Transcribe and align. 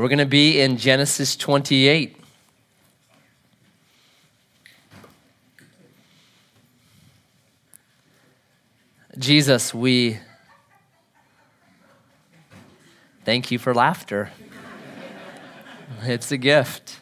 We're 0.00 0.08
going 0.08 0.20
to 0.20 0.24
be 0.24 0.58
in 0.58 0.78
Genesis 0.78 1.36
28. 1.36 2.16
Jesus, 9.18 9.74
we 9.74 10.18
thank 13.26 13.50
you 13.50 13.58
for 13.58 13.74
laughter. 13.74 14.30
It's 16.04 16.32
a 16.32 16.38
gift. 16.38 17.00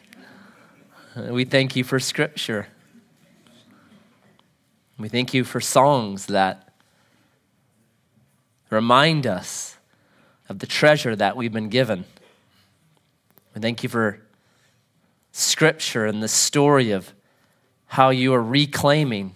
We 1.15 1.45
thank 1.45 1.77
you 1.77 1.85
for 1.85 2.01
scripture. 2.01 2.67
We 4.97 5.07
thank 5.07 5.33
you 5.33 5.45
for 5.45 5.61
songs 5.61 6.25
that 6.25 6.73
remind 8.69 9.25
us 9.25 9.77
of 10.49 10.59
the 10.59 10.67
treasure 10.67 11.15
that 11.15 11.37
we've 11.37 11.53
been 11.53 11.69
given. 11.69 12.03
Thank 13.61 13.83
you 13.83 13.89
for 13.89 14.21
scripture 15.31 16.05
and 16.05 16.23
the 16.23 16.27
story 16.27 16.91
of 16.91 17.13
how 17.87 18.09
you 18.09 18.33
are 18.33 18.43
reclaiming 18.43 19.35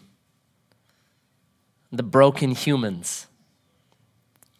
the 1.91 2.03
broken 2.03 2.51
humans, 2.51 3.27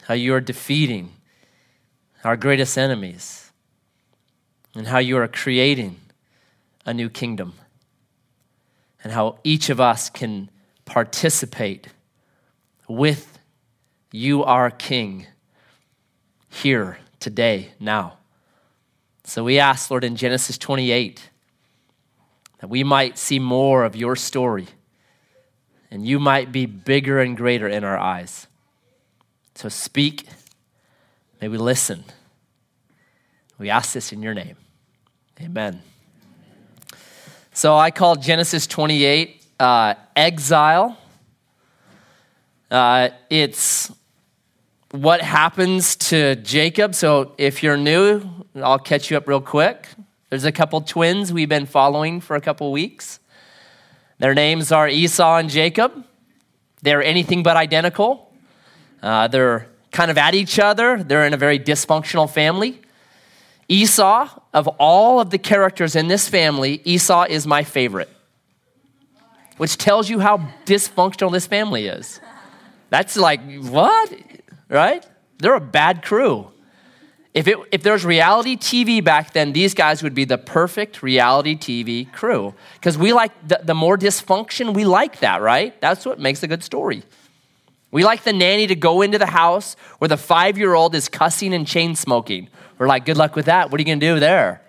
how 0.03 0.13
you 0.13 0.33
are 0.33 0.41
defeating 0.41 1.13
our 2.23 2.35
greatest 2.35 2.77
enemies, 2.77 3.51
and 4.75 4.87
how 4.87 4.99
you 4.99 5.17
are 5.17 5.27
creating 5.27 5.97
a 6.85 6.93
new 6.93 7.09
kingdom, 7.09 7.53
and 9.03 9.13
how 9.13 9.39
each 9.43 9.69
of 9.69 9.79
us 9.79 10.09
can 10.09 10.49
participate 10.85 11.87
with 12.87 13.39
you, 14.11 14.43
our 14.43 14.69
King, 14.69 15.27
here, 16.49 16.99
today, 17.19 17.71
now. 17.79 18.17
So 19.25 19.43
we 19.43 19.59
ask, 19.59 19.89
Lord, 19.89 20.03
in 20.03 20.15
Genesis 20.15 20.57
28, 20.57 21.29
that 22.59 22.67
we 22.67 22.83
might 22.83 23.17
see 23.17 23.39
more 23.39 23.83
of 23.83 23.95
your 23.95 24.15
story 24.15 24.67
and 25.93 26.05
you 26.05 26.19
might 26.19 26.51
be 26.51 26.65
bigger 26.65 27.19
and 27.19 27.37
greater 27.37 27.67
in 27.67 27.83
our 27.83 27.97
eyes. 27.97 28.47
So 29.53 29.69
speak, 29.69 30.27
may 31.39 31.47
we 31.47 31.59
listen. 31.59 32.03
We 33.59 33.69
ask 33.69 33.93
this 33.93 34.11
in 34.11 34.23
your 34.23 34.33
name. 34.33 34.55
Amen. 35.39 35.83
So 37.53 37.77
I 37.77 37.91
call 37.91 38.15
Genesis 38.15 38.65
28 38.65 39.45
uh, 39.59 39.93
exile. 40.15 40.97
Uh, 42.71 43.09
it's 43.29 43.91
what 44.89 45.21
happens 45.21 45.95
to 45.97 46.35
Jacob. 46.37 46.95
So 46.95 47.35
if 47.37 47.61
you're 47.61 47.77
new, 47.77 48.42
I'll 48.55 48.79
catch 48.79 49.09
you 49.09 49.17
up 49.17 49.27
real 49.27 49.41
quick. 49.41 49.87
There's 50.29 50.45
a 50.45 50.51
couple 50.51 50.81
twins 50.81 51.33
we've 51.33 51.49
been 51.49 51.65
following 51.65 52.21
for 52.21 52.35
a 52.35 52.41
couple 52.41 52.71
weeks. 52.71 53.19
Their 54.19 54.35
names 54.35 54.71
are 54.71 54.87
Esau 54.87 55.37
and 55.37 55.49
Jacob. 55.49 56.05
They're 56.83 57.01
anything 57.01 57.41
but 57.41 57.57
identical. 57.57 58.31
Uh, 59.01 59.27
they're 59.27 59.67
kind 59.91 60.11
of 60.11 60.17
at 60.17 60.35
each 60.35 60.59
other. 60.59 61.01
They're 61.03 61.25
in 61.25 61.33
a 61.33 61.37
very 61.37 61.57
dysfunctional 61.57 62.29
family. 62.29 62.79
Esau, 63.67 64.29
of 64.53 64.67
all 64.79 65.19
of 65.19 65.29
the 65.31 65.37
characters 65.39 65.95
in 65.95 66.07
this 66.07 66.29
family, 66.29 66.81
Esau 66.83 67.25
is 67.27 67.47
my 67.47 67.63
favorite, 67.63 68.09
which 69.57 69.77
tells 69.77 70.09
you 70.09 70.19
how 70.19 70.49
dysfunctional 70.65 71.31
this 71.31 71.47
family 71.47 71.87
is. 71.87 72.19
That's 72.89 73.17
like, 73.17 73.41
what? 73.61 74.13
Right? 74.69 75.03
They're 75.39 75.55
a 75.55 75.61
bad 75.61 76.03
crew. 76.03 76.51
If, 77.33 77.47
it, 77.47 77.57
if 77.71 77.81
there's 77.81 78.05
reality 78.05 78.55
TV 78.55 79.03
back 79.03 79.33
then, 79.33 79.53
these 79.53 79.73
guys 79.73 80.03
would 80.03 80.13
be 80.13 80.23
the 80.23 80.37
perfect 80.37 81.01
reality 81.01 81.55
TV 81.55 82.11
crew. 82.11 82.53
Because 82.75 82.95
we 82.97 83.11
like 83.11 83.31
the, 83.47 83.59
the 83.63 83.73
more 83.73 83.97
dysfunction, 83.97 84.73
we 84.73 84.85
like 84.85 85.19
that, 85.19 85.41
right? 85.41 85.79
That's 85.81 86.05
what 86.05 86.19
makes 86.19 86.43
a 86.43 86.47
good 86.47 86.63
story. 86.63 87.03
We 87.89 88.03
like 88.03 88.23
the 88.23 88.33
nanny 88.33 88.67
to 88.67 88.75
go 88.75 89.01
into 89.01 89.17
the 89.17 89.27
house 89.27 89.75
where 89.97 90.07
the 90.07 90.17
five 90.17 90.57
year 90.57 90.73
old 90.73 90.93
is 90.93 91.09
cussing 91.09 91.53
and 91.53 91.65
chain 91.65 91.95
smoking. 91.95 92.49
We're 92.77 92.87
like, 92.87 93.05
good 93.05 93.17
luck 93.17 93.35
with 93.35 93.45
that. 93.45 93.71
What 93.71 93.79
are 93.79 93.81
you 93.81 93.85
going 93.85 93.99
to 93.99 94.13
do 94.13 94.19
there? 94.19 94.61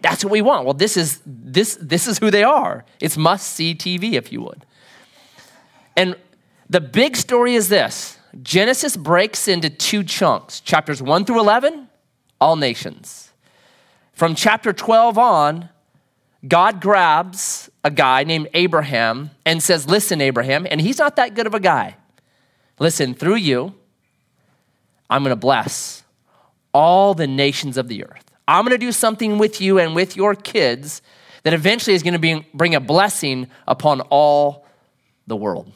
That's 0.00 0.24
what 0.24 0.32
we 0.32 0.42
want. 0.42 0.64
Well, 0.64 0.74
this 0.74 0.96
is, 0.96 1.20
this, 1.24 1.76
this 1.80 2.06
is 2.06 2.18
who 2.18 2.30
they 2.30 2.42
are. 2.42 2.84
It's 3.00 3.16
must 3.16 3.50
see 3.50 3.74
TV, 3.74 4.14
if 4.14 4.32
you 4.32 4.42
would. 4.42 4.64
And 5.96 6.16
the 6.68 6.80
big 6.80 7.16
story 7.16 7.54
is 7.54 7.68
this 7.68 8.18
Genesis 8.42 8.96
breaks 8.96 9.46
into 9.48 9.68
two 9.70 10.02
chunks 10.04 10.60
chapters 10.60 11.02
1 11.02 11.24
through 11.24 11.40
11 11.40 11.88
all 12.42 12.56
nations. 12.56 13.32
From 14.12 14.34
chapter 14.34 14.72
12 14.72 15.16
on, 15.16 15.68
God 16.46 16.80
grabs 16.80 17.70
a 17.84 17.90
guy 17.90 18.24
named 18.24 18.48
Abraham 18.52 19.30
and 19.46 19.62
says, 19.62 19.88
Listen, 19.88 20.20
Abraham, 20.20 20.66
and 20.68 20.80
he's 20.80 20.98
not 20.98 21.14
that 21.16 21.36
good 21.36 21.46
of 21.46 21.54
a 21.54 21.60
guy. 21.60 21.96
Listen, 22.80 23.14
through 23.14 23.36
you, 23.36 23.74
I'm 25.08 25.22
going 25.22 25.30
to 25.30 25.36
bless 25.36 26.02
all 26.74 27.14
the 27.14 27.28
nations 27.28 27.76
of 27.76 27.86
the 27.86 28.04
earth. 28.04 28.24
I'm 28.48 28.64
going 28.64 28.78
to 28.78 28.86
do 28.86 28.90
something 28.90 29.38
with 29.38 29.60
you 29.60 29.78
and 29.78 29.94
with 29.94 30.16
your 30.16 30.34
kids 30.34 31.00
that 31.44 31.54
eventually 31.54 31.94
is 31.94 32.02
going 32.02 32.20
to 32.20 32.44
bring 32.54 32.74
a 32.74 32.80
blessing 32.80 33.48
upon 33.68 34.00
all 34.00 34.66
the 35.28 35.36
world. 35.36 35.70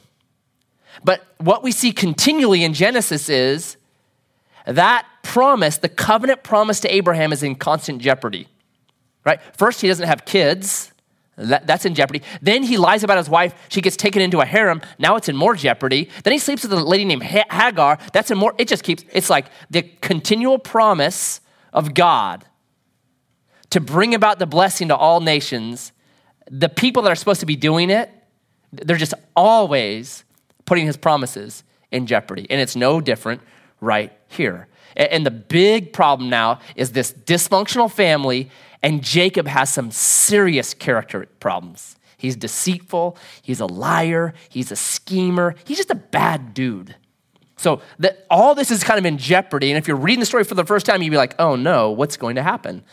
But 1.01 1.25
what 1.37 1.63
we 1.63 1.71
see 1.71 1.93
continually 1.93 2.65
in 2.65 2.73
Genesis 2.73 3.29
is 3.29 3.77
that 4.65 5.05
promise, 5.27 5.77
the 5.77 5.89
covenant 5.89 6.41
promise 6.41 6.79
to 6.79 6.95
Abraham, 6.95 7.33
is 7.33 7.43
in 7.43 7.55
constant 7.55 8.01
jeopardy. 8.01 8.47
Right? 9.25 9.41
First, 9.57 9.81
he 9.81 9.89
doesn't 9.89 10.07
have 10.07 10.23
kids. 10.23 10.93
That, 11.35 11.67
that's 11.67 11.85
in 11.85 11.95
jeopardy. 11.95 12.23
Then 12.41 12.63
he 12.63 12.77
lies 12.77 13.03
about 13.03 13.17
his 13.17 13.29
wife. 13.29 13.53
She 13.67 13.81
gets 13.81 13.97
taken 13.97 14.21
into 14.21 14.39
a 14.39 14.45
harem. 14.45 14.81
Now 14.97 15.17
it's 15.17 15.27
in 15.27 15.35
more 15.35 15.53
jeopardy. 15.53 16.09
Then 16.23 16.31
he 16.31 16.39
sleeps 16.39 16.63
with 16.63 16.71
a 16.71 16.77
lady 16.77 17.03
named 17.03 17.23
Hagar. 17.23 17.99
That's 18.13 18.31
in 18.31 18.37
more, 18.37 18.55
it 18.57 18.69
just 18.69 18.83
keeps, 18.83 19.03
it's 19.11 19.29
like 19.29 19.47
the 19.69 19.83
continual 20.01 20.59
promise 20.59 21.41
of 21.73 21.93
God 21.93 22.45
to 23.71 23.81
bring 23.81 24.15
about 24.15 24.39
the 24.39 24.47
blessing 24.47 24.87
to 24.87 24.95
all 24.95 25.19
nations. 25.19 25.91
The 26.49 26.69
people 26.69 27.03
that 27.03 27.11
are 27.11 27.15
supposed 27.15 27.41
to 27.41 27.45
be 27.45 27.57
doing 27.57 27.89
it, 27.89 28.09
they're 28.71 28.95
just 28.95 29.13
always 29.35 30.23
putting 30.65 30.85
his 30.85 30.95
promises 30.95 31.63
in 31.91 32.07
jeopardy. 32.07 32.47
And 32.49 32.61
it's 32.61 32.77
no 32.77 33.01
different 33.01 33.41
right 33.81 34.11
here. 34.29 34.67
And 34.97 35.25
the 35.25 35.31
big 35.31 35.93
problem 35.93 36.29
now 36.29 36.59
is 36.75 36.91
this 36.91 37.13
dysfunctional 37.13 37.89
family, 37.89 38.49
and 38.81 39.03
Jacob 39.03 39.47
has 39.47 39.71
some 39.71 39.91
serious 39.91 40.73
character 40.73 41.27
problems. 41.39 41.95
He's 42.17 42.35
deceitful, 42.35 43.15
he's 43.43 43.59
a 43.59 43.67
liar, 43.67 44.33
he's 44.49 44.71
a 44.71 44.75
schemer, 44.75 45.53
he's 45.65 45.77
just 45.77 45.91
a 45.91 45.95
bad 45.95 46.55
dude. 46.55 46.95
So 47.57 47.81
that 47.99 48.25
all 48.29 48.55
this 48.55 48.71
is 48.71 48.83
kind 48.83 48.97
of 48.97 49.05
in 49.05 49.19
jeopardy. 49.19 49.69
And 49.69 49.77
if 49.77 49.87
you're 49.87 49.97
reading 49.97 50.19
the 50.19 50.25
story 50.25 50.43
for 50.43 50.55
the 50.55 50.65
first 50.65 50.87
time, 50.87 51.03
you'd 51.03 51.11
be 51.11 51.17
like, 51.17 51.35
oh 51.37 51.55
no, 51.55 51.91
what's 51.91 52.17
going 52.17 52.35
to 52.35 52.43
happen? 52.43 52.83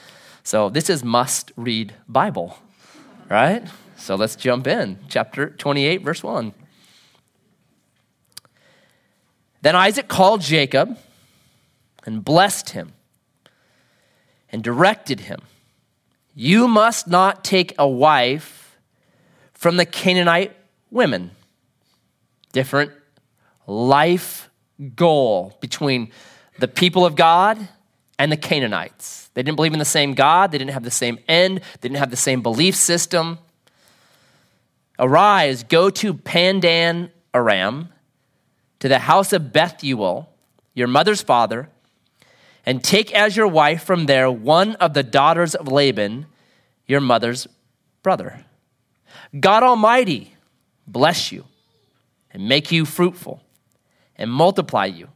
So 0.43 0.69
this 0.69 0.91
is 0.91 1.03
must 1.03 1.53
read 1.57 1.95
Bible, 2.07 2.59
right? 3.31 3.67
So 3.97 4.15
let's 4.15 4.37
jump 4.37 4.67
in. 4.67 4.99
Chapter 5.09 5.49
28, 5.51 6.03
verse 6.03 6.23
1. 6.23 6.53
Then 9.63 9.75
Isaac 9.75 10.09
called 10.09 10.43
Jacob 10.43 10.99
and 12.05 12.25
blessed 12.25 12.71
him 12.71 12.93
and 14.51 14.63
directed 14.63 15.21
him 15.21 15.41
You 16.35 16.67
must 16.69 17.07
not 17.07 17.45
take 17.45 17.75
a 17.79 17.89
wife 17.89 18.77
from 19.53 19.77
the 19.77 19.87
Canaanite 19.87 20.55
women. 20.91 21.31
Different 22.53 22.93
life 23.67 24.51
goal 24.97 25.57
between 25.61 26.11
the 26.59 26.69
people 26.69 27.07
of 27.07 27.17
God 27.17 27.69
and 28.19 28.31
the 28.31 28.37
Canaanites. 28.37 29.31
They 29.35 29.43
didn't 29.43 29.57
believe 29.57 29.73
in 29.73 29.79
the 29.79 29.85
same 29.85 30.15
God, 30.15 30.53
they 30.53 30.59
didn't 30.59 30.73
have 30.73 30.85
the 30.85 30.91
same 30.91 31.19
end, 31.29 31.59
they 31.81 31.89
didn't 31.89 31.99
have 31.99 32.11
the 32.11 32.17
same 32.17 32.43
belief 32.43 32.75
system. 32.75 33.39
Arise, 34.99 35.65
go 35.65 35.91
to 35.91 36.15
Padan 36.15 37.11
Aram, 37.33 37.89
to 38.79 38.89
the 38.89 39.01
house 39.01 39.33
of 39.33 39.53
Bethuel, 39.53 40.29
your 40.75 40.87
mother's 40.87 41.23
father, 41.23 41.69
and 42.67 42.83
take 42.83 43.13
as 43.13 43.37
your 43.37 43.47
wife 43.47 43.85
from 43.85 44.07
there 44.07 44.31
one 44.31 44.75
of 44.77 44.95
the 44.95 45.03
daughters 45.03 45.55
of 45.55 45.69
Laban, 45.69 46.27
your 46.87 47.01
mother's 47.01 47.47
brother. 48.03 48.45
God 49.39 49.63
Almighty 49.63 50.35
bless 50.87 51.33
you 51.33 51.45
and 52.31 52.49
make 52.49 52.71
you 52.73 52.85
fruitful 52.85 53.43
and 54.17 54.31
multiply 54.31 54.87
you, 54.87 55.09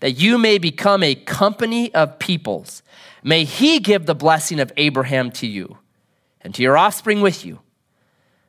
that 0.00 0.12
you 0.12 0.38
may 0.38 0.58
become 0.58 1.02
a 1.02 1.14
company 1.14 1.92
of 1.94 2.18
peoples. 2.18 2.82
May 3.22 3.44
He 3.44 3.78
give 3.80 4.06
the 4.06 4.14
blessing 4.14 4.60
of 4.60 4.72
Abraham 4.76 5.30
to 5.32 5.46
you 5.46 5.78
and 6.40 6.54
to 6.54 6.62
your 6.62 6.76
offspring 6.76 7.20
with 7.20 7.44
you, 7.44 7.60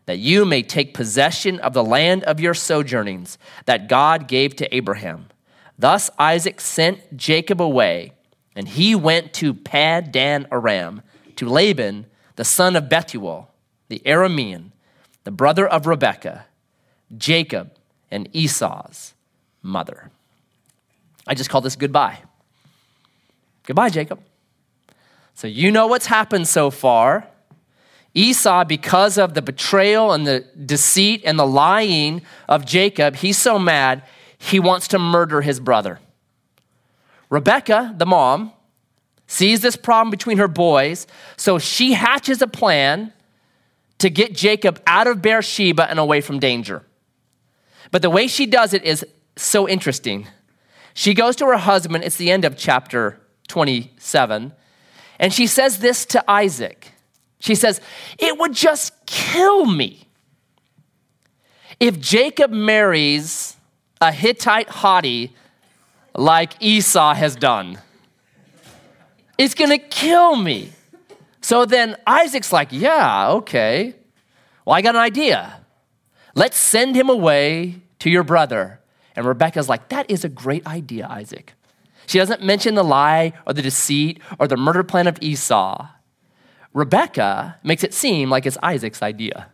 that 0.05 0.19
you 0.19 0.45
may 0.45 0.63
take 0.63 0.93
possession 0.93 1.59
of 1.59 1.73
the 1.73 1.83
land 1.83 2.23
of 2.23 2.39
your 2.39 2.53
sojournings 2.53 3.37
that 3.65 3.87
God 3.87 4.27
gave 4.27 4.55
to 4.57 4.75
Abraham 4.75 5.27
Thus 5.81 6.11
Isaac 6.19 6.61
sent 6.61 7.17
Jacob 7.17 7.59
away, 7.59 8.13
And 8.55 8.67
he 8.67 8.93
went 8.93 9.33
to 9.35 9.53
Padan 9.53 10.45
Aram, 10.51 11.01
to 11.37 11.49
Laban, 11.49 12.05
the 12.35 12.43
son 12.43 12.75
of 12.75 12.87
Bethuel, 12.87 13.49
the 13.87 13.99
Aramean, 14.05 14.71
the 15.23 15.31
brother 15.31 15.67
of 15.67 15.87
Rebekah, 15.87 16.45
Jacob, 17.17 17.71
and 18.11 18.29
Esau's 18.31 19.15
mother. 19.63 20.11
I 21.25 21.33
just 21.33 21.49
call 21.49 21.61
this 21.61 21.75
goodbye. 21.75 22.19
Goodbye, 23.65 23.89
Jacob. 23.89 24.21
So 25.33 25.47
you 25.47 25.71
know 25.71 25.87
what's 25.87 26.05
happened 26.05 26.47
so 26.47 26.69
far. 26.69 27.27
Esau, 28.13 28.65
because 28.65 29.17
of 29.17 29.33
the 29.33 29.41
betrayal 29.41 30.11
and 30.11 30.27
the 30.27 30.45
deceit 30.63 31.23
and 31.25 31.39
the 31.39 31.47
lying 31.47 32.21
of 32.47 32.65
Jacob, 32.65 33.15
he's 33.15 33.37
so 33.39 33.57
mad, 33.57 34.03
he 34.41 34.59
wants 34.59 34.87
to 34.87 34.97
murder 34.97 35.41
his 35.41 35.59
brother. 35.59 35.99
Rebecca, 37.29 37.93
the 37.95 38.07
mom, 38.07 38.51
sees 39.27 39.61
this 39.61 39.75
problem 39.75 40.09
between 40.09 40.39
her 40.39 40.47
boys, 40.47 41.05
so 41.37 41.59
she 41.59 41.93
hatches 41.93 42.41
a 42.41 42.47
plan 42.47 43.13
to 43.99 44.09
get 44.09 44.33
Jacob 44.33 44.81
out 44.87 45.05
of 45.05 45.21
Beersheba 45.21 45.87
and 45.87 45.99
away 45.99 46.21
from 46.21 46.39
danger. 46.39 46.83
But 47.91 48.01
the 48.01 48.09
way 48.09 48.25
she 48.25 48.47
does 48.47 48.73
it 48.73 48.83
is 48.83 49.05
so 49.35 49.69
interesting. 49.69 50.27
She 50.95 51.13
goes 51.13 51.35
to 51.35 51.45
her 51.45 51.57
husband, 51.57 52.03
it's 52.03 52.17
the 52.17 52.31
end 52.31 52.43
of 52.43 52.57
chapter 52.57 53.21
27, 53.47 54.53
and 55.19 55.31
she 55.31 55.45
says 55.45 55.77
this 55.79 56.03
to 56.07 56.29
Isaac. 56.29 56.91
She 57.39 57.53
says, 57.53 57.79
It 58.17 58.39
would 58.39 58.53
just 58.53 59.05
kill 59.05 59.67
me 59.67 60.07
if 61.79 61.99
Jacob 61.99 62.49
marries 62.49 63.55
a 64.01 64.11
Hittite 64.11 64.67
hottie 64.67 65.31
like 66.15 66.53
Esau 66.59 67.13
has 67.13 67.35
done. 67.35 67.79
It's 69.37 69.53
gonna 69.53 69.77
kill 69.77 70.35
me. 70.35 70.71
So 71.41 71.65
then 71.65 71.95
Isaac's 72.05 72.51
like, 72.51 72.69
Yeah, 72.71 73.31
okay. 73.33 73.95
Well, 74.65 74.75
I 74.75 74.81
got 74.81 74.95
an 74.95 75.01
idea. 75.01 75.59
Let's 76.35 76.57
send 76.57 76.95
him 76.95 77.09
away 77.09 77.75
to 77.99 78.09
your 78.09 78.23
brother. 78.23 78.79
And 79.15 79.25
Rebecca's 79.25 79.69
like, 79.69 79.89
That 79.89 80.09
is 80.09 80.25
a 80.25 80.29
great 80.29 80.65
idea, 80.65 81.07
Isaac. 81.07 81.53
She 82.07 82.17
doesn't 82.17 82.43
mention 82.43 82.75
the 82.75 82.83
lie 82.83 83.33
or 83.45 83.53
the 83.53 83.61
deceit 83.61 84.19
or 84.39 84.47
the 84.47 84.57
murder 84.57 84.83
plan 84.83 85.07
of 85.07 85.17
Esau. 85.21 85.87
Rebecca 86.73 87.57
makes 87.63 87.83
it 87.83 87.93
seem 87.93 88.29
like 88.29 88.45
it's 88.45 88.57
Isaac's 88.63 89.01
idea. 89.01 89.47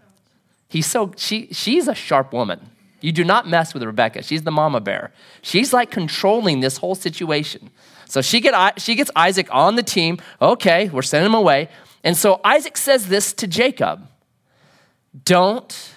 He's 0.69 0.85
so 0.85 1.11
she 1.17 1.47
she's 1.51 1.87
a 1.87 1.95
sharp 1.95 2.33
woman. 2.33 2.71
You 2.99 3.11
do 3.11 3.23
not 3.23 3.47
mess 3.47 3.73
with 3.73 3.83
Rebecca. 3.83 4.23
She's 4.23 4.43
the 4.43 4.51
mama 4.51 4.79
bear. 4.79 5.11
She's 5.41 5.71
like 5.71 5.91
controlling 5.91 6.61
this 6.61 6.77
whole 6.77 6.95
situation. 6.95 7.69
So 8.05 8.21
she, 8.21 8.39
get, 8.39 8.81
she 8.81 8.95
gets 8.95 9.11
Isaac 9.15 9.47
on 9.51 9.75
the 9.75 9.83
team. 9.83 10.17
Okay, 10.41 10.89
we're 10.89 11.01
sending 11.01 11.27
him 11.27 11.35
away. 11.35 11.69
And 12.03 12.15
so 12.15 12.39
Isaac 12.43 12.77
says 12.77 13.07
this 13.07 13.33
to 13.33 13.47
Jacob 13.47 14.07
Don't 15.23 15.95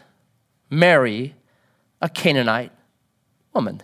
marry 0.68 1.34
a 2.00 2.08
Canaanite 2.08 2.72
woman. 3.54 3.82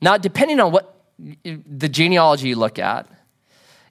Now, 0.00 0.16
depending 0.16 0.60
on 0.60 0.72
what 0.72 1.02
the 1.44 1.88
genealogy 1.88 2.48
you 2.48 2.56
look 2.56 2.78
at, 2.78 3.08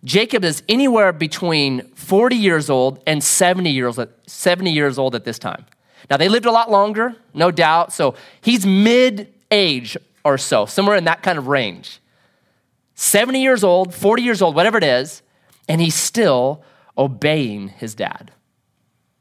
Jacob 0.03 0.43
is 0.43 0.63
anywhere 0.67 1.13
between 1.13 1.87
40 1.95 2.35
years 2.35 2.69
old 2.69 3.01
and 3.07 3.23
70 3.23 3.69
years, 3.69 3.97
70 4.27 4.71
years 4.71 4.97
old 4.97 5.15
at 5.15 5.23
this 5.23 5.39
time. 5.39 5.65
Now, 6.09 6.17
they 6.17 6.29
lived 6.29 6.45
a 6.45 6.51
lot 6.51 6.69
longer, 6.69 7.15
no 7.33 7.51
doubt. 7.51 7.93
So 7.93 8.15
he's 8.41 8.65
mid 8.65 9.33
age 9.51 9.97
or 10.23 10.37
so, 10.37 10.65
somewhere 10.65 10.95
in 10.95 11.03
that 11.05 11.23
kind 11.23 11.37
of 11.37 11.47
range. 11.47 11.99
70 12.95 13.41
years 13.41 13.63
old, 13.63 13.93
40 13.93 14.21
years 14.21 14.41
old, 14.41 14.55
whatever 14.55 14.77
it 14.77 14.83
is, 14.83 15.21
and 15.67 15.81
he's 15.81 15.95
still 15.95 16.63
obeying 16.97 17.69
his 17.69 17.95
dad. 17.95 18.31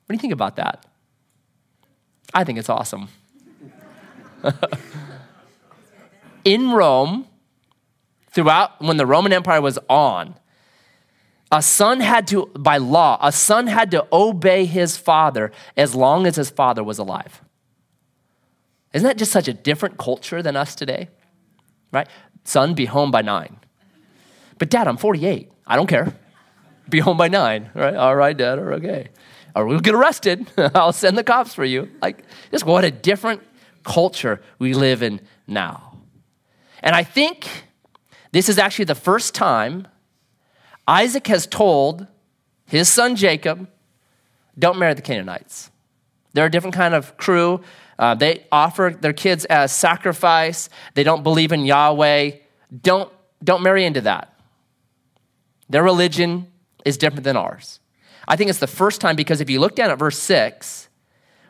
What 0.07 0.09
do 0.09 0.15
you 0.15 0.19
think 0.19 0.33
about 0.33 0.57
that? 0.57 0.85
I 2.35 2.45
think 2.45 2.59
it's 2.59 2.69
awesome. 2.69 3.09
in 6.45 6.73
Rome, 6.73 7.27
throughout 8.31 8.81
when 8.81 8.97
the 8.97 9.07
Roman 9.07 9.33
Empire 9.33 9.61
was 9.61 9.79
on, 9.89 10.35
a 11.53 11.61
son 11.61 12.01
had 12.01 12.27
to, 12.29 12.47
by 12.59 12.79
law, 12.79 13.19
a 13.21 13.31
son 13.31 13.67
had 13.67 13.91
to 13.91 14.07
obey 14.11 14.65
his 14.65 14.97
father 14.97 15.53
as 15.77 15.95
long 15.95 16.27
as 16.27 16.37
his 16.37 16.49
father 16.49 16.83
was 16.83 16.99
alive. 16.99 17.43
Isn't 18.95 19.07
that 19.07 19.19
just 19.19 19.31
such 19.31 19.49
a 19.49 19.53
different 19.53 19.99
culture 19.99 20.43
than 20.43 20.57
us 20.57 20.75
today? 20.75 21.11
Right? 21.93 22.09
Son, 22.45 22.73
be 22.73 22.87
home 22.87 23.11
by 23.11 23.21
nine. 23.21 23.59
But 24.59 24.71
dad, 24.71 24.89
I'm 24.89 24.97
48. 24.97 25.53
I 25.67 25.77
don't 25.77 25.87
care. 25.87 26.15
Be 26.89 27.01
home 27.01 27.19
by 27.19 27.29
nine. 27.29 27.71
Right? 27.75 27.95
All 27.95 28.17
right, 28.17 28.37
dad, 28.37 28.59
or 28.59 28.73
okay. 28.75 29.09
Or 29.55 29.67
we'll 29.67 29.81
get 29.81 29.95
arrested. 29.95 30.51
I'll 30.75 30.95
send 30.95 31.19
the 31.19 31.25
cops 31.25 31.55
for 31.55 31.67
you. 31.67 31.91
Like, 32.01 32.25
just 32.51 32.65
what 32.65 32.85
a 32.85 32.91
different 32.91 33.43
culture 33.85 34.41
we 34.59 34.73
live 34.73 35.03
in 35.03 35.21
now. 35.47 35.99
And 36.83 36.97
I 36.97 37.05
think 37.05 37.47
this 38.33 38.49
is 38.49 38.59
actually 38.59 38.87
the 38.87 38.95
first 38.95 39.35
time 39.35 39.87
Isaac 40.87 41.27
has 41.29 41.47
told 41.47 42.07
his 42.67 42.89
son 42.89 43.17
Jacob, 43.17 43.69
don't 44.59 44.79
marry 44.79 44.95
the 44.95 45.03
Canaanites. 45.03 45.71
They're 46.33 46.47
a 46.47 46.51
different 46.51 46.75
kind 46.75 46.95
of 46.95 47.17
crew. 47.17 47.61
Uh, 47.99 48.15
they 48.15 48.47
offer 48.51 48.97
their 48.99 49.13
kids 49.13 49.45
as 49.47 49.73
sacrifice. 49.73 50.69
They 50.95 51.05
don't 51.05 51.23
believe 51.23 51.53
in 51.53 51.65
Yahweh. 51.65 52.33
Don't, 52.83 53.13
don't 53.45 53.63
marry 53.63 53.85
into 53.85 54.01
that. 54.03 54.35
Their 55.69 55.83
religion 55.83 56.51
is 56.85 56.97
different 56.97 57.25
than 57.25 57.37
ours. 57.37 57.81
I 58.27 58.37
think 58.37 58.51
it's 58.51 58.59
the 58.59 58.67
first 58.67 59.01
time 59.01 59.17
because 59.17 59.41
if 59.41 59.51
you 59.51 59.61
look 59.61 59.77
down 59.77 59.91
at 59.91 59.99
verse 59.99 60.19
6, 60.19 60.89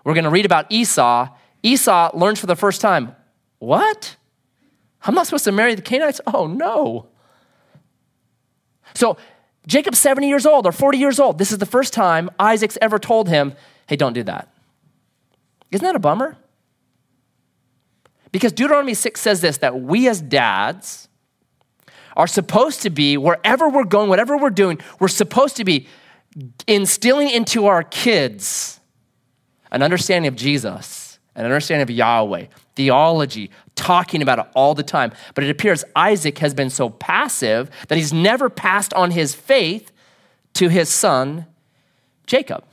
we're 0.05 0.14
going 0.14 0.25
to 0.25 0.31
read 0.31 0.46
about 0.46 0.67
Esau. 0.70 1.28
Esau 1.62 2.11
learns 2.14 2.40
for 2.40 2.46
the 2.46 2.56
first 2.56 2.81
time, 2.81 3.14
What? 3.58 4.17
I'm 5.05 5.14
not 5.14 5.26
supposed 5.26 5.44
to 5.44 5.52
marry 5.52 5.75
the 5.75 5.82
Canaanites? 5.82 6.20
Oh, 6.26 6.46
no. 6.46 7.08
So 8.94 9.17
Jacob's 9.67 9.99
70 9.99 10.29
years 10.29 10.47
old 10.47 10.67
or 10.67 10.73
40 10.73 10.99
years 10.99 11.21
old. 11.21 11.39
This 11.39 11.53
is 11.53 11.59
the 11.59 11.67
first 11.67 11.93
time 11.93 12.31
Isaac's 12.39 12.79
ever 12.81 12.99
told 12.99 13.29
him, 13.29 13.55
hey, 13.87 13.97
don't 13.97 14.12
do 14.12 14.23
that. 14.25 14.53
Isn't 15.71 15.85
that 15.85 15.97
a 15.97 16.00
bummer? 16.00 16.37
Because 18.33 18.53
Deuteronomy 18.53 18.94
6 18.94 19.21
says 19.21 19.41
this 19.41 19.59
that 19.59 19.81
we 19.81 20.09
as 20.09 20.21
dads 20.21 21.09
are 22.17 22.27
supposed 22.27 22.83
to 22.83 22.91
be, 22.91 23.17
wherever 23.17 23.69
we're 23.69 23.85
going, 23.85 24.09
whatever 24.09 24.37
we're 24.37 24.50
doing, 24.50 24.79
we're 24.99 25.09
supposed 25.09 25.56
to 25.56 25.65
be 25.65 25.87
instilling 26.66 27.31
into 27.31 27.66
our 27.66 27.83
kids 27.83 28.81
an 29.71 29.83
understanding 29.83 30.28
of 30.28 30.37
Jesus, 30.37 31.19
an 31.35 31.45
understanding 31.45 31.83
of 31.83 31.90
Yahweh, 31.90 32.47
theology, 32.75 33.50
talking 33.75 34.23
about 34.23 34.38
it 34.38 34.47
all 34.55 34.75
the 34.75 34.83
time. 34.83 35.12
But 35.35 35.45
it 35.45 35.50
appears 35.50 35.85
Isaac 35.95 36.38
has 36.38 36.55
been 36.55 36.71
so 36.71 36.91
passive 36.91 37.71
that 37.88 37.99
he's 37.99 38.12
never 38.12 38.49
passed 38.49 38.95
on 38.95 39.11
his 39.11 39.35
faith 39.35 39.93
to 40.55 40.69
his 40.69 40.88
son, 40.88 41.47
Jacob. 42.26 42.64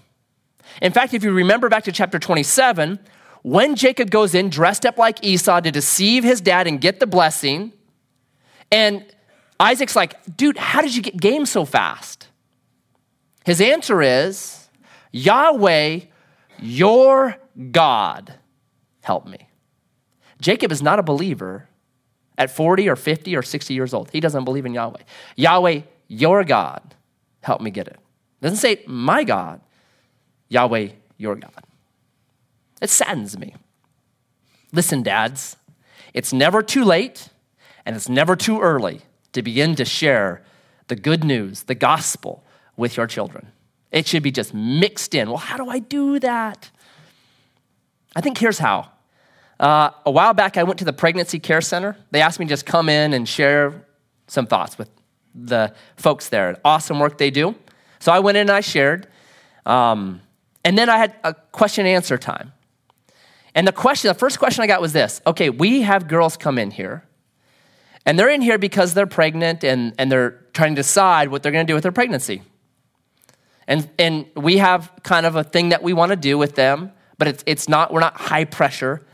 In 0.81 0.91
fact, 0.91 1.13
if 1.13 1.23
you 1.23 1.31
remember 1.31 1.69
back 1.69 1.83
to 1.85 1.91
chapter 1.91 2.19
27, 2.19 2.99
when 3.41 3.75
Jacob 3.75 4.11
goes 4.11 4.35
in 4.35 4.49
dressed 4.49 4.85
up 4.85 4.97
like 4.97 5.23
Esau 5.23 5.61
to 5.61 5.71
deceive 5.71 6.23
his 6.23 6.41
dad 6.41 6.67
and 6.67 6.79
get 6.79 6.99
the 6.99 7.07
blessing, 7.07 7.73
and 8.71 9.05
Isaac's 9.59 9.95
like, 9.95 10.15
dude, 10.37 10.57
how 10.57 10.81
did 10.81 10.95
you 10.95 11.01
get 11.01 11.17
game 11.17 11.45
so 11.45 11.65
fast? 11.65 12.27
His 13.45 13.61
answer 13.61 14.01
is, 14.01 14.69
Yahweh, 15.11 16.01
your 16.59 17.37
God, 17.71 18.33
help 19.01 19.25
me. 19.25 19.48
Jacob 20.41 20.71
is 20.71 20.81
not 20.81 20.99
a 20.99 21.03
believer 21.03 21.67
at 22.37 22.49
40 22.49 22.87
or 22.89 22.95
50 22.95 23.35
or 23.35 23.41
60 23.41 23.73
years 23.73 23.93
old. 23.93 24.09
He 24.11 24.19
doesn't 24.19 24.45
believe 24.45 24.65
in 24.65 24.73
Yahweh. 24.73 25.01
Yahweh, 25.35 25.81
your 26.07 26.43
God, 26.43 26.95
help 27.41 27.61
me 27.61 27.69
get 27.69 27.87
it. 27.87 27.97
it 28.41 28.43
doesn't 28.43 28.57
say 28.57 28.83
my 28.87 29.23
God, 29.23 29.61
Yahweh, 30.47 30.89
your 31.17 31.35
God. 31.35 31.63
It 32.81 32.89
saddens 32.89 33.37
me. 33.37 33.55
Listen, 34.71 35.03
dads, 35.03 35.57
it's 36.13 36.31
never 36.31 36.61
too 36.61 36.85
late 36.85 37.29
and 37.85 37.95
it's 37.95 38.07
never 38.07 38.35
too 38.35 38.61
early 38.61 39.01
to 39.33 39.41
begin 39.41 39.75
to 39.75 39.85
share 39.85 40.43
the 40.87 40.95
good 40.95 41.23
news, 41.23 41.63
the 41.63 41.75
gospel 41.75 42.43
with 42.77 42.97
your 42.97 43.07
children. 43.07 43.51
It 43.91 44.07
should 44.07 44.23
be 44.23 44.31
just 44.31 44.53
mixed 44.53 45.13
in. 45.13 45.27
Well, 45.27 45.37
how 45.37 45.57
do 45.57 45.69
I 45.69 45.79
do 45.79 46.19
that? 46.19 46.71
I 48.15 48.21
think 48.21 48.37
here's 48.37 48.59
how 48.59 48.91
uh, 49.59 49.91
a 50.05 50.11
while 50.11 50.33
back, 50.33 50.57
I 50.57 50.63
went 50.63 50.79
to 50.79 50.85
the 50.85 50.93
Pregnancy 50.93 51.39
Care 51.39 51.61
Center. 51.61 51.97
They 52.11 52.21
asked 52.21 52.39
me 52.39 52.45
to 52.45 52.49
just 52.49 52.65
come 52.65 52.89
in 52.89 53.13
and 53.13 53.27
share 53.27 53.85
some 54.27 54.47
thoughts 54.47 54.77
with 54.77 54.89
the 55.35 55.73
folks 55.97 56.29
there. 56.29 56.57
Awesome 56.63 56.99
work 56.99 57.17
they 57.17 57.31
do. 57.31 57.55
So 57.99 58.11
I 58.11 58.19
went 58.19 58.37
in 58.37 58.41
and 58.41 58.51
I 58.51 58.61
shared. 58.61 59.07
Um, 59.65 60.21
and 60.63 60.77
then 60.77 60.89
I 60.89 60.97
had 60.97 61.15
a 61.23 61.33
question 61.33 61.85
and 61.85 61.95
answer 61.95 62.17
time. 62.17 62.53
And 63.55 63.67
the 63.67 63.71
question, 63.71 64.07
the 64.07 64.13
first 64.13 64.39
question 64.39 64.63
I 64.63 64.67
got 64.67 64.81
was 64.81 64.93
this 64.93 65.21
okay, 65.27 65.49
we 65.49 65.81
have 65.81 66.07
girls 66.07 66.37
come 66.37 66.57
in 66.57 66.71
here, 66.71 67.03
and 68.05 68.17
they're 68.17 68.29
in 68.29 68.41
here 68.41 68.57
because 68.57 68.93
they're 68.93 69.07
pregnant 69.07 69.63
and, 69.63 69.93
and 69.97 70.11
they're 70.11 70.45
trying 70.53 70.75
to 70.75 70.79
decide 70.79 71.29
what 71.29 71.43
they're 71.43 71.51
going 71.51 71.65
to 71.65 71.69
do 71.69 71.75
with 71.75 71.83
their 71.83 71.91
pregnancy. 71.91 72.43
And, 73.67 73.87
and 73.99 74.25
we 74.35 74.57
have 74.57 74.91
kind 75.03 75.25
of 75.25 75.35
a 75.35 75.43
thing 75.43 75.69
that 75.69 75.83
we 75.83 75.93
want 75.93 76.09
to 76.09 76.15
do 76.15 76.37
with 76.37 76.55
them, 76.55 76.91
but 77.19 77.27
it's, 77.27 77.43
it's 77.45 77.69
not, 77.69 77.93
we're 77.93 77.99
not 77.99 78.17
high 78.17 78.45
pressure. 78.45 79.05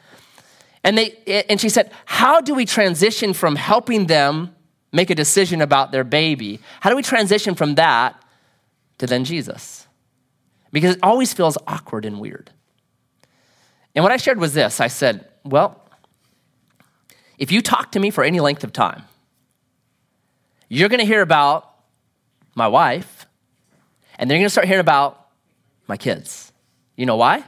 And, 0.86 0.96
they, 0.96 1.44
and 1.50 1.60
she 1.60 1.70
said, 1.70 1.92
How 2.06 2.40
do 2.40 2.54
we 2.54 2.66
transition 2.66 3.34
from 3.34 3.56
helping 3.56 4.06
them 4.06 4.56
make 4.94 5.10
a 5.10 5.16
decision 5.16 5.62
about 5.62 5.92
their 5.92 6.04
baby? 6.04 6.60
How 6.80 6.92
do 6.92 6.96
we 6.96 7.02
transition 7.02 7.56
from 7.56 7.76
that 7.76 8.24
to 9.00 9.08
then 9.08 9.26
Jesus? 9.26 9.88
Because 10.72 10.96
it 10.96 11.00
always 11.02 11.34
feels 11.34 11.58
awkward 11.66 12.06
and 12.06 12.20
weird. 12.20 12.52
And 13.96 14.04
what 14.04 14.12
I 14.12 14.18
shared 14.18 14.40
was 14.40 14.54
this 14.54 14.80
I 14.80 14.88
said, 14.88 15.28
Well, 15.44 15.90
if 17.40 17.52
you 17.52 17.64
talk 17.64 17.94
to 17.94 18.00
me 18.00 18.12
for 18.12 18.24
any 18.24 18.40
length 18.40 18.64
of 18.64 18.72
time, 18.72 19.06
you're 20.70 20.90
going 20.90 21.00
to 21.00 21.06
hear 21.06 21.22
about 21.24 21.68
my 22.54 22.68
wife, 22.68 23.26
and 24.20 24.30
then 24.30 24.36
you're 24.36 24.44
going 24.44 24.50
to 24.50 24.52
start 24.52 24.68
hearing 24.68 24.82
about 24.82 25.30
my 25.88 25.98
kids. 25.98 26.54
You 26.96 27.08
know 27.08 27.18
why? 27.18 27.44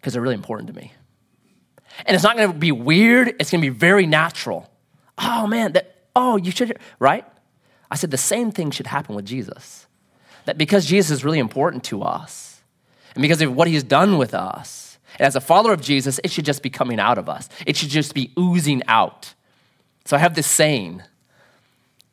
Because 0.00 0.14
they're 0.14 0.22
really 0.22 0.34
important 0.34 0.66
to 0.68 0.74
me. 0.74 0.92
And 2.04 2.14
it's 2.14 2.24
not 2.24 2.36
going 2.36 2.52
to 2.52 2.58
be 2.58 2.72
weird, 2.72 3.28
it's 3.40 3.50
going 3.50 3.62
to 3.62 3.70
be 3.70 3.76
very 3.76 4.06
natural. 4.06 4.70
Oh 5.18 5.46
man, 5.46 5.72
that 5.72 5.96
oh, 6.14 6.36
you 6.36 6.50
should 6.50 6.78
right? 6.98 7.24
I 7.90 7.96
said 7.96 8.10
the 8.10 8.18
same 8.18 8.50
thing 8.50 8.70
should 8.70 8.86
happen 8.86 9.14
with 9.14 9.24
Jesus. 9.24 9.86
That 10.44 10.58
because 10.58 10.86
Jesus 10.86 11.10
is 11.10 11.24
really 11.24 11.38
important 11.38 11.84
to 11.84 12.02
us, 12.02 12.60
and 13.14 13.22
because 13.22 13.40
of 13.40 13.54
what 13.54 13.68
he's 13.68 13.82
done 13.82 14.18
with 14.18 14.34
us, 14.34 14.98
and 15.18 15.26
as 15.26 15.36
a 15.36 15.40
follower 15.40 15.72
of 15.72 15.80
Jesus, 15.80 16.20
it 16.22 16.30
should 16.30 16.44
just 16.44 16.62
be 16.62 16.70
coming 16.70 17.00
out 17.00 17.18
of 17.18 17.28
us. 17.28 17.48
It 17.66 17.76
should 17.76 17.88
just 17.88 18.14
be 18.14 18.32
oozing 18.38 18.82
out. 18.86 19.34
So 20.04 20.16
I 20.16 20.20
have 20.20 20.34
this 20.34 20.46
saying 20.46 21.02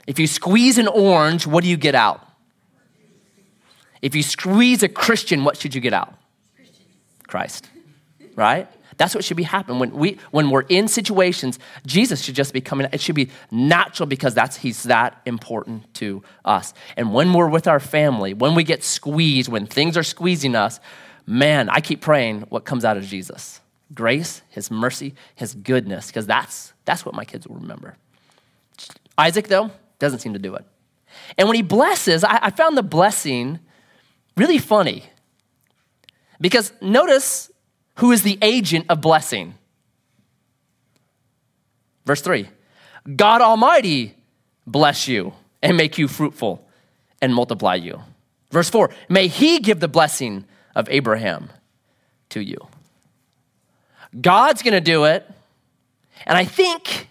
if 0.07 0.19
you 0.19 0.27
squeeze 0.27 0.77
an 0.77 0.87
orange, 0.87 1.47
what 1.47 1.63
do 1.63 1.69
you 1.69 1.77
get 1.77 1.95
out? 1.95 2.27
If 4.01 4.15
you 4.15 4.23
squeeze 4.23 4.83
a 4.83 4.89
Christian, 4.89 5.43
what 5.43 5.57
should 5.57 5.73
you 5.73 5.81
get 5.81 5.93
out? 5.93 6.13
Christ. 7.27 7.69
Right? 8.35 8.67
That's 8.97 9.15
what 9.15 9.23
should 9.23 9.37
be 9.37 9.43
happening. 9.43 9.79
When, 9.79 9.91
we, 9.91 10.17
when 10.31 10.49
we're 10.49 10.61
in 10.61 10.87
situations, 10.87 11.59
Jesus 11.85 12.21
should 12.23 12.35
just 12.35 12.53
be 12.53 12.61
coming. 12.61 12.87
It 12.91 13.01
should 13.01 13.15
be 13.15 13.29
natural 13.51 14.07
because 14.07 14.33
that's, 14.33 14.57
he's 14.57 14.83
that 14.83 15.21
important 15.25 15.93
to 15.95 16.23
us. 16.45 16.73
And 16.97 17.13
when 17.13 17.33
we're 17.33 17.49
with 17.49 17.67
our 17.67 17.79
family, 17.79 18.33
when 18.33 18.55
we 18.55 18.63
get 18.63 18.83
squeezed, 18.83 19.51
when 19.51 19.65
things 19.65 19.97
are 19.97 20.03
squeezing 20.03 20.55
us, 20.55 20.79
man, 21.25 21.69
I 21.69 21.79
keep 21.79 22.01
praying 22.01 22.41
what 22.49 22.65
comes 22.65 22.85
out 22.85 22.97
of 22.97 23.03
Jesus 23.03 23.59
grace, 23.93 24.41
his 24.49 24.71
mercy, 24.71 25.13
his 25.35 25.53
goodness, 25.53 26.07
because 26.07 26.25
that's, 26.25 26.73
that's 26.83 27.05
what 27.05 27.13
my 27.13 27.23
kids 27.23 27.47
will 27.47 27.57
remember. 27.57 27.95
Isaac, 29.17 29.47
though, 29.47 29.69
doesn't 29.99 30.19
seem 30.19 30.33
to 30.33 30.39
do 30.39 30.55
it. 30.55 30.65
And 31.37 31.47
when 31.47 31.55
he 31.55 31.61
blesses, 31.61 32.23
I, 32.23 32.39
I 32.43 32.49
found 32.49 32.75
the 32.75 32.83
blessing 32.83 33.59
really 34.35 34.57
funny. 34.57 35.03
Because 36.41 36.73
notice 36.81 37.51
who 37.95 38.11
is 38.11 38.23
the 38.23 38.37
agent 38.41 38.85
of 38.89 39.01
blessing. 39.01 39.55
Verse 42.05 42.21
3 42.21 42.49
God 43.15 43.41
Almighty 43.41 44.15
bless 44.65 45.07
you 45.07 45.33
and 45.61 45.77
make 45.77 45.97
you 45.97 46.07
fruitful 46.07 46.67
and 47.21 47.33
multiply 47.33 47.75
you. 47.75 48.01
Verse 48.51 48.69
4 48.69 48.89
May 49.09 49.27
He 49.27 49.59
give 49.59 49.79
the 49.79 49.87
blessing 49.87 50.45
of 50.75 50.87
Abraham 50.89 51.49
to 52.29 52.41
you. 52.41 52.57
God's 54.19 54.61
going 54.61 54.73
to 54.73 54.81
do 54.81 55.05
it. 55.05 55.29
And 56.25 56.37
I 56.37 56.45
think 56.45 57.07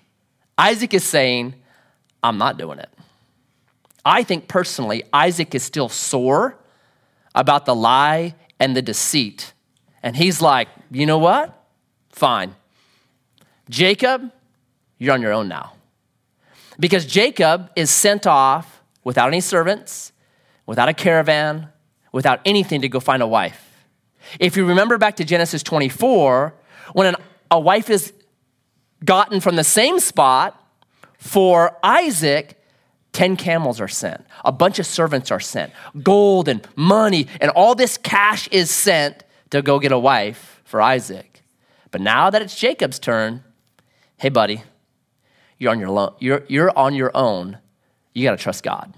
Isaac 0.56 0.94
is 0.94 1.04
saying, 1.04 1.54
I'm 2.22 2.38
not 2.38 2.56
doing 2.56 2.78
it. 2.78 2.88
I 4.04 4.22
think 4.22 4.48
personally, 4.48 5.02
Isaac 5.12 5.54
is 5.54 5.62
still 5.62 5.88
sore 5.88 6.56
about 7.34 7.66
the 7.66 7.74
lie 7.74 8.34
and 8.58 8.76
the 8.76 8.82
deceit. 8.82 9.52
And 10.02 10.16
he's 10.16 10.42
like, 10.42 10.68
you 10.90 11.06
know 11.06 11.18
what? 11.18 11.66
Fine. 12.10 12.54
Jacob, 13.70 14.30
you're 14.98 15.14
on 15.14 15.22
your 15.22 15.32
own 15.32 15.48
now. 15.48 15.74
Because 16.78 17.06
Jacob 17.06 17.70
is 17.76 17.90
sent 17.90 18.26
off 18.26 18.82
without 19.04 19.28
any 19.28 19.40
servants, 19.40 20.12
without 20.66 20.88
a 20.88 20.94
caravan, 20.94 21.68
without 22.12 22.40
anything 22.44 22.82
to 22.82 22.88
go 22.88 23.00
find 23.00 23.22
a 23.22 23.26
wife. 23.26 23.86
If 24.38 24.56
you 24.56 24.64
remember 24.66 24.98
back 24.98 25.16
to 25.16 25.24
Genesis 25.24 25.62
24, 25.62 26.54
when 26.92 27.08
an, 27.08 27.16
a 27.50 27.58
wife 27.58 27.90
is 27.90 28.12
gotten 29.04 29.40
from 29.40 29.56
the 29.56 29.64
same 29.64 30.00
spot 30.00 30.58
for 31.18 31.76
Isaac, 31.82 32.58
10 33.12 33.36
camels 33.36 33.80
are 33.80 33.88
sent, 33.88 34.24
a 34.44 34.52
bunch 34.52 34.78
of 34.78 34.86
servants 34.86 35.30
are 35.30 35.40
sent, 35.40 35.72
gold 36.02 36.48
and 36.48 36.66
money, 36.76 37.26
and 37.40 37.50
all 37.50 37.74
this 37.74 37.98
cash 37.98 38.48
is 38.48 38.70
sent 38.70 39.24
to 39.52 39.60
go 39.60 39.78
get 39.78 39.92
a 39.92 39.98
wife 39.98 40.62
for 40.64 40.80
Isaac. 40.80 41.42
But 41.90 42.00
now 42.00 42.30
that 42.30 42.40
it's 42.40 42.58
Jacob's 42.58 42.98
turn, 42.98 43.44
hey, 44.16 44.30
buddy, 44.30 44.62
you're 45.58 45.70
on 45.70 45.78
your, 45.78 45.90
lo- 45.90 46.16
you're, 46.18 46.42
you're 46.48 46.76
on 46.76 46.94
your 46.94 47.10
own. 47.14 47.58
You 48.14 48.24
got 48.24 48.30
to 48.30 48.42
trust 48.42 48.62
God. 48.62 48.94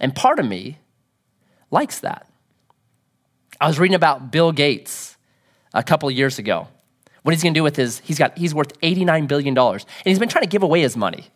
And 0.00 0.14
part 0.14 0.38
of 0.38 0.46
me 0.46 0.78
likes 1.70 2.00
that. 2.00 2.26
I 3.60 3.68
was 3.68 3.78
reading 3.78 3.94
about 3.94 4.32
Bill 4.32 4.52
Gates 4.52 5.18
a 5.74 5.82
couple 5.82 6.10
years 6.10 6.38
ago. 6.38 6.68
What 7.22 7.34
he's 7.34 7.42
going 7.42 7.52
to 7.52 7.58
do 7.58 7.62
with 7.62 7.76
his, 7.76 7.98
he's 7.98 8.18
got, 8.18 8.38
he's 8.38 8.54
worth 8.54 8.80
$89 8.80 9.28
billion. 9.28 9.56
And 9.56 9.84
he's 10.02 10.18
been 10.18 10.30
trying 10.30 10.44
to 10.44 10.48
give 10.48 10.62
away 10.62 10.80
his 10.80 10.96
money. 10.96 11.28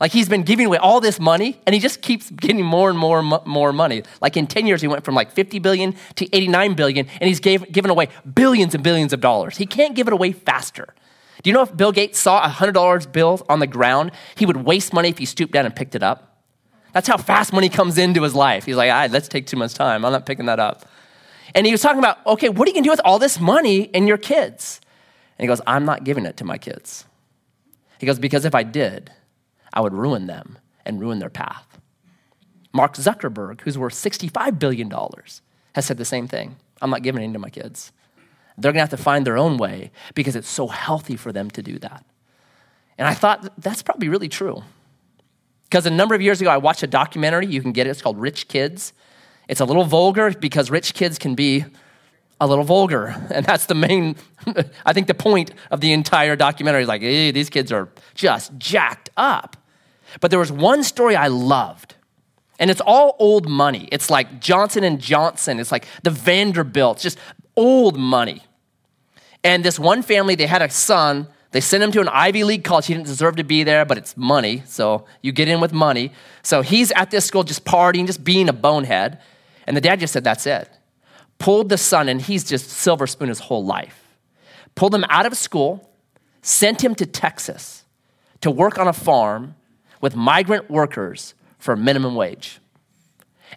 Like 0.00 0.12
he's 0.12 0.28
been 0.28 0.42
giving 0.42 0.66
away 0.66 0.78
all 0.78 1.00
this 1.00 1.18
money 1.18 1.60
and 1.66 1.74
he 1.74 1.80
just 1.80 2.02
keeps 2.02 2.30
getting 2.30 2.64
more 2.64 2.88
and 2.88 2.98
more 2.98 3.18
and 3.18 3.46
more 3.46 3.72
money. 3.72 4.04
Like 4.20 4.36
in 4.36 4.46
10 4.46 4.66
years, 4.66 4.80
he 4.80 4.88
went 4.88 5.04
from 5.04 5.14
like 5.14 5.32
50 5.32 5.58
billion 5.58 5.94
to 6.16 6.28
89 6.34 6.74
billion 6.74 7.06
and 7.20 7.28
he's 7.28 7.40
gave, 7.40 7.70
given 7.72 7.90
away 7.90 8.08
billions 8.34 8.74
and 8.74 8.84
billions 8.84 9.12
of 9.12 9.20
dollars. 9.20 9.56
He 9.56 9.66
can't 9.66 9.96
give 9.96 10.06
it 10.06 10.12
away 10.12 10.32
faster. 10.32 10.94
Do 11.42 11.50
you 11.50 11.54
know 11.54 11.62
if 11.62 11.76
Bill 11.76 11.92
Gates 11.92 12.18
saw 12.18 12.44
a 12.44 12.48
$100 12.48 13.12
bill 13.12 13.44
on 13.48 13.60
the 13.60 13.66
ground, 13.66 14.12
he 14.36 14.46
would 14.46 14.58
waste 14.58 14.92
money 14.92 15.08
if 15.08 15.18
he 15.18 15.24
stooped 15.24 15.52
down 15.52 15.66
and 15.66 15.74
picked 15.74 15.94
it 15.94 16.02
up? 16.02 16.42
That's 16.92 17.06
how 17.06 17.16
fast 17.16 17.52
money 17.52 17.68
comes 17.68 17.98
into 17.98 18.22
his 18.22 18.34
life. 18.34 18.64
He's 18.64 18.76
like, 18.76 18.90
right, 18.90 19.10
let's 19.10 19.28
take 19.28 19.46
too 19.46 19.56
much 19.56 19.74
time. 19.74 20.04
I'm 20.04 20.12
not 20.12 20.26
picking 20.26 20.46
that 20.46 20.58
up. 20.58 20.84
And 21.54 21.66
he 21.66 21.72
was 21.72 21.80
talking 21.80 21.98
about, 21.98 22.24
okay, 22.26 22.48
what 22.48 22.66
are 22.66 22.70
you 22.70 22.74
going 22.74 22.84
to 22.84 22.88
do 22.88 22.92
with 22.92 23.00
all 23.04 23.18
this 23.18 23.40
money 23.40 23.90
and 23.94 24.08
your 24.08 24.18
kids? 24.18 24.80
And 25.38 25.44
he 25.44 25.48
goes, 25.48 25.60
I'm 25.66 25.84
not 25.84 26.04
giving 26.04 26.26
it 26.26 26.36
to 26.38 26.44
my 26.44 26.58
kids. 26.58 27.04
He 27.98 28.06
goes, 28.06 28.18
because 28.18 28.44
if 28.44 28.54
I 28.54 28.62
did, 28.62 29.12
I 29.78 29.80
would 29.80 29.94
ruin 29.94 30.26
them 30.26 30.58
and 30.84 31.00
ruin 31.00 31.20
their 31.20 31.30
path. 31.30 31.78
Mark 32.72 32.94
Zuckerberg, 32.94 33.60
who's 33.60 33.78
worth 33.78 33.94
$65 33.94 34.58
billion, 34.58 34.92
has 35.76 35.86
said 35.86 35.98
the 35.98 36.04
same 36.04 36.26
thing. 36.26 36.56
I'm 36.82 36.90
not 36.90 37.02
giving 37.02 37.22
it 37.22 37.32
to 37.32 37.38
my 37.38 37.48
kids. 37.48 37.92
They're 38.56 38.72
to 38.72 38.80
have 38.80 38.90
to 38.90 38.96
find 38.96 39.24
their 39.24 39.38
own 39.38 39.56
way 39.56 39.92
because 40.16 40.34
it's 40.34 40.48
so 40.48 40.66
healthy 40.66 41.14
for 41.14 41.30
them 41.30 41.48
to 41.52 41.62
do 41.62 41.78
that. 41.78 42.04
And 42.98 43.06
I 43.06 43.14
thought 43.14 43.52
that's 43.56 43.84
probably 43.84 44.08
really 44.08 44.28
true. 44.28 44.64
Because 45.66 45.86
a 45.86 45.90
number 45.90 46.16
of 46.16 46.20
years 46.20 46.40
ago, 46.40 46.50
I 46.50 46.56
watched 46.56 46.82
a 46.82 46.88
documentary. 46.88 47.46
You 47.46 47.62
can 47.62 47.70
get 47.70 47.86
it. 47.86 47.90
It's 47.90 48.02
called 48.02 48.18
Rich 48.18 48.48
Kids. 48.48 48.92
It's 49.46 49.60
a 49.60 49.64
little 49.64 49.84
vulgar 49.84 50.32
because 50.32 50.72
rich 50.72 50.92
kids 50.92 51.20
can 51.20 51.36
be 51.36 51.64
a 52.40 52.48
little 52.48 52.64
vulgar. 52.64 53.14
And 53.30 53.46
that's 53.46 53.66
the 53.66 53.76
main, 53.76 54.16
I 54.84 54.92
think, 54.92 55.06
the 55.06 55.14
point 55.14 55.52
of 55.70 55.80
the 55.80 55.92
entire 55.92 56.34
documentary 56.34 56.82
is 56.82 56.88
like, 56.88 57.02
hey, 57.02 57.30
these 57.30 57.48
kids 57.48 57.70
are 57.70 57.88
just 58.16 58.58
jacked 58.58 59.10
up. 59.16 59.56
But 60.20 60.30
there 60.30 60.38
was 60.38 60.52
one 60.52 60.82
story 60.82 61.16
I 61.16 61.28
loved. 61.28 61.94
And 62.58 62.70
it's 62.70 62.80
all 62.80 63.16
old 63.18 63.48
money. 63.48 63.88
It's 63.92 64.10
like 64.10 64.40
Johnson 64.40 64.82
and 64.82 65.00
Johnson. 65.00 65.60
It's 65.60 65.70
like 65.70 65.86
the 66.02 66.10
Vanderbilt, 66.10 66.98
just 66.98 67.18
old 67.56 67.96
money. 67.96 68.42
And 69.44 69.64
this 69.64 69.78
one 69.78 70.02
family, 70.02 70.34
they 70.34 70.46
had 70.46 70.62
a 70.62 70.68
son. 70.70 71.28
They 71.52 71.60
sent 71.60 71.82
him 71.82 71.92
to 71.92 72.00
an 72.00 72.08
Ivy 72.08 72.42
League 72.44 72.64
college. 72.64 72.86
He 72.86 72.94
didn't 72.94 73.06
deserve 73.06 73.36
to 73.36 73.44
be 73.44 73.62
there, 73.62 73.84
but 73.84 73.96
it's 73.96 74.16
money. 74.16 74.64
So 74.66 75.06
you 75.22 75.30
get 75.30 75.48
in 75.48 75.60
with 75.60 75.72
money. 75.72 76.12
So 76.42 76.62
he's 76.62 76.90
at 76.92 77.10
this 77.10 77.24
school 77.24 77.44
just 77.44 77.64
partying, 77.64 78.06
just 78.06 78.24
being 78.24 78.48
a 78.48 78.52
bonehead. 78.52 79.20
And 79.66 79.76
the 79.76 79.80
dad 79.80 80.00
just 80.00 80.12
said, 80.12 80.24
That's 80.24 80.46
it 80.46 80.68
pulled 81.38 81.68
the 81.68 81.78
son, 81.78 82.08
and 82.08 82.20
he's 82.20 82.44
just 82.44 82.68
silver 82.68 83.06
spoon 83.06 83.28
his 83.28 83.40
whole 83.40 83.64
life, 83.64 84.16
pulled 84.74 84.94
him 84.94 85.04
out 85.08 85.26
of 85.26 85.36
school, 85.36 85.90
sent 86.42 86.82
him 86.82 86.94
to 86.96 87.06
Texas 87.06 87.84
to 88.40 88.50
work 88.50 88.78
on 88.78 88.86
a 88.86 88.92
farm 88.92 89.54
with 90.00 90.14
migrant 90.14 90.70
workers 90.70 91.34
for 91.58 91.76
minimum 91.76 92.14
wage. 92.14 92.60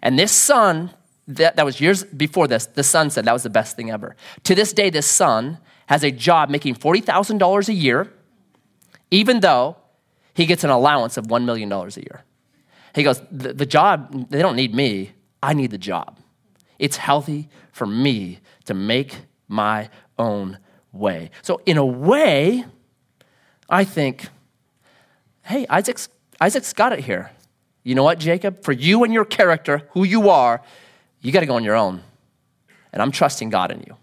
And 0.02 0.18
this 0.18 0.32
son, 0.32 0.90
that, 1.28 1.56
that 1.56 1.64
was 1.64 1.80
years 1.80 2.04
before 2.04 2.48
this, 2.48 2.66
the 2.66 2.82
son 2.82 3.10
said 3.10 3.24
that 3.24 3.32
was 3.32 3.42
the 3.42 3.50
best 3.50 3.76
thing 3.76 3.90
ever. 3.90 4.16
To 4.44 4.54
this 4.54 4.72
day, 4.72 4.90
this 4.90 5.06
son 5.06 5.58
has 5.86 6.02
a 6.02 6.10
job 6.10 6.48
making 6.48 6.76
$40,000 6.76 7.68
a 7.68 7.72
year, 7.72 8.12
even 9.10 9.40
though 9.40 9.76
he 10.34 10.46
gets 10.46 10.64
an 10.64 10.70
allowance 10.70 11.16
of 11.16 11.26
$1 11.26 11.44
million 11.44 11.70
a 11.70 11.88
year. 11.96 12.24
He 12.94 13.02
goes, 13.02 13.22
the, 13.30 13.52
the 13.52 13.66
job, 13.66 14.30
they 14.30 14.40
don't 14.40 14.56
need 14.56 14.74
me, 14.74 15.12
I 15.42 15.54
need 15.54 15.70
the 15.70 15.78
job. 15.78 16.18
It's 16.78 16.96
healthy 16.96 17.48
for 17.72 17.86
me 17.86 18.40
to 18.64 18.74
make 18.74 19.16
my 19.48 19.88
own 20.18 20.58
way. 20.92 21.30
So, 21.42 21.60
in 21.66 21.76
a 21.76 21.84
way, 21.84 22.64
I 23.68 23.84
think, 23.84 24.28
hey, 25.42 25.66
Isaac's, 25.68 26.08
Isaac's 26.42 26.72
got 26.72 26.92
it 26.92 26.98
here. 26.98 27.30
You 27.84 27.94
know 27.94 28.02
what, 28.02 28.18
Jacob? 28.18 28.64
For 28.64 28.72
you 28.72 29.04
and 29.04 29.14
your 29.14 29.24
character, 29.24 29.88
who 29.90 30.02
you 30.02 30.28
are, 30.28 30.60
you 31.20 31.30
got 31.30 31.40
to 31.40 31.46
go 31.46 31.54
on 31.54 31.62
your 31.62 31.76
own. 31.76 32.02
And 32.92 33.00
I'm 33.00 33.12
trusting 33.12 33.48
God 33.48 33.70
in 33.70 33.84
you. 33.86 33.96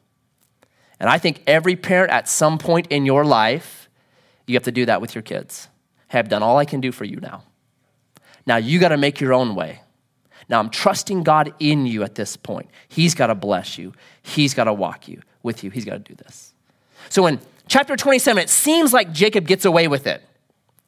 And 1.01 1.10
I 1.10 1.17
think 1.17 1.43
every 1.46 1.75
parent 1.75 2.13
at 2.13 2.29
some 2.29 2.58
point 2.58 2.88
in 2.88 3.05
your 3.05 3.25
life, 3.25 3.89
you 4.48 4.55
have 4.55 4.63
to 4.63 4.72
do 4.72 4.86
that 4.86 5.01
with 5.01 5.15
your 5.15 5.22
kids. 5.22 5.67
Hey, 6.08 6.17
I've 6.19 6.29
done 6.29 6.41
all 6.41 6.58
I 6.58 6.63
can 6.63 6.79
do 6.79 6.93
for 6.93 7.03
you 7.03 7.17
now. 7.17 7.43
Now 8.46 8.55
you 8.55 8.79
got 8.79 8.89
to 8.89 8.98
make 8.98 9.19
your 9.19 9.34
own 9.34 9.53
way. 9.53 9.81
Now 10.48 10.60
I'm 10.60 10.69
trusting 10.69 11.24
God 11.24 11.53
in 11.60 11.86
you 11.86 12.03
at 12.03 12.15
this 12.15 12.38
point. 12.38 12.69
He's 12.88 13.15
got 13.15 13.27
to 13.27 13.36
bless 13.36 13.77
you. 13.77 13.91
He's 14.22 14.53
got 14.53 14.63
to 14.63 14.74
walk 14.74 15.10
you 15.10 15.22
with 15.43 15.62
you. 15.65 15.72
He's 15.72 15.84
got 15.84 15.93
to 15.93 16.00
do 16.00 16.15
this. 16.15 16.53
So 17.10 17.27
in 17.27 17.41
chapter 17.67 17.98
27, 17.98 18.41
it 18.41 18.50
seems 18.50 18.93
like 18.93 19.12
Jacob 19.12 19.46
gets 19.46 19.65
away 19.65 19.89
with 19.89 20.08
it. 20.08 20.24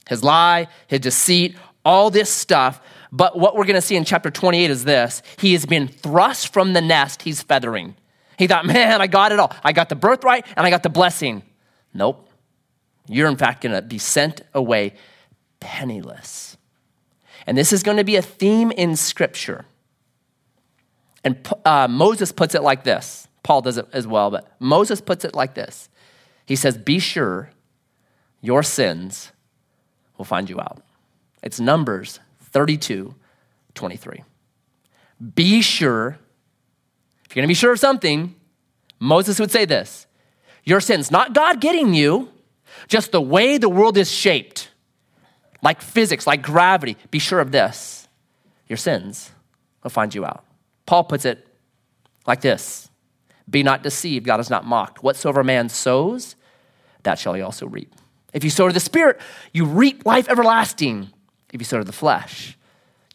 His 0.10 0.24
lie, 0.24 0.67
his 0.88 1.00
deceit, 1.00 1.55
all 1.86 2.10
this 2.10 2.29
stuff. 2.29 2.81
But 3.12 3.38
what 3.38 3.55
we're 3.55 3.65
going 3.65 3.75
to 3.75 3.81
see 3.81 3.96
in 3.96 4.05
chapter 4.05 4.29
28 4.31 4.70
is 4.70 4.84
this 4.84 5.22
he 5.38 5.53
has 5.53 5.65
been 5.65 5.88
thrust 5.88 6.53
from 6.53 6.74
the 6.74 6.81
nest 6.81 7.24
he's 7.24 7.41
feathering. 7.41 7.96
He 8.38 8.48
thought, 8.48 8.65
man, 8.65 9.01
I 9.01 9.08
got 9.08 9.31
it 9.31 9.39
all. 9.39 9.53
I 9.63 9.72
got 9.74 9.89
the 9.89 9.96
birthright 9.96 10.46
and 10.55 10.65
I 10.65 10.70
got 10.70 10.84
the 10.84 10.89
blessing. 10.89 11.43
Nope. 11.93 12.27
You're, 13.08 13.27
in 13.27 13.38
fact, 13.38 13.62
going 13.62 13.75
to 13.75 13.81
be 13.81 13.98
sent 13.98 14.41
away 14.53 14.93
penniless. 15.60 16.58
And 17.46 17.58
this 17.58 17.74
is 17.74 17.84
going 17.84 17.98
to 17.98 18.03
be 18.03 18.15
a 18.15 18.22
theme 18.22 18.72
in 18.72 18.96
Scripture. 18.96 19.65
And 21.24 21.48
uh, 21.65 21.88
Moses 21.88 22.31
puts 22.31 22.55
it 22.55 22.63
like 22.63 22.84
this. 22.84 23.27
Paul 23.43 23.62
does 23.62 23.77
it 23.77 23.88
as 23.93 24.08
well, 24.08 24.31
but 24.31 24.55
Moses 24.60 25.01
puts 25.01 25.25
it 25.25 25.36
like 25.36 25.55
this. 25.55 25.89
He 26.46 26.55
says, 26.55 26.77
Be 26.77 27.00
sure 27.00 27.51
your 28.41 28.63
sins 28.63 29.30
will 30.21 30.25
find 30.25 30.51
you 30.51 30.59
out. 30.59 30.83
It's 31.41 31.59
Numbers 31.59 32.19
32 32.51 33.15
23. 33.73 34.23
Be 35.33 35.61
sure, 35.61 36.19
if 37.25 37.35
you're 37.35 37.41
going 37.41 37.47
to 37.47 37.47
be 37.47 37.55
sure 37.55 37.71
of 37.71 37.79
something, 37.79 38.35
Moses 38.99 39.39
would 39.39 39.49
say 39.49 39.65
this 39.65 40.05
your 40.63 40.79
sins, 40.79 41.09
not 41.09 41.33
God 41.33 41.59
getting 41.59 41.95
you, 41.95 42.29
just 42.87 43.11
the 43.11 43.21
way 43.21 43.57
the 43.57 43.67
world 43.67 43.97
is 43.97 44.11
shaped, 44.11 44.69
like 45.63 45.81
physics, 45.81 46.27
like 46.27 46.43
gravity. 46.43 46.97
Be 47.09 47.17
sure 47.17 47.39
of 47.39 47.51
this 47.51 48.07
your 48.67 48.77
sins 48.77 49.31
will 49.81 49.89
find 49.89 50.13
you 50.13 50.23
out. 50.23 50.45
Paul 50.85 51.03
puts 51.05 51.25
it 51.25 51.47
like 52.27 52.41
this 52.41 52.91
Be 53.49 53.63
not 53.63 53.81
deceived, 53.81 54.27
God 54.27 54.39
is 54.39 54.51
not 54.51 54.67
mocked. 54.67 55.01
Whatsoever 55.01 55.43
man 55.43 55.67
sows, 55.69 56.35
that 57.01 57.17
shall 57.17 57.33
he 57.33 57.41
also 57.41 57.65
reap. 57.65 57.95
If 58.33 58.43
you 58.43 58.50
sow 58.50 58.67
to 58.67 58.73
the 58.73 58.79
Spirit, 58.79 59.19
you 59.53 59.65
reap 59.65 60.05
life 60.05 60.29
everlasting. 60.29 61.09
If 61.53 61.59
you 61.59 61.65
sow 61.65 61.79
to 61.79 61.83
the 61.83 61.91
flesh, 61.91 62.57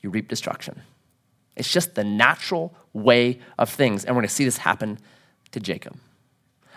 you 0.03 0.11
reap 0.11 0.29
destruction. 0.29 0.83
It's 1.57 1.73
just 1.73 1.95
the 1.95 2.05
natural 2.05 2.75
way 2.93 3.41
of 3.59 3.71
things. 3.71 4.05
And 4.05 4.15
we're 4.15 4.23
going 4.23 4.29
to 4.29 4.35
see 4.35 4.45
this 4.45 4.59
happen 4.59 4.99
to 5.53 5.61
Jacob. 5.61 5.97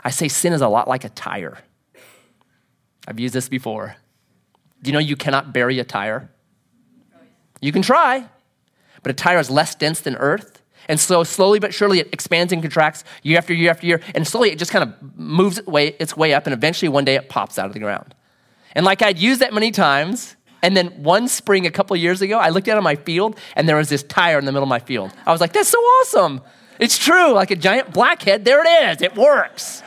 I 0.03 0.10
say 0.10 0.29
sin 0.29 0.53
is 0.53 0.62
a 0.62 0.69
lot 0.69 0.88
like 0.88 1.03
a 1.03 1.10
tire. 1.10 1.58
I've 3.08 3.19
used 3.19 3.34
this 3.34 3.50
before. 3.50 3.98
Do 4.81 4.89
you 4.89 4.93
know 4.93 5.00
you 5.00 5.17
cannot 5.17 5.51
bury 5.51 5.79
a 5.79 5.84
tire? 5.84 6.29
You 7.60 7.74
can 7.74 7.81
try, 7.81 8.29
but 9.03 9.10
a 9.10 9.13
tire 9.13 9.39
is 9.39 9.50
less 9.50 9.75
dense 9.75 10.00
than 10.00 10.15
earth. 10.15 10.62
And 10.88 11.00
so 11.00 11.24
slowly 11.24 11.60
but 11.60 11.74
surely 11.74 12.00
it 12.00 12.10
expands 12.13 12.53
and 12.53 12.62
contracts 12.62 13.03
year 13.22 13.38
after 13.38 13.53
year 13.53 13.69
after 13.69 13.86
year. 13.86 14.01
And 14.15 14.25
slowly 14.25 14.51
it 14.51 14.58
just 14.58 14.72
kind 14.72 14.84
of 14.89 15.17
moves 15.17 15.58
its 15.58 15.67
way, 15.67 15.96
its 16.00 16.15
way 16.15 16.34
up. 16.34 16.48
And 16.48 16.53
eventually 16.53 16.88
one 16.88 17.03
day 17.03 17.15
it 17.15 17.27
pops 17.27 17.60
out 17.60 17.67
of 17.67 17.74
the 17.74 17.79
ground. 17.79 18.15
And 18.75 18.85
like 18.85 19.01
I'd 19.01 19.17
used 19.17 19.41
that 19.41 19.53
many 19.53 19.71
times, 19.71 20.35
and 20.61 20.75
then 20.75 20.88
one 21.03 21.27
spring 21.27 21.65
a 21.65 21.71
couple 21.71 21.95
years 21.95 22.21
ago, 22.21 22.38
I 22.38 22.49
looked 22.49 22.67
out 22.67 22.77
on 22.77 22.83
my 22.83 22.95
field 22.95 23.38
and 23.55 23.67
there 23.67 23.77
was 23.77 23.89
this 23.89 24.03
tire 24.03 24.38
in 24.39 24.45
the 24.45 24.51
middle 24.51 24.63
of 24.63 24.69
my 24.69 24.79
field. 24.79 25.13
I 25.25 25.31
was 25.31 25.41
like, 25.41 25.53
that's 25.53 25.69
so 25.69 25.79
awesome. 25.79 26.41
It's 26.79 26.97
true, 26.97 27.33
like 27.33 27.51
a 27.51 27.55
giant 27.55 27.93
blackhead, 27.93 28.45
there 28.45 28.63
it 28.65 28.91
is, 28.91 29.01
it 29.01 29.15
works. 29.15 29.84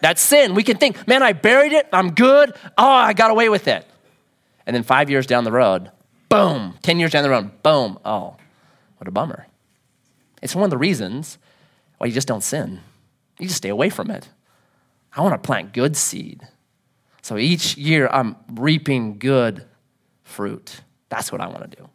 That's 0.00 0.20
sin. 0.20 0.54
We 0.54 0.62
can 0.62 0.76
think, 0.76 1.08
man, 1.08 1.22
I 1.22 1.32
buried 1.32 1.72
it, 1.72 1.88
I'm 1.92 2.10
good, 2.10 2.54
oh, 2.76 2.86
I 2.86 3.14
got 3.14 3.30
away 3.30 3.48
with 3.48 3.68
it. 3.68 3.86
And 4.66 4.74
then 4.74 4.82
five 4.82 5.10
years 5.10 5.26
down 5.26 5.44
the 5.44 5.52
road, 5.52 5.90
boom, 6.28 6.74
10 6.82 6.98
years 6.98 7.12
down 7.12 7.22
the 7.22 7.30
road, 7.30 7.62
boom, 7.62 7.98
oh, 8.04 8.36
what 8.98 9.08
a 9.08 9.10
bummer. 9.10 9.46
It's 10.42 10.54
one 10.54 10.64
of 10.64 10.70
the 10.70 10.78
reasons 10.78 11.38
why 11.98 12.06
you 12.06 12.12
just 12.12 12.28
don't 12.28 12.42
sin. 12.42 12.80
You 13.38 13.46
just 13.46 13.58
stay 13.58 13.70
away 13.70 13.90
from 13.90 14.10
it. 14.10 14.28
I 15.16 15.22
want 15.22 15.32
to 15.34 15.46
plant 15.46 15.72
good 15.72 15.96
seed. 15.96 16.46
So 17.24 17.38
each 17.38 17.78
year 17.78 18.06
I'm 18.08 18.36
reaping 18.52 19.18
good 19.18 19.64
fruit. 20.24 20.82
That's 21.08 21.32
what 21.32 21.40
I 21.40 21.46
want 21.46 21.70
to 21.70 21.74
do. 21.74 21.88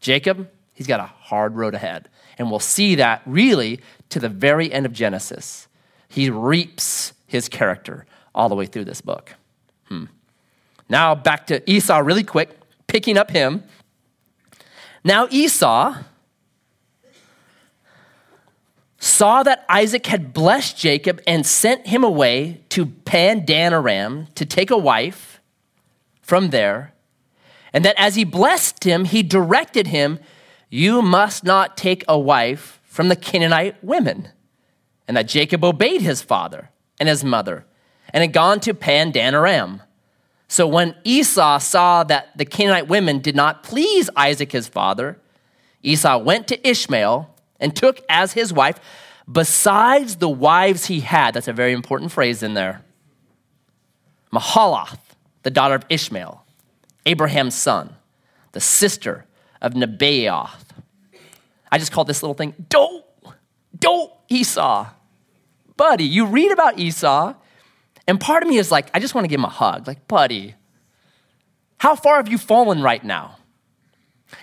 Jacob, 0.00 0.48
he's 0.72 0.86
got 0.86 1.00
a 1.00 1.04
hard 1.04 1.54
road 1.54 1.74
ahead. 1.74 2.08
And 2.38 2.50
we'll 2.50 2.60
see 2.60 2.94
that 2.94 3.20
really 3.26 3.80
to 4.08 4.18
the 4.18 4.30
very 4.30 4.72
end 4.72 4.86
of 4.86 4.94
Genesis. 4.94 5.68
He 6.08 6.30
reaps 6.30 7.12
his 7.26 7.46
character 7.46 8.06
all 8.34 8.48
the 8.48 8.54
way 8.54 8.64
through 8.64 8.86
this 8.86 9.02
book. 9.02 9.34
Hmm. 9.84 10.06
Now 10.88 11.14
back 11.14 11.46
to 11.48 11.70
Esau 11.70 11.98
really 11.98 12.24
quick, 12.24 12.48
picking 12.86 13.18
up 13.18 13.30
him. 13.30 13.64
Now 15.04 15.28
Esau 15.30 15.94
saw 19.00 19.42
that 19.42 19.64
Isaac 19.66 20.06
had 20.06 20.34
blessed 20.34 20.76
Jacob 20.76 21.22
and 21.26 21.44
sent 21.46 21.86
him 21.86 22.04
away 22.04 22.60
to 22.68 22.84
Padan 22.84 23.72
Aram 23.72 24.28
to 24.34 24.44
take 24.44 24.70
a 24.70 24.76
wife 24.76 25.40
from 26.20 26.50
there, 26.50 26.92
and 27.72 27.84
that 27.84 27.98
as 27.98 28.14
he 28.14 28.24
blessed 28.24 28.84
him, 28.84 29.06
he 29.06 29.22
directed 29.22 29.86
him, 29.86 30.20
You 30.68 31.00
must 31.00 31.44
not 31.44 31.78
take 31.78 32.04
a 32.06 32.18
wife 32.18 32.78
from 32.84 33.08
the 33.08 33.16
Canaanite 33.16 33.82
women. 33.82 34.28
And 35.08 35.16
that 35.16 35.28
Jacob 35.28 35.64
obeyed 35.64 36.02
his 36.02 36.22
father 36.22 36.70
and 37.00 37.08
his 37.08 37.24
mother 37.24 37.64
and 38.12 38.22
had 38.22 38.32
gone 38.32 38.60
to 38.60 38.74
Padan 38.74 39.34
Aram. 39.34 39.82
So 40.46 40.66
when 40.66 40.94
Esau 41.04 41.58
saw 41.58 42.04
that 42.04 42.36
the 42.36 42.44
Canaanite 42.44 42.88
women 42.88 43.20
did 43.20 43.34
not 43.34 43.62
please 43.62 44.10
Isaac 44.14 44.52
his 44.52 44.68
father, 44.68 45.18
Esau 45.82 46.18
went 46.18 46.46
to 46.48 46.68
Ishmael 46.68 47.34
and 47.60 47.76
took 47.76 48.00
as 48.08 48.32
his 48.32 48.52
wife, 48.52 48.80
besides 49.30 50.16
the 50.16 50.28
wives 50.28 50.86
he 50.86 51.00
had, 51.00 51.34
that's 51.34 51.48
a 51.48 51.52
very 51.52 51.72
important 51.72 52.10
phrase 52.10 52.42
in 52.42 52.54
there, 52.54 52.82
Mahalath, 54.32 54.98
the 55.42 55.50
daughter 55.50 55.74
of 55.74 55.84
Ishmael, 55.88 56.44
Abraham's 57.06 57.54
son, 57.54 57.94
the 58.52 58.60
sister 58.60 59.26
of 59.60 59.74
Nebaioth. 59.74 60.64
I 61.70 61.78
just 61.78 61.92
called 61.92 62.06
this 62.08 62.22
little 62.22 62.34
thing, 62.34 62.54
don't, 62.68 63.04
don't 63.78 64.12
Esau. 64.28 64.88
Buddy, 65.76 66.04
you 66.04 66.26
read 66.26 66.50
about 66.52 66.78
Esau, 66.78 67.34
and 68.06 68.20
part 68.20 68.42
of 68.42 68.48
me 68.48 68.58
is 68.58 68.70
like, 68.70 68.90
I 68.92 68.98
just 68.98 69.14
want 69.14 69.24
to 69.24 69.28
give 69.28 69.38
him 69.38 69.44
a 69.44 69.50
hug. 69.50 69.86
Like, 69.86 70.08
buddy, 70.08 70.54
how 71.78 71.94
far 71.94 72.16
have 72.16 72.28
you 72.28 72.38
fallen 72.38 72.82
right 72.82 73.02
now? 73.02 73.36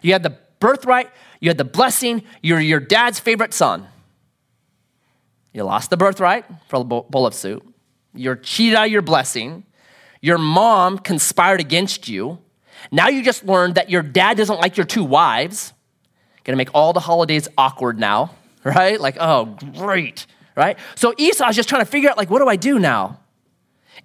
You 0.01 0.13
had 0.13 0.23
the 0.23 0.38
birthright, 0.60 1.10
you 1.39 1.50
had 1.50 1.58
the 1.58 1.65
blessing, 1.65 2.23
you're 2.41 2.60
your 2.60 2.80
dad's 2.80 3.19
favorite 3.19 3.54
son. 3.54 3.88
You 5.54 5.63
lost 5.63 5.89
the 5.89 5.97
birthright 5.97 6.45
for 6.67 6.82
a 6.82 6.84
bowl 6.84 7.26
of 7.26 7.34
soup. 7.34 7.65
You're 8.13 8.36
cheated 8.36 8.76
out 8.76 8.89
your 8.89 9.02
blessing. 9.02 9.63
Your 10.21 10.38
mom 10.38 10.97
conspired 11.00 11.60
against 11.60 12.08
you. 12.08 12.39
Now 12.91 13.08
you 13.08 13.23
just 13.23 13.43
learned 13.43 13.76
that 13.76 13.89
your 13.89 14.02
dad 14.02 14.38
doesn't 14.38 14.60
like 14.60 14.78
your 14.78 14.86
two 14.86 15.04
wives. 15.04 15.73
Gonna 16.43 16.58
make 16.58 16.69
all 16.73 16.93
the 16.93 17.00
holidays 17.00 17.47
awkward 17.58 18.00
now, 18.00 18.32
right? 18.63 19.00
Like, 19.00 19.17
oh, 19.19 19.58
great, 19.78 20.26
right? 20.56 20.78
So 20.95 21.13
Esau's 21.17 21.56
just 21.56 21.69
trying 21.69 21.82
to 21.82 21.89
figure 21.89 22.10
out, 22.10 22.17
like, 22.17 22.30
what 22.30 22.39
do 22.39 22.47
I 22.47 22.56
do 22.56 22.80
now? 22.80 23.19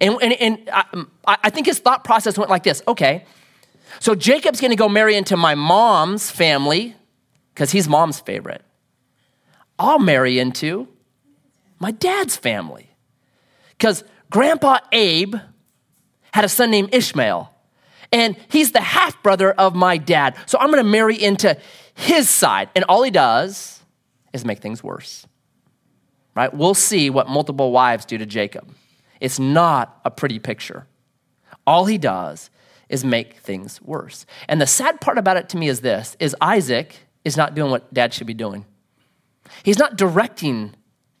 And, 0.01 0.17
and, 0.21 0.33
and 0.33 0.69
I, 0.71 0.85
um, 0.93 1.11
I 1.25 1.49
think 1.49 1.67
his 1.67 1.79
thought 1.79 2.03
process 2.03 2.37
went 2.37 2.49
like 2.49 2.63
this 2.63 2.81
okay, 2.87 3.25
so 3.99 4.15
Jacob's 4.15 4.59
gonna 4.59 4.75
go 4.75 4.89
marry 4.89 5.15
into 5.15 5.37
my 5.37 5.55
mom's 5.55 6.31
family 6.31 6.95
because 7.53 7.71
he's 7.71 7.87
mom's 7.87 8.19
favorite. 8.19 8.63
I'll 9.77 9.99
marry 9.99 10.39
into 10.39 10.87
my 11.79 11.91
dad's 11.91 12.35
family. 12.35 12.89
Because 13.71 14.03
Grandpa 14.29 14.79
Abe 14.91 15.35
had 16.33 16.45
a 16.45 16.49
son 16.49 16.71
named 16.71 16.93
Ishmael, 16.93 17.53
and 18.11 18.37
he's 18.49 18.71
the 18.71 18.81
half 18.81 19.21
brother 19.23 19.51
of 19.51 19.75
my 19.75 19.97
dad. 19.97 20.35
So 20.45 20.57
I'm 20.59 20.69
gonna 20.69 20.83
marry 20.83 21.21
into 21.21 21.57
his 21.95 22.29
side. 22.29 22.69
And 22.75 22.85
all 22.85 23.03
he 23.03 23.11
does 23.11 23.83
is 24.31 24.45
make 24.45 24.59
things 24.59 24.83
worse. 24.83 25.27
Right? 26.35 26.53
We'll 26.53 26.73
see 26.73 27.09
what 27.09 27.27
multiple 27.27 27.71
wives 27.71 28.05
do 28.05 28.17
to 28.17 28.25
Jacob. 28.25 28.73
It's 29.19 29.39
not 29.39 29.99
a 30.03 30.11
pretty 30.11 30.39
picture. 30.39 30.87
All 31.67 31.85
he 31.85 31.97
does 31.97 32.49
is 32.89 33.05
make 33.05 33.35
things 33.35 33.81
worse. 33.81 34.25
And 34.47 34.59
the 34.59 34.67
sad 34.67 34.99
part 34.99 35.17
about 35.17 35.37
it 35.37 35.49
to 35.49 35.57
me 35.57 35.67
is 35.67 35.81
this 35.81 36.15
is 36.19 36.35
Isaac 36.41 36.95
is 37.25 37.37
not 37.37 37.55
doing 37.55 37.71
what 37.71 37.93
dad 37.93 38.13
should 38.13 38.27
be 38.27 38.33
doing. 38.33 38.65
He's 39.63 39.79
not 39.79 39.97
directing 39.97 40.73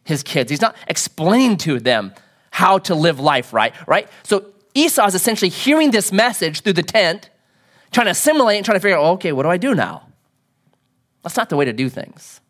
his 0.03 0.23
kids. 0.23 0.49
He's 0.49 0.61
not 0.61 0.75
explaining 0.87 1.57
to 1.57 1.79
them 1.79 2.13
how 2.51 2.77
to 2.77 2.95
live 2.95 3.19
life 3.19 3.53
right, 3.53 3.73
right? 3.87 4.07
So 4.23 4.51
Esau 4.73 5.05
is 5.07 5.15
essentially 5.15 5.49
hearing 5.49 5.91
this 5.91 6.11
message 6.11 6.61
through 6.61 6.73
the 6.73 6.83
tent, 6.83 7.29
trying 7.91 8.05
to 8.05 8.11
assimilate 8.11 8.57
and 8.57 8.65
trying 8.65 8.77
to 8.77 8.81
figure 8.81 8.97
out, 8.97 9.05
okay, 9.15 9.31
what 9.31 9.43
do 9.43 9.49
I 9.49 9.57
do 9.57 9.73
now? 9.75 10.07
That's 11.21 11.37
not 11.37 11.49
the 11.49 11.55
way 11.55 11.65
to 11.65 11.73
do 11.73 11.89
things. 11.89 12.41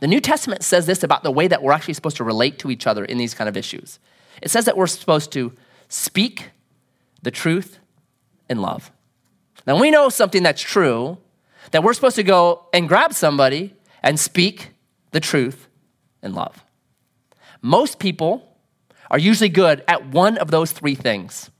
The 0.00 0.06
New 0.06 0.20
Testament 0.20 0.62
says 0.62 0.86
this 0.86 1.02
about 1.02 1.22
the 1.22 1.30
way 1.30 1.46
that 1.46 1.62
we're 1.62 1.72
actually 1.72 1.94
supposed 1.94 2.16
to 2.16 2.24
relate 2.24 2.58
to 2.60 2.70
each 2.70 2.86
other 2.86 3.04
in 3.04 3.18
these 3.18 3.34
kind 3.34 3.48
of 3.48 3.56
issues. 3.56 3.98
It 4.42 4.50
says 4.50 4.64
that 4.64 4.76
we're 4.76 4.86
supposed 4.86 5.30
to 5.32 5.52
speak 5.88 6.50
the 7.22 7.30
truth 7.30 7.78
in 8.48 8.60
love. 8.60 8.90
Now, 9.66 9.80
we 9.80 9.90
know 9.90 10.08
something 10.08 10.42
that's 10.42 10.60
true, 10.60 11.18
that 11.70 11.82
we're 11.82 11.94
supposed 11.94 12.16
to 12.16 12.22
go 12.22 12.66
and 12.72 12.88
grab 12.88 13.12
somebody 13.12 13.74
and 14.02 14.18
speak 14.18 14.70
the 15.12 15.20
truth 15.20 15.68
in 16.22 16.34
love. 16.34 16.64
Most 17.62 17.98
people 17.98 18.56
are 19.10 19.18
usually 19.18 19.48
good 19.48 19.82
at 19.88 20.08
one 20.08 20.38
of 20.38 20.50
those 20.50 20.72
three 20.72 20.94
things. 20.94 21.50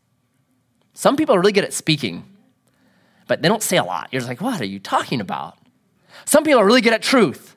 Some 0.92 1.16
people 1.16 1.34
are 1.34 1.40
really 1.40 1.52
good 1.52 1.64
at 1.64 1.72
speaking, 1.72 2.24
but 3.26 3.42
they 3.42 3.48
don't 3.48 3.62
say 3.62 3.76
a 3.76 3.84
lot. 3.84 4.08
You're 4.12 4.20
just 4.20 4.28
like, 4.28 4.40
what 4.40 4.60
are 4.60 4.66
you 4.66 4.78
talking 4.78 5.20
about? 5.20 5.58
Some 6.24 6.44
people 6.44 6.60
are 6.60 6.66
really 6.66 6.80
good 6.80 6.92
at 6.92 7.02
truth, 7.02 7.56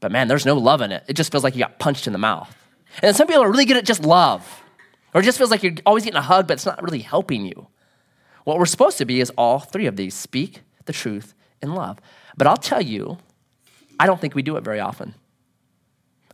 but 0.00 0.12
man, 0.12 0.28
there's 0.28 0.46
no 0.46 0.56
love 0.56 0.80
in 0.80 0.92
it. 0.92 1.04
It 1.08 1.14
just 1.14 1.32
feels 1.32 1.42
like 1.42 1.54
you 1.54 1.60
got 1.60 1.78
punched 1.78 2.06
in 2.06 2.12
the 2.12 2.18
mouth. 2.18 2.54
And 3.02 3.16
some 3.16 3.26
people 3.26 3.42
are 3.42 3.50
really 3.50 3.64
good 3.64 3.76
at 3.76 3.84
just 3.84 4.04
love, 4.04 4.62
or 5.12 5.20
it 5.20 5.24
just 5.24 5.38
feels 5.38 5.50
like 5.50 5.62
you're 5.62 5.74
always 5.84 6.04
getting 6.04 6.18
a 6.18 6.22
hug, 6.22 6.46
but 6.46 6.54
it's 6.54 6.66
not 6.66 6.82
really 6.82 7.00
helping 7.00 7.44
you. 7.44 7.66
What 8.44 8.58
we're 8.58 8.66
supposed 8.66 8.98
to 8.98 9.04
be 9.04 9.20
is 9.20 9.30
all 9.36 9.58
three 9.58 9.86
of 9.86 9.96
these 9.96 10.14
speak 10.14 10.60
the 10.84 10.92
truth 10.92 11.34
in 11.64 11.74
love. 11.74 11.98
But 12.36 12.46
I'll 12.46 12.56
tell 12.56 12.80
you, 12.80 13.18
I 13.98 14.06
don't 14.06 14.20
think 14.20 14.36
we 14.36 14.42
do 14.42 14.56
it 14.56 14.62
very 14.62 14.78
often. 14.78 15.14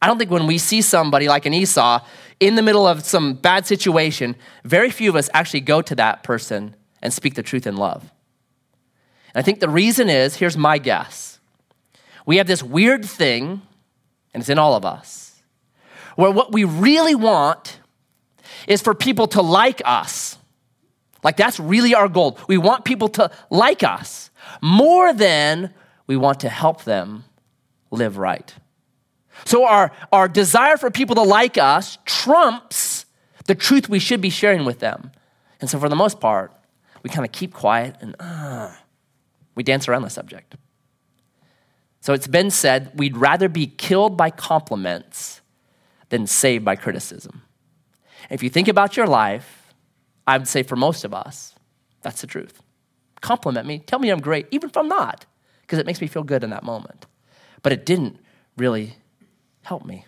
I 0.02 0.06
don't 0.06 0.18
think 0.18 0.30
when 0.30 0.46
we 0.46 0.58
see 0.58 0.82
somebody 0.82 1.28
like 1.28 1.46
an 1.46 1.54
Esau 1.54 2.04
in 2.38 2.54
the 2.54 2.62
middle 2.62 2.86
of 2.86 3.04
some 3.04 3.34
bad 3.34 3.66
situation, 3.66 4.34
very 4.64 4.90
few 4.90 5.10
of 5.10 5.16
us 5.16 5.28
actually 5.34 5.60
go 5.60 5.82
to 5.82 5.94
that 5.96 6.22
person 6.22 6.74
and 7.02 7.12
speak 7.12 7.34
the 7.34 7.42
truth 7.42 7.66
in 7.66 7.76
love. 7.76 8.02
And 9.34 9.40
I 9.40 9.42
think 9.42 9.60
the 9.60 9.68
reason 9.68 10.08
is 10.08 10.36
here's 10.36 10.56
my 10.56 10.78
guess. 10.78 11.38
We 12.26 12.38
have 12.38 12.46
this 12.46 12.62
weird 12.62 13.04
thing, 13.04 13.62
and 14.32 14.40
it's 14.40 14.48
in 14.48 14.58
all 14.58 14.74
of 14.74 14.84
us, 14.84 15.42
where 16.16 16.30
what 16.30 16.52
we 16.52 16.64
really 16.64 17.14
want 17.14 17.78
is 18.66 18.80
for 18.82 18.94
people 18.94 19.26
to 19.28 19.42
like 19.42 19.82
us. 19.84 20.38
Like 21.22 21.36
that's 21.36 21.60
really 21.60 21.94
our 21.94 22.08
goal. 22.08 22.38
We 22.48 22.56
want 22.56 22.84
people 22.84 23.08
to 23.10 23.30
like 23.50 23.82
us 23.82 24.29
more 24.60 25.12
than 25.12 25.72
we 26.06 26.16
want 26.16 26.40
to 26.40 26.48
help 26.48 26.84
them 26.84 27.24
live 27.90 28.18
right. 28.18 28.54
So 29.44 29.64
our, 29.64 29.92
our 30.12 30.28
desire 30.28 30.76
for 30.76 30.90
people 30.90 31.14
to 31.16 31.22
like 31.22 31.56
us 31.58 31.98
trumps 32.04 33.06
the 33.46 33.54
truth 33.54 33.88
we 33.88 33.98
should 33.98 34.20
be 34.20 34.30
sharing 34.30 34.64
with 34.64 34.80
them. 34.80 35.12
And 35.60 35.68
so 35.68 35.78
for 35.78 35.88
the 35.88 35.96
most 35.96 36.20
part, 36.20 36.52
we 37.02 37.10
kind 37.10 37.24
of 37.24 37.32
keep 37.32 37.52
quiet 37.52 37.96
and 38.00 38.14
uh, 38.18 38.72
we 39.54 39.62
dance 39.62 39.88
around 39.88 40.02
the 40.02 40.10
subject. 40.10 40.56
So 42.00 42.12
it's 42.12 42.26
been 42.26 42.50
said 42.50 42.92
we'd 42.94 43.16
rather 43.16 43.48
be 43.48 43.66
killed 43.66 44.16
by 44.16 44.30
compliments 44.30 45.40
than 46.08 46.26
saved 46.26 46.64
by 46.64 46.76
criticism. 46.76 47.42
If 48.30 48.42
you 48.42 48.50
think 48.50 48.68
about 48.68 48.96
your 48.96 49.06
life, 49.06 49.74
I 50.26 50.38
would 50.38 50.48
say 50.48 50.62
for 50.62 50.76
most 50.76 51.04
of 51.04 51.12
us, 51.12 51.54
that's 52.02 52.20
the 52.20 52.26
truth. 52.26 52.62
Compliment 53.20 53.66
me, 53.66 53.78
tell 53.80 53.98
me 53.98 54.10
I'm 54.10 54.20
great, 54.20 54.46
even 54.50 54.70
if 54.70 54.76
I'm 54.76 54.88
not, 54.88 55.26
because 55.62 55.78
it 55.78 55.86
makes 55.86 56.00
me 56.00 56.06
feel 56.06 56.22
good 56.22 56.42
in 56.42 56.50
that 56.50 56.62
moment. 56.62 57.06
But 57.62 57.72
it 57.72 57.84
didn't 57.84 58.18
really 58.56 58.96
help 59.62 59.84
me. 59.84 60.04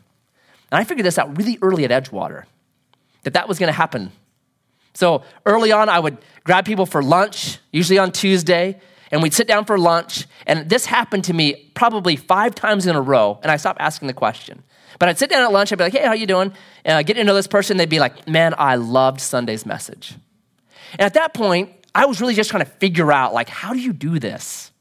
And 0.70 0.78
I 0.80 0.84
figured 0.84 1.04
this 1.04 1.18
out 1.18 1.36
really 1.36 1.58
early 1.60 1.84
at 1.84 1.90
Edgewater, 1.90 2.44
that 3.24 3.34
that 3.34 3.48
was 3.48 3.58
going 3.58 3.68
to 3.68 3.76
happen. 3.76 4.12
So 4.94 5.22
early 5.46 5.72
on, 5.72 5.88
I 5.88 5.98
would 5.98 6.18
grab 6.44 6.64
people 6.64 6.86
for 6.86 7.02
lunch, 7.02 7.58
usually 7.70 7.98
on 7.98 8.12
Tuesday, 8.12 8.80
and 9.10 9.22
we'd 9.22 9.34
sit 9.34 9.46
down 9.46 9.64
for 9.64 9.78
lunch. 9.78 10.26
And 10.46 10.68
this 10.68 10.86
happened 10.86 11.24
to 11.24 11.34
me 11.34 11.70
probably 11.74 12.16
five 12.16 12.54
times 12.54 12.86
in 12.86 12.96
a 12.96 13.00
row, 13.00 13.38
and 13.42 13.52
I 13.52 13.56
stopped 13.56 13.80
asking 13.80 14.08
the 14.08 14.14
question. 14.14 14.62
But 14.98 15.08
I'd 15.08 15.18
sit 15.18 15.30
down 15.30 15.42
at 15.42 15.52
lunch, 15.52 15.72
I'd 15.72 15.78
be 15.78 15.84
like, 15.84 15.92
hey, 15.92 16.06
how 16.06 16.12
you 16.12 16.26
doing? 16.26 16.52
And 16.84 16.96
I'd 16.96 17.06
get 17.06 17.14
to 17.14 17.24
know 17.24 17.34
this 17.34 17.46
person, 17.46 17.76
they'd 17.76 17.88
be 17.88 18.00
like, 18.00 18.26
man, 18.28 18.54
I 18.56 18.76
loved 18.76 19.20
Sunday's 19.20 19.66
message. 19.66 20.14
And 20.92 21.02
at 21.02 21.14
that 21.14 21.34
point, 21.34 21.70
I 21.94 22.06
was 22.06 22.20
really 22.20 22.34
just 22.34 22.50
trying 22.50 22.64
to 22.64 22.70
figure 22.70 23.12
out, 23.12 23.34
like, 23.34 23.48
how 23.48 23.72
do 23.72 23.80
you 23.80 23.92
do 23.92 24.18
this? 24.18 24.72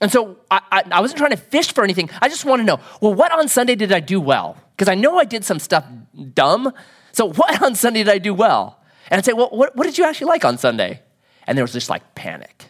And 0.00 0.12
so 0.12 0.38
I, 0.50 0.60
I, 0.70 0.82
I, 0.92 1.00
wasn't 1.00 1.18
trying 1.18 1.30
to 1.30 1.36
fish 1.36 1.72
for 1.72 1.82
anything. 1.82 2.10
I 2.20 2.28
just 2.28 2.44
want 2.44 2.60
to 2.60 2.64
know, 2.64 2.80
well, 3.00 3.14
what 3.14 3.32
on 3.32 3.48
Sunday 3.48 3.74
did 3.74 3.92
I 3.92 4.00
do 4.00 4.20
well? 4.20 4.56
Because 4.76 4.88
I 4.88 4.94
know 4.94 5.18
I 5.18 5.24
did 5.24 5.44
some 5.44 5.58
stuff 5.58 5.86
dumb. 6.34 6.72
So 7.12 7.32
what 7.32 7.62
on 7.64 7.74
Sunday 7.74 8.02
did 8.02 8.12
I 8.12 8.18
do 8.18 8.34
well? 8.34 8.78
And 9.10 9.18
I'd 9.18 9.24
say, 9.24 9.32
well, 9.32 9.48
what, 9.50 9.74
what 9.76 9.84
did 9.84 9.96
you 9.96 10.04
actually 10.04 10.26
like 10.28 10.44
on 10.44 10.58
Sunday? 10.58 11.00
And 11.46 11.56
there 11.56 11.64
was 11.64 11.72
just 11.72 11.88
like 11.88 12.14
panic. 12.14 12.66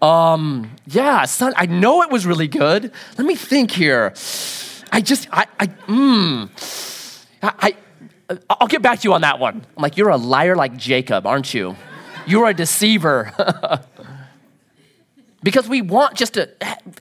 Um, 0.00 0.70
yeah, 0.86 1.24
son, 1.24 1.52
I 1.56 1.66
know 1.66 2.02
it 2.02 2.10
was 2.10 2.26
really 2.26 2.48
good. 2.48 2.92
Let 3.16 3.26
me 3.26 3.34
think 3.34 3.70
here. 3.70 4.12
I 4.92 5.00
just, 5.00 5.28
I, 5.32 5.46
I, 5.58 5.66
mmm. 5.66 6.50
I, 7.42 7.74
I, 8.28 8.38
I'll 8.50 8.66
get 8.66 8.82
back 8.82 9.00
to 9.00 9.08
you 9.08 9.14
on 9.14 9.22
that 9.22 9.38
one. 9.38 9.64
I'm 9.76 9.82
like, 9.82 9.96
you're 9.96 10.10
a 10.10 10.16
liar 10.16 10.54
like 10.54 10.76
Jacob, 10.76 11.26
aren't 11.26 11.54
you? 11.54 11.76
You're 12.26 12.48
a 12.48 12.54
deceiver. 12.54 13.32
because 15.42 15.68
we 15.68 15.82
want 15.82 16.16
just 16.16 16.34
to, 16.34 16.50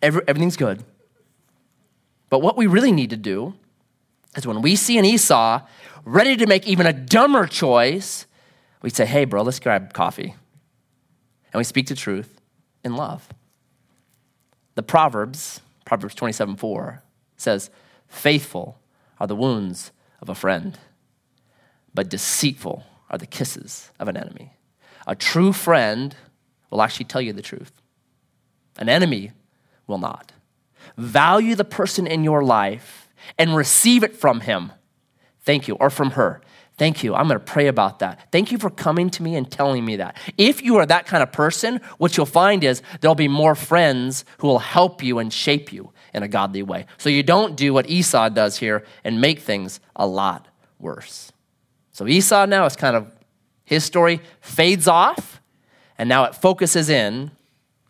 everything's 0.02 0.58
good. 0.58 0.84
But 2.30 2.40
what 2.40 2.58
we 2.58 2.68
really 2.68 2.92
need 2.92 3.10
to 3.10 3.18
do 3.18 3.54
is 4.36 4.48
when 4.48 4.62
we 4.62 4.76
see 4.76 4.98
an 4.98 5.06
Esau 5.06 5.62
ready 6.06 6.36
to 6.38 6.48
make 6.48 6.68
even 6.68 6.86
a 6.86 6.94
dumber 6.94 7.46
choice, 7.46 8.26
we 8.82 8.90
say, 8.90 9.06
hey, 9.06 9.26
bro, 9.26 9.44
let's 9.44 9.60
grab 9.60 9.94
coffee. 9.94 10.36
And 11.54 11.60
we 11.60 11.64
speak 11.64 11.88
the 11.88 11.96
truth 11.96 12.40
in 12.84 12.96
love. 12.96 13.28
The 14.76 14.84
Proverbs, 14.84 15.62
Proverbs 15.86 16.16
27 16.16 16.56
4, 16.56 17.04
says, 17.36 17.70
Faithful 18.08 18.80
are 19.20 19.28
the 19.28 19.36
wounds 19.36 19.92
of 20.22 20.30
a 20.30 20.36
friend, 20.36 20.80
but 21.94 22.10
deceitful 22.10 22.86
are 23.10 23.18
the 23.18 23.28
kisses 23.28 23.92
of 24.00 24.08
an 24.08 24.16
enemy. 24.16 24.54
A 25.08 25.16
true 25.16 25.54
friend 25.54 26.16
will 26.70 26.82
actually 26.82 27.06
tell 27.06 27.22
you 27.22 27.34
the 27.34 27.42
truth. 27.42 27.72
An 28.78 28.90
enemy 28.90 29.32
will 29.88 29.98
not. 29.98 30.32
Value 30.98 31.56
the 31.56 31.66
person 31.66 32.08
in 32.08 32.24
your 32.24 32.44
life 32.44 33.10
and 33.38 33.56
receive 33.56 34.04
it 34.04 34.16
from 34.16 34.42
him. 34.42 34.72
Thank 35.44 35.68
you, 35.68 35.76
or 35.76 35.90
from 35.90 36.12
her. 36.12 36.42
Thank 36.78 37.04
you. 37.04 37.14
I'm 37.14 37.28
going 37.28 37.40
to 37.40 37.46
pray 37.46 37.68
about 37.68 38.00
that. 38.00 38.32
Thank 38.32 38.52
you 38.52 38.58
for 38.58 38.70
coming 38.70 39.10
to 39.12 39.24
me 39.24 39.36
and 39.36 39.52
telling 39.52 39.86
me 39.86 39.98
that. 39.98 40.18
If 40.38 40.64
you 40.64 40.78
are 40.78 40.86
that 40.86 41.06
kind 41.06 41.22
of 41.22 41.32
person, 41.32 41.80
what 41.98 42.18
you'll 42.18 42.26
find 42.26 42.64
is 42.64 42.82
there'll 43.02 43.14
be 43.14 43.28
more 43.28 43.54
friends 43.54 44.26
who 44.40 44.48
will 44.48 44.60
help 44.60 45.04
you 45.04 45.20
and 45.20 45.32
shape 45.32 45.72
you 45.72 45.92
in 46.14 46.24
a 46.24 46.28
godly 46.28 46.64
way. 46.64 46.86
So 46.98 47.10
you 47.10 47.22
don't 47.24 47.56
do 47.56 47.74
what 47.74 47.90
Esau 47.90 48.30
does 48.30 48.58
here 48.58 48.84
and 49.04 49.22
make 49.22 49.40
things 49.42 49.80
a 49.96 50.08
lot 50.08 50.48
worse. 50.80 51.32
So 51.92 52.08
Esau 52.08 52.46
now 52.46 52.66
is 52.66 52.76
kind 52.76 52.96
of, 52.96 53.12
his 53.72 53.86
story 53.86 54.20
fades 54.42 54.86
off, 54.86 55.40
and 55.98 56.10
now 56.10 56.26
it 56.26 56.36
focuses 56.36 56.90
in 56.90 57.32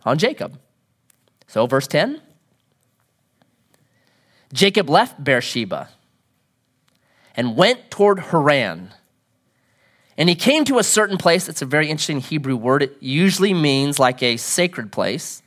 on 0.06 0.20
Jacob. 0.20 0.60
So, 1.48 1.66
verse 1.66 1.88
10 1.88 2.22
Jacob 4.54 4.92
left 4.92 5.24
Beersheba 5.24 5.90
and 7.36 7.58
went 7.58 7.90
toward 7.90 8.20
Haran. 8.20 8.94
And 10.20 10.30
he 10.30 10.36
came 10.36 10.66
to 10.66 10.78
a 10.78 10.84
certain 10.84 11.18
place. 11.18 11.50
It's 11.50 11.64
a 11.64 11.66
very 11.66 11.90
interesting 11.90 12.20
Hebrew 12.20 12.56
word. 12.56 12.84
It 12.84 12.98
usually 13.00 13.56
means 13.56 13.98
like 13.98 14.22
a 14.22 14.38
sacred 14.38 14.92
place. 14.92 15.42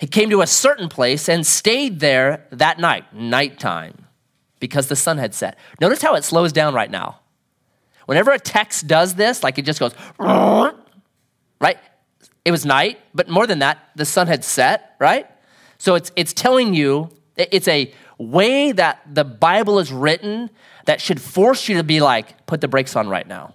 He 0.00 0.08
came 0.08 0.28
to 0.30 0.42
a 0.42 0.46
certain 0.48 0.88
place 0.88 1.28
and 1.28 1.46
stayed 1.46 2.00
there 2.00 2.48
that 2.50 2.80
night, 2.80 3.14
nighttime, 3.14 4.06
because 4.58 4.88
the 4.88 4.96
sun 4.96 5.18
had 5.18 5.34
set. 5.34 5.56
Notice 5.80 6.02
how 6.02 6.16
it 6.16 6.24
slows 6.24 6.52
down 6.52 6.74
right 6.74 6.90
now. 6.90 7.20
Whenever 8.06 8.32
a 8.32 8.38
text 8.38 8.86
does 8.86 9.14
this, 9.14 9.42
like 9.42 9.58
it 9.58 9.62
just 9.62 9.80
goes, 9.80 9.94
right? 10.18 10.74
it 12.44 12.50
was 12.50 12.66
night, 12.66 13.00
but 13.14 13.28
more 13.28 13.46
than 13.46 13.60
that, 13.60 13.78
the 13.96 14.04
sun 14.04 14.26
had 14.26 14.44
set, 14.44 14.96
right? 14.98 15.26
So 15.78 15.94
it's, 15.94 16.12
it's 16.14 16.32
telling 16.32 16.74
you, 16.74 17.10
it's 17.36 17.68
a 17.68 17.92
way 18.18 18.72
that 18.72 19.00
the 19.12 19.24
Bible 19.24 19.78
is 19.78 19.90
written 19.90 20.50
that 20.84 21.00
should 21.00 21.20
force 21.20 21.68
you 21.68 21.78
to 21.78 21.84
be 21.84 22.00
like, 22.00 22.46
put 22.46 22.60
the 22.60 22.68
brakes 22.68 22.94
on 22.96 23.08
right 23.08 23.26
now. 23.26 23.54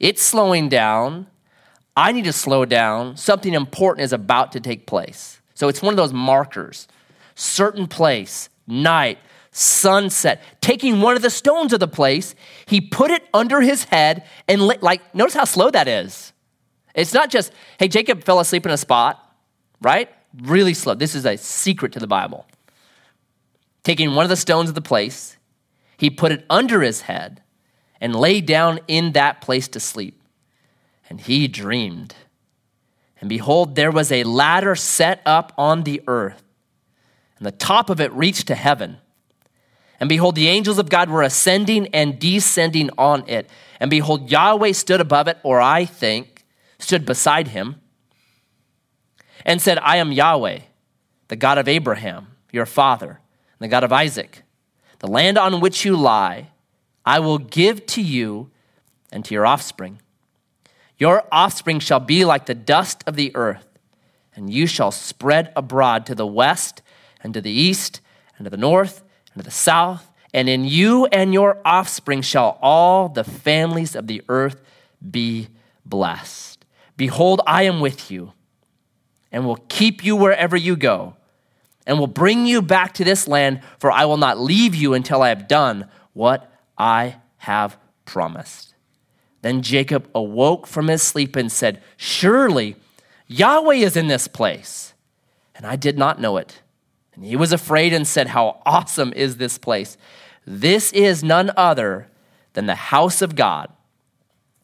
It's 0.00 0.22
slowing 0.22 0.68
down. 0.68 1.26
I 1.94 2.12
need 2.12 2.24
to 2.24 2.32
slow 2.32 2.64
down. 2.64 3.16
Something 3.16 3.52
important 3.52 4.04
is 4.04 4.12
about 4.12 4.52
to 4.52 4.60
take 4.60 4.86
place. 4.86 5.40
So 5.54 5.68
it's 5.68 5.82
one 5.82 5.92
of 5.92 5.98
those 5.98 6.12
markers. 6.12 6.88
Certain 7.34 7.86
place, 7.86 8.48
night, 8.66 9.18
sunset. 9.52 10.42
Taking 10.60 11.00
one 11.00 11.14
of 11.14 11.22
the 11.22 11.30
stones 11.30 11.72
of 11.72 11.80
the 11.80 11.86
place, 11.86 12.34
he 12.66 12.80
put 12.80 13.10
it 13.10 13.22
under 13.32 13.60
his 13.60 13.84
head 13.84 14.24
and 14.48 14.62
lit, 14.62 14.82
like, 14.82 15.14
notice 15.14 15.34
how 15.34 15.44
slow 15.44 15.70
that 15.70 15.86
is. 15.86 16.32
It's 16.94 17.14
not 17.14 17.30
just, 17.30 17.52
hey, 17.78 17.88
Jacob 17.88 18.24
fell 18.24 18.40
asleep 18.40 18.66
in 18.66 18.72
a 18.72 18.76
spot, 18.76 19.34
right? 19.80 20.08
Really 20.42 20.74
slow. 20.74 20.94
This 20.94 21.14
is 21.14 21.24
a 21.24 21.36
secret 21.36 21.92
to 21.92 22.00
the 22.00 22.06
Bible. 22.06 22.46
Taking 23.82 24.14
one 24.14 24.24
of 24.24 24.30
the 24.30 24.36
stones 24.36 24.68
of 24.68 24.74
the 24.74 24.82
place, 24.82 25.36
he 25.96 26.10
put 26.10 26.32
it 26.32 26.44
under 26.48 26.82
his 26.82 27.02
head 27.02 27.42
and 28.00 28.16
lay 28.16 28.40
down 28.40 28.80
in 28.88 29.12
that 29.12 29.40
place 29.40 29.68
to 29.68 29.80
sleep. 29.80 30.20
And 31.08 31.20
he 31.20 31.46
dreamed 31.46 32.14
And 33.20 33.28
behold, 33.28 33.76
there 33.76 33.92
was 33.92 34.10
a 34.10 34.24
ladder 34.24 34.74
set 34.74 35.22
up 35.24 35.52
on 35.56 35.84
the 35.84 36.02
earth, 36.08 36.42
and 37.38 37.46
the 37.46 37.52
top 37.52 37.88
of 37.88 38.00
it 38.00 38.12
reached 38.12 38.48
to 38.48 38.56
heaven. 38.56 38.98
And 40.02 40.08
behold, 40.08 40.34
the 40.34 40.48
angels 40.48 40.80
of 40.80 40.90
God 40.90 41.10
were 41.10 41.22
ascending 41.22 41.86
and 41.94 42.18
descending 42.18 42.90
on 42.98 43.22
it. 43.28 43.48
And 43.78 43.88
behold, 43.88 44.32
Yahweh 44.32 44.72
stood 44.72 45.00
above 45.00 45.28
it, 45.28 45.38
or 45.44 45.60
I 45.60 45.84
think, 45.84 46.44
stood 46.80 47.06
beside 47.06 47.46
him, 47.46 47.80
and 49.46 49.62
said, 49.62 49.78
I 49.78 49.98
am 49.98 50.10
Yahweh, 50.10 50.58
the 51.28 51.36
God 51.36 51.56
of 51.56 51.68
Abraham, 51.68 52.26
your 52.50 52.66
father, 52.66 53.10
and 53.10 53.60
the 53.60 53.68
God 53.68 53.84
of 53.84 53.92
Isaac. 53.92 54.42
The 54.98 55.06
land 55.06 55.38
on 55.38 55.60
which 55.60 55.84
you 55.84 55.94
lie, 55.94 56.48
I 57.06 57.20
will 57.20 57.38
give 57.38 57.86
to 57.86 58.02
you 58.02 58.50
and 59.12 59.24
to 59.24 59.34
your 59.34 59.46
offspring. 59.46 60.00
Your 60.98 61.22
offspring 61.30 61.78
shall 61.78 62.00
be 62.00 62.24
like 62.24 62.46
the 62.46 62.56
dust 62.56 63.04
of 63.06 63.14
the 63.14 63.30
earth, 63.36 63.78
and 64.34 64.52
you 64.52 64.66
shall 64.66 64.90
spread 64.90 65.52
abroad 65.54 66.06
to 66.06 66.16
the 66.16 66.26
west 66.26 66.82
and 67.22 67.32
to 67.34 67.40
the 67.40 67.52
east 67.52 68.00
and 68.36 68.44
to 68.46 68.50
the 68.50 68.56
north 68.56 69.04
to 69.36 69.42
the 69.42 69.50
south. 69.50 70.08
And 70.34 70.48
in 70.48 70.64
you 70.64 71.06
and 71.06 71.34
your 71.34 71.60
offspring 71.64 72.22
shall 72.22 72.58
all 72.62 73.08
the 73.08 73.24
families 73.24 73.94
of 73.94 74.06
the 74.06 74.22
earth 74.28 74.60
be 75.10 75.48
blessed. 75.84 76.64
Behold, 76.96 77.40
I 77.46 77.64
am 77.64 77.80
with 77.80 78.10
you 78.10 78.32
and 79.30 79.46
will 79.46 79.64
keep 79.68 80.04
you 80.04 80.16
wherever 80.16 80.56
you 80.56 80.76
go 80.76 81.16
and 81.86 81.98
will 81.98 82.06
bring 82.06 82.46
you 82.46 82.62
back 82.62 82.94
to 82.94 83.04
this 83.04 83.26
land, 83.26 83.60
for 83.78 83.90
I 83.90 84.04
will 84.04 84.16
not 84.16 84.38
leave 84.38 84.74
you 84.74 84.94
until 84.94 85.22
I 85.22 85.30
have 85.30 85.48
done 85.48 85.88
what 86.12 86.52
I 86.78 87.16
have 87.38 87.76
promised. 88.04 88.74
Then 89.42 89.62
Jacob 89.62 90.08
awoke 90.14 90.66
from 90.66 90.88
his 90.88 91.02
sleep 91.02 91.34
and 91.34 91.50
said, 91.50 91.82
Surely 91.96 92.76
Yahweh 93.26 93.76
is 93.76 93.96
in 93.96 94.06
this 94.06 94.28
place. 94.28 94.94
And 95.54 95.66
I 95.66 95.76
did 95.76 95.98
not 95.98 96.20
know 96.20 96.36
it. 96.36 96.62
And 97.14 97.24
he 97.24 97.36
was 97.36 97.52
afraid 97.52 97.92
and 97.92 98.06
said, 98.06 98.28
How 98.28 98.60
awesome 98.64 99.12
is 99.14 99.36
this 99.36 99.58
place! 99.58 99.96
This 100.46 100.92
is 100.92 101.22
none 101.22 101.52
other 101.56 102.08
than 102.54 102.66
the 102.66 102.74
house 102.74 103.22
of 103.22 103.36
God, 103.36 103.70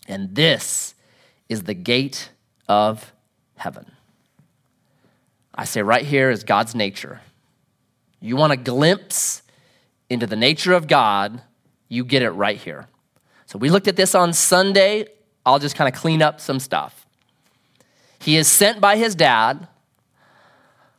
and 0.07 0.35
this 0.35 0.95
is 1.49 1.63
the 1.63 1.75
gate 1.75 2.31
of 2.69 3.13
heaven. 3.57 3.93
I 5.55 5.65
say 5.65 5.83
right 5.83 6.05
here 6.05 6.31
is 6.31 6.45
God's 6.45 6.75
nature. 6.75 7.21
You 8.21 8.37
want 8.37 8.53
a 8.53 8.57
glimpse 8.57 9.43
into 10.11 10.27
the 10.27 10.37
nature 10.37 10.73
of 10.73 10.87
God, 10.87 11.43
you 11.89 12.05
get 12.05 12.23
it 12.23 12.31
right 12.31 12.57
here. 12.57 12.87
So 13.47 13.59
we 13.59 13.71
looked 13.71 13.89
at 13.89 13.97
this 13.97 14.15
on 14.15 14.33
Sunday. 14.33 15.07
I'll 15.45 15.59
just 15.59 15.77
kind 15.77 15.93
of 15.93 15.99
clean 15.99 16.23
up 16.23 16.41
some 16.41 16.61
stuff. 16.61 17.07
He 18.21 18.37
is 18.37 18.49
sent 18.49 18.81
by 18.81 18.97
his 18.97 19.15
dad 19.15 19.69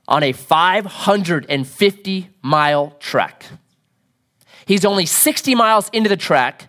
on 0.10 0.24
a 0.24 0.34
550 0.34 2.30
mile 2.41 2.95
trek. 3.00 3.45
He's 4.65 4.84
only 4.84 5.06
60 5.06 5.56
miles 5.56 5.89
into 5.93 6.10
the 6.10 6.17
trek 6.17 6.67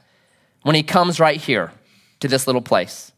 when 0.62 0.76
he 0.76 0.82
comes 0.82 1.18
right 1.18 1.40
here 1.40 1.72
to 2.20 2.28
this 2.28 2.46
little 2.46 2.62
place. 2.62 3.12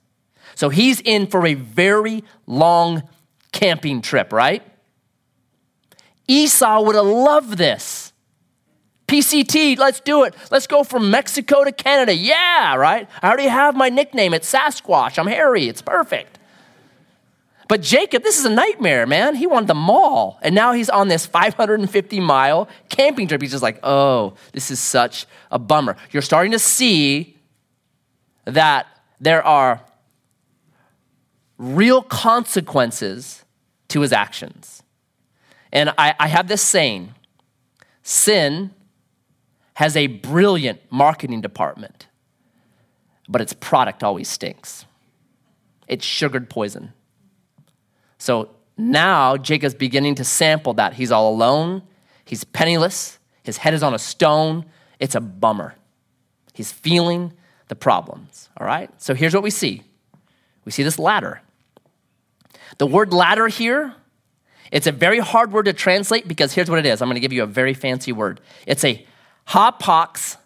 So 0.55 0.69
he's 0.69 1.01
in 1.01 1.27
for 1.27 1.47
a 1.47 1.55
very 1.55 2.25
long 2.47 3.03
camping 3.51 4.01
trip, 4.01 4.33
right? 4.33 4.63
Esau 6.29 6.83
would 6.83 6.95
have 6.95 7.05
loved 7.05 7.59
this. 7.59 8.13
PCT, 9.09 9.77
let's 9.77 10.01
do 10.01 10.23
it. 10.23 10.35
Let's 10.51 10.67
go 10.67 10.85
from 10.85 11.11
Mexico 11.11 11.65
to 11.65 11.73
Canada. 11.73 12.15
Yeah, 12.15 12.77
right? 12.77 13.09
I 13.21 13.29
already 13.29 13.49
have 13.49 13.75
my 13.75 13.89
nickname. 13.89 14.33
It's 14.33 14.51
Sasquatch. 14.51 15.19
I'm 15.19 15.27
hairy. 15.27 15.69
It's 15.69 15.83
perfect. 15.83 16.39
But 17.68 17.81
Jacob, 17.81 18.22
this 18.22 18.38
is 18.38 18.44
a 18.44 18.51
nightmare, 18.51 19.07
man. 19.07 19.35
He 19.35 19.46
wanted 19.46 19.68
the 19.68 19.75
mall. 19.75 20.38
And 20.42 20.55
now 20.55 20.72
he's 20.72 20.90
on 20.90 21.09
this 21.09 21.27
550 21.27 22.20
mile 22.20 22.68
camping 22.88 23.29
trip. 23.29 23.40
He's 23.40 23.53
just 23.53 23.62
like, 23.62 23.79
oh, 23.83 24.35
this 24.53 24.70
is 24.70 24.81
such 24.81 25.27
a 25.51 25.59
bummer. 25.59 25.96
You're 26.11 26.22
starting 26.22 26.53
to 26.53 26.59
see 26.59 27.37
that 28.44 28.87
there 29.20 29.44
are 29.44 29.81
real 31.59 32.03
consequences 32.03 33.44
to 33.88 34.01
his 34.01 34.12
actions. 34.12 34.83
And 35.72 35.90
I, 35.96 36.14
I 36.18 36.29
have 36.29 36.48
this 36.48 36.62
saying 36.62 37.14
sin 38.03 38.72
has 39.75 39.96
a 39.96 40.07
brilliant 40.07 40.81
marketing 40.90 41.40
department, 41.40 42.09
but 43.29 43.40
its 43.40 43.53
product 43.53 44.03
always 44.03 44.29
stinks. 44.29 44.85
It's 45.88 46.05
sugared 46.05 46.51
poison. 46.51 46.92
So 48.23 48.51
now 48.79 49.37
Jacob's 49.37 49.75
beginning 49.75 50.15
to 50.15 50.25
sample 50.25 50.75
that. 50.75 50.93
He's 50.93 51.11
all 51.11 51.35
alone, 51.35 51.83
he's 52.25 52.45
penniless, 52.45 53.19
his 53.43 53.57
head 53.57 53.75
is 53.75 53.83
on 53.83 53.95
a 53.95 53.99
stone. 53.99 54.65
It's 55.01 55.17
a 55.17 55.21
bummer. 55.21 55.75
He's 56.55 56.71
feeling 56.71 57.33
the 57.67 57.75
problems, 57.75 58.49
all 58.57 58.65
right? 58.65 58.89
So 59.03 59.15
here's 59.15 59.35
what 59.35 59.43
we 59.43 59.51
see 59.51 59.83
we 60.65 60.71
see 60.71 60.85
this 60.85 61.01
ladder. 61.01 61.41
The 62.79 62.87
word 62.87 63.13
ladder 63.13 63.49
here, 63.49 63.93
it's 64.71 64.87
a 64.87 64.93
very 64.93 65.19
hard 65.19 65.51
word 65.51 65.65
to 65.65 65.73
translate 65.73 66.29
because 66.29 66.53
here's 66.53 66.71
what 66.71 66.79
it 66.79 66.87
is. 66.87 67.03
I'm 67.03 67.09
going 67.09 67.17
to 67.17 67.21
give 67.21 67.33
you 67.33 67.43
a 67.43 67.47
very 67.47 67.75
fancy 67.75 68.13
word. 68.13 68.41
It's 68.69 68.85
a 68.85 69.05
hapax 69.49 70.37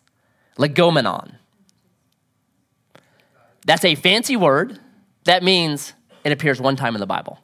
legomenon. 0.59 1.35
That's 3.67 3.85
a 3.85 3.97
fancy 3.97 4.37
word 4.37 4.81
that 5.25 5.43
means 5.43 5.93
it 6.25 6.33
appears 6.33 6.59
one 6.59 6.77
time 6.77 6.95
in 6.95 7.01
the 7.01 7.07
Bible. 7.07 7.39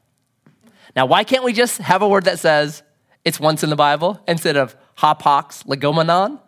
Now, 0.95 1.07
why 1.07 1.25
can't 1.25 1.45
we 1.45 1.53
just 1.53 1.79
have 1.79 2.03
a 2.03 2.09
word 2.09 2.25
that 2.25 2.39
says 2.39 2.83
it's 3.25 3.41
once 3.41 3.63
in 3.63 3.71
the 3.71 3.77
Bible 3.77 4.21
instead 4.29 4.57
of 4.57 4.77
hapax 4.99 5.65
legomenon? 5.65 6.41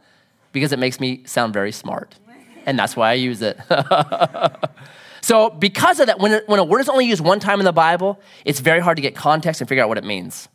Because 0.53 0.73
it 0.73 0.79
makes 0.79 1.01
me 1.01 1.25
sound 1.25 1.53
very 1.53 1.73
smart. 1.73 2.15
And 2.67 2.79
that's 2.79 2.97
why 2.97 3.11
I 3.11 3.15
use 3.15 3.43
it. 3.43 3.59
so, 5.21 5.51
because 5.51 6.01
of 6.01 6.07
that, 6.07 6.19
when, 6.19 6.41
when 6.47 6.61
a 6.61 6.65
word 6.65 6.81
is 6.81 6.89
only 6.89 7.07
used 7.07 7.23
one 7.23 7.41
time 7.41 7.61
in 7.61 7.65
the 7.65 7.73
Bible, 7.73 8.21
it's 8.45 8.61
very 8.61 8.81
hard 8.81 8.97
to 8.97 9.03
get 9.03 9.15
context 9.15 9.61
and 9.61 9.69
figure 9.69 9.83
out 9.83 9.89
what 9.89 9.99
it 9.99 10.05
means. 10.05 10.49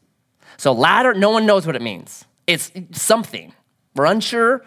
So, 0.57 0.71
ladder, 0.71 1.13
no 1.13 1.29
one 1.29 1.45
knows 1.45 1.65
what 1.65 1.75
it 1.75 1.81
means. 1.81 2.25
It's 2.47 2.71
something. 2.91 3.53
We're 3.95 4.05
unsure. 4.05 4.63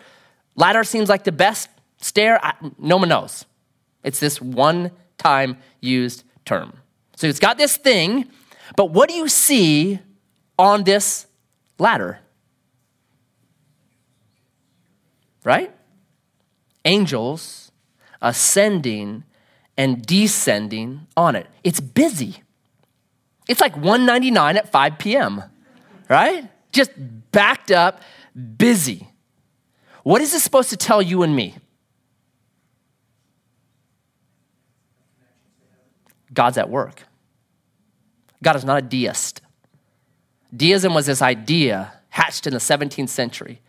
Ladder 0.56 0.84
seems 0.84 1.08
like 1.08 1.24
the 1.24 1.32
best. 1.32 1.68
Stair, 2.00 2.44
I, 2.44 2.54
no 2.78 2.96
one 2.96 3.08
knows. 3.08 3.44
It's 4.04 4.20
this 4.20 4.40
one 4.40 4.90
time 5.18 5.56
used 5.80 6.24
term. 6.44 6.74
So 7.16 7.26
it's 7.26 7.38
got 7.38 7.58
this 7.58 7.76
thing, 7.76 8.28
but 8.76 8.86
what 8.90 9.08
do 9.08 9.14
you 9.14 9.28
see 9.28 10.00
on 10.58 10.84
this 10.84 11.26
ladder? 11.78 12.18
Right? 15.44 15.74
Angels 16.84 17.72
ascending 18.20 19.24
and 19.76 20.04
descending 20.04 21.06
on 21.16 21.36
it. 21.36 21.46
It's 21.64 21.80
busy. 21.80 22.42
It's 23.48 23.60
like 23.60 23.74
199 23.74 24.56
at 24.56 24.70
5 24.70 24.98
p.m., 24.98 25.42
right? 26.08 26.48
Just 26.70 26.92
backed 27.32 27.70
up, 27.70 28.00
busy. 28.56 29.08
What 30.04 30.20
is 30.20 30.32
this 30.32 30.42
supposed 30.42 30.70
to 30.70 30.76
tell 30.76 31.02
you 31.02 31.22
and 31.22 31.34
me? 31.34 31.56
God's 36.32 36.58
at 36.58 36.70
work. 36.70 37.02
God 38.42 38.56
is 38.56 38.64
not 38.64 38.78
a 38.78 38.82
deist. 38.82 39.40
Deism 40.54 40.94
was 40.94 41.06
this 41.06 41.22
idea 41.22 41.92
hatched 42.10 42.46
in 42.46 42.52
the 42.52 42.58
17th 42.58 43.08
century 43.08 43.60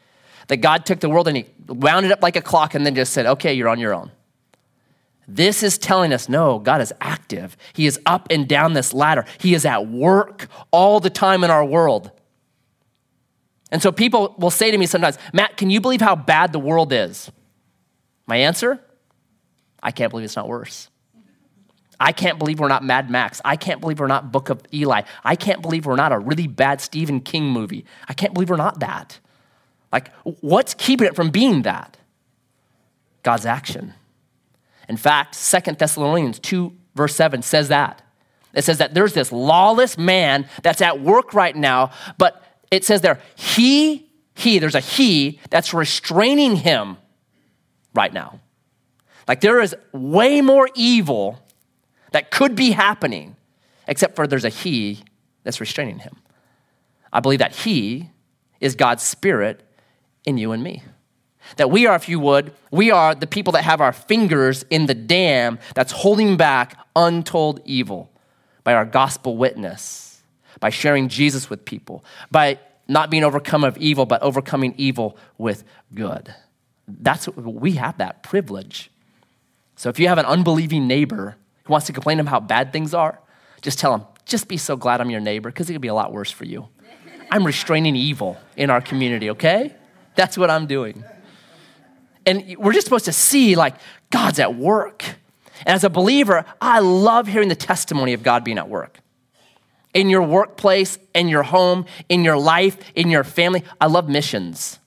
that 0.48 0.58
God 0.58 0.86
took 0.86 1.00
the 1.00 1.10
world 1.10 1.28
and 1.28 1.38
he 1.38 1.46
wound 1.68 2.06
it 2.06 2.12
up 2.12 2.22
like 2.22 2.36
a 2.36 2.42
clock 2.42 2.76
and 2.76 2.86
then 2.86 2.96
just 2.96 3.14
said, 3.14 3.26
okay, 3.26 3.54
you're 3.54 3.70
on 3.70 3.80
your 3.80 3.94
own. 3.94 4.12
This 5.28 5.64
is 5.64 5.78
telling 5.78 6.12
us 6.12 6.28
no, 6.28 6.60
God 6.60 6.82
is 6.82 6.92
active. 7.00 7.56
He 7.72 7.86
is 7.86 8.00
up 8.06 8.28
and 8.30 8.48
down 8.48 8.74
this 8.74 8.94
ladder. 8.94 9.26
He 9.38 9.54
is 9.54 9.66
at 9.66 9.88
work 9.88 10.48
all 10.72 11.00
the 11.00 11.10
time 11.10 11.44
in 11.46 11.52
our 11.52 11.64
world. 11.64 12.12
And 13.72 13.82
so 13.82 13.92
people 13.92 14.36
will 14.38 14.52
say 14.52 14.70
to 14.70 14.78
me 14.78 14.86
sometimes, 14.86 15.18
Matt, 15.32 15.56
can 15.56 15.70
you 15.70 15.80
believe 15.80 16.02
how 16.02 16.16
bad 16.16 16.52
the 16.52 16.60
world 16.60 16.92
is? 16.92 17.32
My 18.28 18.38
answer? 18.38 18.84
I 19.82 19.92
can't 19.92 20.12
believe 20.12 20.26
it's 20.26 20.36
not 20.36 20.48
worse. 20.48 20.90
I 22.04 22.12
can't 22.12 22.38
believe 22.38 22.60
we're 22.60 22.68
not 22.68 22.84
Mad 22.84 23.10
Max. 23.10 23.40
I 23.46 23.56
can't 23.56 23.80
believe 23.80 23.98
we're 23.98 24.08
not 24.08 24.30
Book 24.30 24.50
of 24.50 24.62
Eli. 24.74 25.04
I 25.24 25.38
can't 25.38 25.62
believe 25.62 25.86
we're 25.86 25.96
not 25.96 26.12
a 26.12 26.20
really 26.20 26.48
bad 26.48 26.82
Stephen 26.82 27.22
King 27.22 27.46
movie. 27.46 27.86
I 28.10 28.14
can't 28.14 28.34
believe 28.34 28.50
we're 28.50 28.58
not 28.58 28.82
that. 28.82 29.22
Like, 29.90 30.14
what's 30.42 30.74
keeping 30.74 31.08
it 31.08 31.16
from 31.16 31.30
being 31.30 31.62
that? 31.62 31.96
God's 33.24 33.46
action. 33.46 33.94
In 34.90 34.98
fact, 34.98 35.34
Second 35.34 35.78
Thessalonians 35.78 36.40
2, 36.40 36.76
verse 36.94 37.16
7 37.16 37.42
says 37.42 37.70
that. 37.70 38.02
It 38.54 38.66
says 38.66 38.80
that 38.80 38.94
there's 38.94 39.14
this 39.14 39.32
lawless 39.32 39.98
man 39.98 40.50
that's 40.62 40.82
at 40.82 41.00
work 41.00 41.34
right 41.34 41.56
now, 41.56 41.92
but 42.18 42.44
it 42.70 42.84
says 42.84 43.00
there, 43.00 43.22
he, 43.36 44.10
he, 44.36 44.60
there's 44.60 44.76
a 44.76 44.82
he 44.82 45.40
that's 45.50 45.74
restraining 45.74 46.58
him 46.58 46.98
right 47.96 48.12
now. 48.12 48.42
Like 49.26 49.40
there 49.40 49.62
is 49.62 49.74
way 49.94 50.42
more 50.42 50.68
evil 50.76 51.40
that 52.14 52.32
could 52.32 52.56
be 52.56 52.72
happening. 52.72 53.36
except 53.88 54.16
for 54.16 54.28
there's 54.28 54.46
a 54.46 54.50
he 54.50 55.04
that's 55.44 55.60
restraining 55.60 56.00
him. 56.00 56.16
I 57.12 57.20
believe 57.20 57.40
that 57.40 57.54
he 57.54 58.10
is 58.60 58.76
God's 58.76 59.04
spirit 59.04 59.62
in 60.26 60.38
you 60.38 60.52
and 60.52 60.64
me. 60.64 60.84
That 61.58 61.70
we 61.70 61.86
are, 61.86 61.96
if 61.96 62.08
you 62.08 62.20
would, 62.20 62.54
we 62.72 62.92
are 62.92 63.14
the 63.14 63.28
people 63.28 63.52
that 63.54 63.64
have 63.66 63.82
our 63.82 63.92
fingers 63.92 64.64
in 64.70 64.86
the 64.86 64.94
dam 64.94 65.60
that's 65.76 65.92
holding 65.92 66.38
back 66.38 66.78
untold 66.96 67.60
evil 67.66 68.10
by 68.64 68.74
our 68.74 68.86
gospel 68.86 69.36
witness, 69.36 70.24
by 70.62 70.70
sharing 70.70 71.10
Jesus 71.10 71.50
with 71.50 71.66
people, 71.66 72.06
by 72.32 72.58
not 72.88 73.10
being 73.10 73.26
overcome 73.26 73.66
of 73.66 73.78
evil, 73.78 74.06
but 74.06 74.22
overcoming 74.22 74.74
evil 74.78 75.18
with 75.38 75.66
good. 75.94 76.34
That's 76.88 77.28
we 77.28 77.74
have 77.74 77.98
that 77.98 78.24
privilege. 78.24 78.90
So 79.76 79.90
if 79.90 80.00
you 80.00 80.08
have 80.08 80.18
an 80.18 80.26
unbelieving 80.26 80.88
neighbor 80.88 81.36
who 81.64 81.72
wants 81.72 81.88
to 81.88 81.94
complain 81.94 82.20
about 82.20 82.32
how 82.32 82.40
bad 82.40 82.72
things 82.72 82.94
are, 82.94 83.20
just 83.62 83.80
tell 83.80 83.94
him, 83.94 84.04
just 84.26 84.48
be 84.48 84.58
so 84.58 84.76
glad 84.76 85.02
I'm 85.02 85.10
your 85.10 85.22
neighbor 85.22 85.50
because 85.50 85.70
it 85.70 85.74
could 85.74 85.82
be 85.82 85.88
a 85.88 85.94
lot 85.94 86.12
worse 86.12 86.32
for 86.32 86.46
you. 86.46 86.68
I'm 87.32 87.46
restraining 87.46 87.96
evil 87.96 88.38
in 88.56 88.70
our 88.70 88.82
community, 88.82 89.30
okay? 89.32 89.74
That's 90.16 90.38
what 90.38 90.50
I'm 90.50 90.68
doing. 90.68 91.04
And 92.26 92.56
we're 92.58 92.74
just 92.74 92.86
supposed 92.86 93.06
to 93.06 93.14
see, 93.14 93.56
like, 93.56 93.76
God's 94.10 94.40
at 94.40 94.56
work. 94.56 95.04
And 95.66 95.76
as 95.76 95.84
a 95.84 95.90
believer, 95.90 96.46
I 96.62 96.80
love 96.80 97.28
hearing 97.28 97.50
the 97.50 97.56
testimony 97.56 98.14
of 98.14 98.24
God 98.24 98.44
being 98.44 98.58
at 98.58 98.70
work. 98.70 99.00
In 99.94 100.10
your 100.10 100.24
workplace, 100.24 100.98
in 101.14 101.28
your 101.28 101.44
home, 101.44 101.86
in 102.10 102.24
your 102.24 102.38
life, 102.38 102.78
in 102.96 103.10
your 103.10 103.24
family. 103.24 103.64
I 103.80 103.88
love 103.88 104.10
missions. 104.10 104.80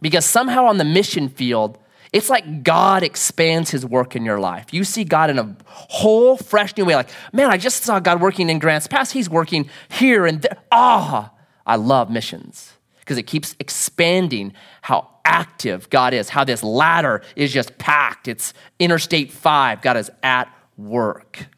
Because 0.00 0.24
somehow 0.24 0.66
on 0.66 0.78
the 0.78 0.84
mission 0.84 1.28
field, 1.28 1.78
it's 2.16 2.30
like 2.30 2.62
God 2.62 3.02
expands 3.02 3.70
his 3.70 3.84
work 3.84 4.16
in 4.16 4.24
your 4.24 4.40
life. 4.40 4.72
You 4.72 4.84
see 4.84 5.04
God 5.04 5.28
in 5.28 5.38
a 5.38 5.54
whole 5.66 6.38
fresh 6.38 6.74
new 6.74 6.86
way. 6.86 6.96
Like, 6.96 7.10
man, 7.30 7.50
I 7.50 7.58
just 7.58 7.82
saw 7.82 8.00
God 8.00 8.22
working 8.22 8.48
in 8.48 8.58
Grants 8.58 8.86
Pass. 8.86 9.10
He's 9.10 9.28
working 9.28 9.68
here 9.90 10.24
and 10.24 10.40
there. 10.40 10.56
Ah, 10.72 11.30
oh, 11.30 11.38
I 11.66 11.76
love 11.76 12.08
missions 12.08 12.72
because 13.00 13.18
it 13.18 13.24
keeps 13.24 13.54
expanding 13.60 14.54
how 14.80 15.10
active 15.26 15.90
God 15.90 16.14
is, 16.14 16.30
how 16.30 16.42
this 16.42 16.62
ladder 16.62 17.20
is 17.36 17.52
just 17.52 17.76
packed. 17.76 18.28
It's 18.28 18.54
Interstate 18.78 19.30
5. 19.30 19.82
God 19.82 19.98
is 19.98 20.10
at 20.22 20.48
work. 20.78 21.48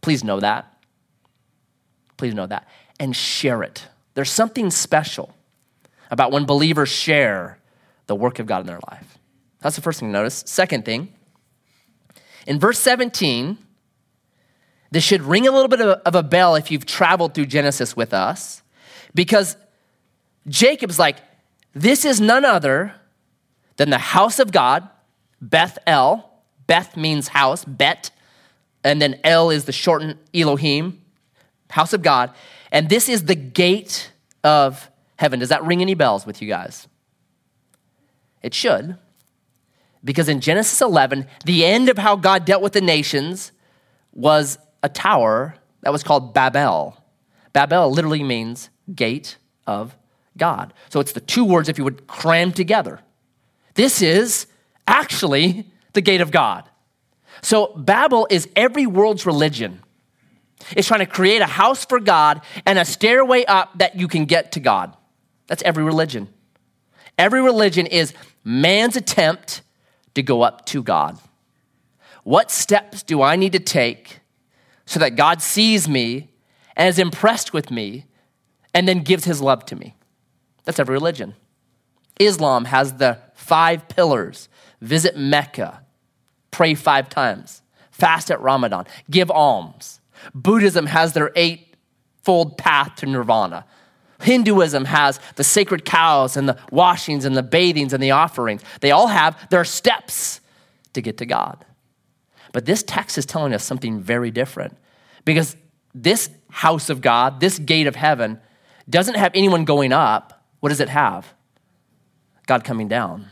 Please 0.00 0.24
know 0.24 0.40
that. 0.40 0.74
Please 2.16 2.32
know 2.32 2.46
that. 2.46 2.66
And 2.98 3.14
share 3.14 3.62
it. 3.62 3.86
There's 4.14 4.32
something 4.32 4.70
special 4.70 5.34
about 6.10 6.32
when 6.32 6.46
believers 6.46 6.88
share 6.88 7.58
the 8.06 8.14
work 8.14 8.38
of 8.38 8.46
God 8.46 8.62
in 8.62 8.66
their 8.66 8.80
life. 8.90 9.18
That's 9.60 9.76
the 9.76 9.82
first 9.82 10.00
thing 10.00 10.08
to 10.08 10.12
notice. 10.12 10.44
Second 10.46 10.84
thing, 10.84 11.12
in 12.46 12.58
verse 12.58 12.78
17, 12.78 13.58
this 14.90 15.04
should 15.04 15.22
ring 15.22 15.46
a 15.46 15.50
little 15.50 15.68
bit 15.68 15.80
of 15.80 16.14
a 16.14 16.22
bell 16.22 16.54
if 16.54 16.70
you've 16.70 16.86
traveled 16.86 17.34
through 17.34 17.46
Genesis 17.46 17.96
with 17.96 18.14
us, 18.14 18.62
because 19.14 19.56
Jacob's 20.48 20.98
like, 20.98 21.16
this 21.74 22.04
is 22.04 22.20
none 22.20 22.44
other 22.44 22.94
than 23.76 23.90
the 23.90 23.98
house 23.98 24.38
of 24.38 24.50
God, 24.50 24.88
Beth 25.40 25.78
El. 25.86 26.24
Beth 26.66 26.96
means 26.96 27.28
house, 27.28 27.64
Bet, 27.64 28.10
and 28.84 29.00
then 29.00 29.20
El 29.24 29.50
is 29.50 29.64
the 29.64 29.72
shortened 29.72 30.18
Elohim, 30.34 31.02
house 31.70 31.92
of 31.92 32.02
God. 32.02 32.32
And 32.70 32.88
this 32.88 33.08
is 33.08 33.24
the 33.24 33.34
gate 33.34 34.12
of 34.44 34.90
heaven. 35.16 35.40
Does 35.40 35.48
that 35.48 35.64
ring 35.64 35.80
any 35.80 35.94
bells 35.94 36.26
with 36.26 36.40
you 36.42 36.48
guys? 36.48 36.88
It 38.42 38.54
should. 38.54 38.96
Because 40.04 40.28
in 40.28 40.40
Genesis 40.40 40.80
11, 40.80 41.26
the 41.44 41.64
end 41.64 41.88
of 41.88 41.98
how 41.98 42.16
God 42.16 42.44
dealt 42.44 42.62
with 42.62 42.72
the 42.72 42.80
nations 42.80 43.52
was 44.12 44.58
a 44.82 44.88
tower 44.88 45.56
that 45.82 45.92
was 45.92 46.02
called 46.02 46.34
Babel. 46.34 47.02
Babel 47.52 47.90
literally 47.90 48.22
means 48.22 48.70
gate 48.94 49.36
of 49.66 49.96
God. 50.36 50.72
So 50.88 51.00
it's 51.00 51.12
the 51.12 51.20
two 51.20 51.44
words, 51.44 51.68
if 51.68 51.78
you 51.78 51.84
would, 51.84 52.06
cram 52.06 52.52
together. 52.52 53.00
This 53.74 54.02
is 54.02 54.46
actually 54.86 55.70
the 55.92 56.00
gate 56.00 56.20
of 56.20 56.30
God. 56.30 56.68
So 57.42 57.74
Babel 57.76 58.26
is 58.30 58.48
every 58.56 58.86
world's 58.86 59.26
religion. 59.26 59.80
It's 60.76 60.88
trying 60.88 61.00
to 61.00 61.06
create 61.06 61.40
a 61.40 61.46
house 61.46 61.84
for 61.84 62.00
God 62.00 62.42
and 62.66 62.78
a 62.78 62.84
stairway 62.84 63.44
up 63.44 63.78
that 63.78 63.96
you 63.96 64.08
can 64.08 64.24
get 64.24 64.52
to 64.52 64.60
God. 64.60 64.96
That's 65.46 65.62
every 65.62 65.84
religion. 65.84 66.28
Every 67.16 67.40
religion 67.42 67.86
is 67.86 68.12
man's 68.44 68.96
attempt 68.96 69.62
to 70.18 70.22
go 70.22 70.42
up 70.42 70.66
to 70.66 70.82
God. 70.82 71.18
What 72.24 72.50
steps 72.50 73.02
do 73.02 73.22
I 73.22 73.36
need 73.36 73.52
to 73.52 73.58
take 73.58 74.20
so 74.84 75.00
that 75.00 75.16
God 75.16 75.40
sees 75.40 75.88
me 75.88 76.30
and 76.76 76.88
is 76.88 76.98
impressed 76.98 77.52
with 77.52 77.70
me 77.70 78.04
and 78.74 78.86
then 78.86 79.02
gives 79.02 79.24
his 79.24 79.40
love 79.40 79.64
to 79.66 79.76
me? 79.76 79.94
That's 80.64 80.78
every 80.78 80.92
religion. 80.92 81.34
Islam 82.18 82.66
has 82.66 82.94
the 82.94 83.18
five 83.34 83.88
pillars 83.88 84.48
visit 84.80 85.16
Mecca, 85.16 85.82
pray 86.50 86.74
five 86.74 87.08
times, 87.08 87.62
fast 87.90 88.30
at 88.30 88.40
Ramadan, 88.40 88.86
give 89.10 89.30
alms. 89.30 90.00
Buddhism 90.34 90.86
has 90.86 91.12
their 91.12 91.30
eightfold 91.36 92.58
path 92.58 92.96
to 92.96 93.06
nirvana. 93.06 93.64
Hinduism 94.20 94.84
has 94.86 95.20
the 95.36 95.44
sacred 95.44 95.84
cows 95.84 96.36
and 96.36 96.48
the 96.48 96.58
washings 96.70 97.24
and 97.24 97.36
the 97.36 97.42
bathings 97.42 97.92
and 97.92 98.02
the 98.02 98.10
offerings. 98.10 98.62
They 98.80 98.90
all 98.90 99.06
have 99.06 99.48
their 99.50 99.64
steps 99.64 100.40
to 100.94 101.00
get 101.00 101.18
to 101.18 101.26
God. 101.26 101.64
But 102.52 102.64
this 102.64 102.82
text 102.82 103.18
is 103.18 103.26
telling 103.26 103.54
us 103.54 103.62
something 103.62 104.00
very 104.00 104.30
different 104.30 104.76
because 105.24 105.56
this 105.94 106.30
house 106.50 106.90
of 106.90 107.00
God, 107.00 107.40
this 107.40 107.58
gate 107.58 107.86
of 107.86 107.94
heaven, 107.94 108.40
doesn't 108.88 109.16
have 109.16 109.32
anyone 109.34 109.64
going 109.64 109.92
up 109.92 110.38
what 110.60 110.70
does 110.70 110.80
it 110.80 110.88
have? 110.88 111.34
God 112.46 112.64
coming 112.64 112.88
down. 112.88 113.28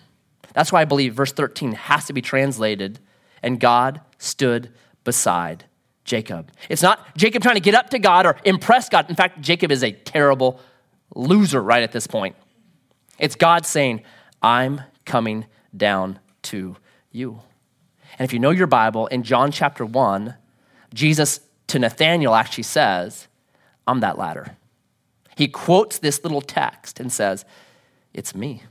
That's 0.53 0.73
why 0.73 0.83
I 0.83 0.85
believe 0.85 1.15
verse 1.15 1.33
13 1.33 1.73
has 1.73 2.07
to 2.07 2.13
be 2.13 2.23
translated, 2.23 2.99
and 3.43 3.61
God 3.61 4.01
stood 4.19 4.73
beside 5.05 5.65
Jacob. 6.05 6.51
It's 6.69 6.83
not 6.83 7.17
Jacob 7.17 7.43
trying 7.43 7.57
to 7.57 7.61
get 7.61 7.75
up 7.75 7.91
to 7.91 7.99
God 7.99 8.27
or 8.27 8.37
impress 8.45 8.89
God. 8.89 9.11
In 9.11 9.17
fact, 9.17 9.41
Jacob 9.41 9.71
is 9.71 9.83
a 9.83 9.93
terrible 9.93 10.61
loser 11.15 11.63
right 11.63 11.83
at 11.83 11.93
this 11.93 12.07
point. 12.07 12.37
It's 13.19 13.35
God 13.35 13.65
saying, 13.65 14.03
I'm 14.43 14.83
coming 15.05 15.47
down 15.77 16.19
to 16.43 16.77
you. 17.11 17.41
And 18.19 18.27
if 18.27 18.33
you 18.33 18.39
know 18.39 18.51
your 18.51 18.67
Bible, 18.67 19.07
in 19.09 19.23
John 19.23 19.51
chapter 19.51 19.85
1, 19.85 20.35
Jesus 20.93 21.41
to 21.69 21.79
Nathanael 21.79 22.35
actually 22.35 22.65
says, 22.65 23.29
I'm 23.87 24.01
that 24.01 24.19
ladder. 24.19 24.57
He 25.37 25.49
quotes 25.49 25.99
this 25.99 26.23
little 26.23 26.41
text 26.41 26.99
and 26.99 27.13
says, 27.13 27.45
It's 28.15 28.35
me. 28.35 28.63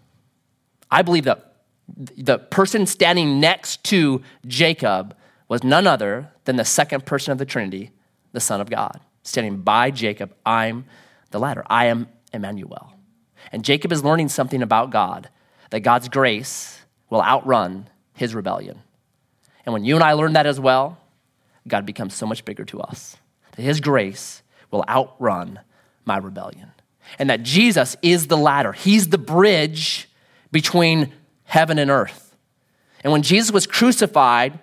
I 0.90 1.02
believe 1.02 1.26
that 1.26 1.56
the 1.88 2.40
person 2.40 2.86
standing 2.86 3.40
next 3.40 3.84
to 3.86 4.22
Jacob 4.48 5.16
was 5.48 5.64
none 5.64 5.86
other 5.86 6.32
than 6.46 6.56
the 6.56 6.66
second 6.66 7.06
person 7.06 7.32
of 7.32 7.38
the 7.38 7.46
Trinity, 7.46 7.92
the 8.32 8.40
Son 8.40 8.60
of 8.60 8.70
God. 8.70 9.00
Standing 9.24 9.62
by 9.62 9.92
Jacob, 9.92 10.34
I'm 10.46 10.86
the 11.32 11.40
ladder. 11.40 11.64
I 11.68 11.86
am 11.86 12.08
Emmanuel. 12.36 12.94
And 13.52 13.64
Jacob 13.64 13.92
is 13.92 14.04
learning 14.04 14.30
something 14.30 14.62
about 14.62 14.92
God 14.92 15.30
that 15.72 15.82
God's 15.82 16.10
grace 16.10 16.80
will 17.10 17.22
outrun 17.22 17.90
his 18.14 18.36
rebellion. 18.36 18.82
And 19.66 19.74
when 19.74 19.84
you 19.84 19.96
and 19.96 20.04
I 20.04 20.14
learn 20.14 20.34
that 20.34 20.46
as 20.46 20.60
well, 20.60 20.98
God 21.68 21.86
becomes 21.86 22.14
so 22.14 22.26
much 22.26 22.46
bigger 22.46 22.66
to 22.66 22.82
us. 22.82 23.18
That 23.56 23.64
his 23.64 23.80
grace 23.82 24.44
will 24.72 24.86
outrun 24.88 25.60
my 26.06 26.18
rebellion. 26.18 26.72
And 27.20 27.30
that 27.30 27.44
Jesus 27.44 27.96
is 28.02 28.28
the 28.28 28.38
ladder, 28.38 28.74
He's 28.74 29.10
the 29.10 29.18
bridge 29.18 30.10
between 30.52 31.12
heaven 31.44 31.78
and 31.78 31.92
earth. 31.92 32.36
And 33.04 33.12
when 33.12 33.22
Jesus 33.22 33.52
was 33.52 33.68
crucified, 33.68 34.60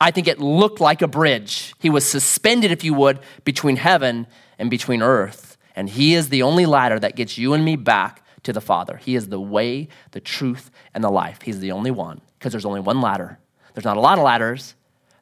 I 0.00 0.10
think 0.10 0.26
it 0.26 0.40
looked 0.40 0.80
like 0.80 1.02
a 1.02 1.08
bridge. 1.08 1.74
He 1.78 1.88
was 1.88 2.04
suspended, 2.04 2.72
if 2.72 2.82
you 2.82 2.94
would, 2.94 3.20
between 3.44 3.76
heaven 3.76 4.26
and 4.58 4.70
between 4.70 5.02
earth. 5.02 5.45
And 5.76 5.88
He 5.90 6.14
is 6.14 6.30
the 6.30 6.42
only 6.42 6.66
ladder 6.66 6.98
that 6.98 7.14
gets 7.14 7.38
you 7.38 7.52
and 7.52 7.64
me 7.64 7.76
back 7.76 8.24
to 8.42 8.52
the 8.52 8.60
Father. 8.60 8.96
He 8.96 9.14
is 9.14 9.28
the 9.28 9.40
way, 9.40 9.88
the 10.12 10.20
truth, 10.20 10.70
and 10.94 11.04
the 11.04 11.10
life. 11.10 11.42
He's 11.42 11.60
the 11.60 11.72
only 11.72 11.90
one 11.90 12.20
because 12.38 12.52
there's 12.52 12.64
only 12.64 12.80
one 12.80 13.00
ladder. 13.00 13.38
There's 13.74 13.84
not 13.84 13.96
a 13.96 14.00
lot 14.00 14.18
of 14.18 14.24
ladders, 14.24 14.74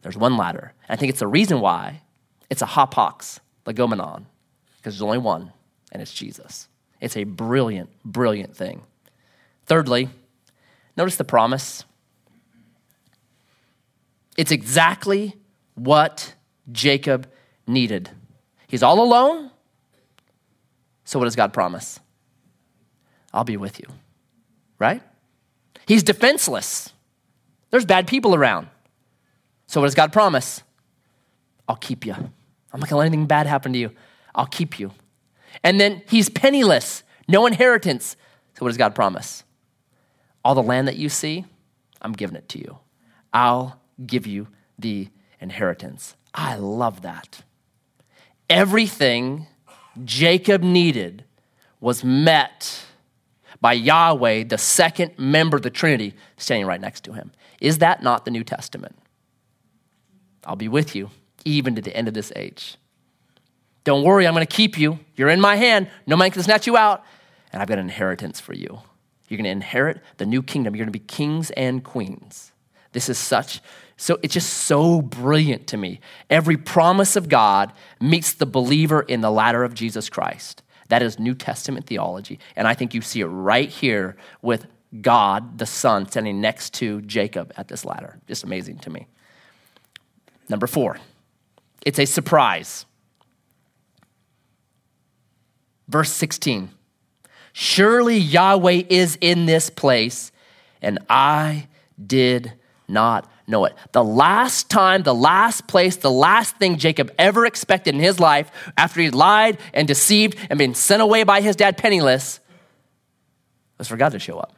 there's 0.02 0.16
one 0.16 0.36
ladder. 0.36 0.72
And 0.88 0.96
I 0.96 1.00
think 1.00 1.10
it's 1.10 1.20
the 1.20 1.26
reason 1.26 1.60
why 1.60 2.02
it's 2.48 2.62
a 2.62 2.66
hapax 2.66 3.40
legomenon 3.66 4.26
because 4.76 4.94
there's 4.94 5.02
only 5.02 5.18
one, 5.18 5.50
and 5.90 6.00
it's 6.02 6.12
Jesus. 6.12 6.68
It's 7.00 7.16
a 7.16 7.24
brilliant, 7.24 7.90
brilliant 8.04 8.54
thing. 8.54 8.82
Thirdly, 9.66 10.10
notice 10.96 11.16
the 11.16 11.24
promise. 11.24 11.84
It's 14.36 14.50
exactly 14.50 15.36
what 15.74 16.34
Jacob 16.70 17.26
needed. 17.66 18.10
He's 18.66 18.82
all 18.82 19.02
alone. 19.02 19.50
So, 21.04 21.18
what 21.18 21.26
does 21.26 21.36
God 21.36 21.52
promise? 21.52 22.00
I'll 23.32 23.44
be 23.44 23.56
with 23.56 23.80
you, 23.80 23.86
right? 24.78 25.02
He's 25.86 26.02
defenseless. 26.02 26.92
There's 27.70 27.84
bad 27.84 28.06
people 28.06 28.34
around. 28.34 28.68
So, 29.66 29.80
what 29.80 29.86
does 29.86 29.94
God 29.94 30.12
promise? 30.12 30.62
I'll 31.68 31.76
keep 31.76 32.06
you. 32.06 32.14
I'm 32.14 32.80
not 32.80 32.88
to 32.88 32.96
let 32.96 33.06
anything 33.06 33.26
bad 33.26 33.46
happen 33.46 33.72
to 33.72 33.78
you. 33.78 33.90
I'll 34.34 34.46
keep 34.46 34.78
you. 34.78 34.92
And 35.62 35.80
then 35.80 36.02
he's 36.08 36.28
penniless, 36.28 37.02
no 37.28 37.46
inheritance. 37.46 38.16
So, 38.54 38.64
what 38.64 38.68
does 38.68 38.76
God 38.76 38.94
promise? 38.94 39.44
All 40.44 40.54
the 40.54 40.62
land 40.62 40.88
that 40.88 40.96
you 40.96 41.08
see, 41.08 41.44
I'm 42.02 42.12
giving 42.12 42.36
it 42.36 42.48
to 42.50 42.58
you. 42.58 42.78
I'll 43.32 43.80
give 44.04 44.26
you 44.26 44.48
the 44.78 45.08
inheritance. 45.40 46.16
I 46.34 46.56
love 46.56 47.02
that. 47.02 47.42
Everything 48.50 49.46
Jacob 50.04 50.62
needed 50.62 51.24
was 51.80 52.02
met 52.02 52.84
by 53.60 53.72
Yahweh, 53.72 54.44
the 54.44 54.58
second 54.58 55.12
member 55.18 55.56
of 55.56 55.62
the 55.62 55.70
Trinity, 55.70 56.14
standing 56.36 56.66
right 56.66 56.80
next 56.80 57.04
to 57.04 57.12
him. 57.12 57.32
Is 57.60 57.78
that 57.78 58.02
not 58.02 58.24
the 58.24 58.30
New 58.30 58.44
Testament? 58.44 58.96
I'll 60.44 60.56
be 60.56 60.68
with 60.68 60.94
you 60.94 61.10
even 61.44 61.74
to 61.74 61.82
the 61.82 61.94
end 61.96 62.08
of 62.08 62.14
this 62.14 62.32
age. 62.36 62.76
Don't 63.84 64.02
worry, 64.02 64.26
I'm 64.26 64.34
going 64.34 64.46
to 64.46 64.56
keep 64.56 64.78
you. 64.78 64.98
You're 65.14 65.28
in 65.28 65.40
my 65.40 65.56
hand. 65.56 65.88
No 66.06 66.16
man 66.16 66.30
can 66.30 66.42
snatch 66.42 66.66
you 66.66 66.76
out. 66.76 67.04
And 67.52 67.60
I've 67.60 67.68
got 67.68 67.78
an 67.78 67.84
inheritance 67.84 68.40
for 68.40 68.54
you. 68.54 68.80
You're 69.28 69.36
going 69.36 69.44
to 69.44 69.50
inherit 69.50 70.00
the 70.16 70.26
new 70.26 70.42
kingdom. 70.42 70.74
You're 70.74 70.84
going 70.84 70.92
to 70.92 70.98
be 70.98 71.04
kings 71.04 71.50
and 71.52 71.84
queens. 71.84 72.52
This 72.92 73.08
is 73.08 73.18
such, 73.18 73.60
so 73.96 74.18
it's 74.22 74.34
just 74.34 74.50
so 74.50 75.00
brilliant 75.00 75.66
to 75.68 75.76
me. 75.76 76.00
Every 76.28 76.56
promise 76.56 77.16
of 77.16 77.28
God 77.28 77.72
meets 78.00 78.34
the 78.34 78.46
believer 78.46 79.02
in 79.02 79.20
the 79.20 79.30
ladder 79.30 79.62
of 79.62 79.74
Jesus 79.74 80.08
Christ. 80.08 80.62
That 80.88 81.02
is 81.02 81.18
New 81.18 81.34
Testament 81.34 81.86
theology. 81.86 82.38
And 82.56 82.66
I 82.66 82.74
think 82.74 82.94
you 82.94 83.00
see 83.00 83.20
it 83.20 83.26
right 83.26 83.68
here 83.68 84.16
with 84.42 84.66
God, 85.00 85.58
the 85.58 85.66
Son, 85.66 86.08
standing 86.08 86.40
next 86.40 86.74
to 86.74 87.00
Jacob 87.02 87.52
at 87.56 87.68
this 87.68 87.84
ladder. 87.84 88.20
Just 88.26 88.44
amazing 88.44 88.78
to 88.80 88.90
me. 88.90 89.06
Number 90.48 90.66
four, 90.66 90.98
it's 91.84 91.98
a 91.98 92.04
surprise. 92.04 92.86
Verse 95.88 96.10
16 96.10 96.70
Surely 97.52 98.16
Yahweh 98.16 98.82
is 98.88 99.16
in 99.20 99.46
this 99.46 99.70
place, 99.70 100.32
and 100.82 100.98
I 101.08 101.68
did 102.04 102.52
not 102.88 103.30
know 103.46 103.64
it. 103.64 103.74
The 103.92 104.04
last 104.04 104.70
time, 104.70 105.02
the 105.02 105.14
last 105.14 105.66
place, 105.66 105.96
the 105.96 106.10
last 106.10 106.56
thing 106.56 106.78
Jacob 106.78 107.12
ever 107.18 107.46
expected 107.46 107.94
in 107.94 108.00
his 108.00 108.18
life 108.18 108.50
after 108.76 109.00
he 109.00 109.10
lied 109.10 109.58
and 109.72 109.86
deceived 109.86 110.38
and 110.48 110.58
been 110.58 110.74
sent 110.74 111.02
away 111.02 111.24
by 111.24 111.40
his 111.40 111.56
dad 111.56 111.76
penniless 111.76 112.40
was 113.78 113.88
for 113.88 113.96
God 113.96 114.12
to 114.12 114.18
show 114.18 114.38
up. 114.38 114.54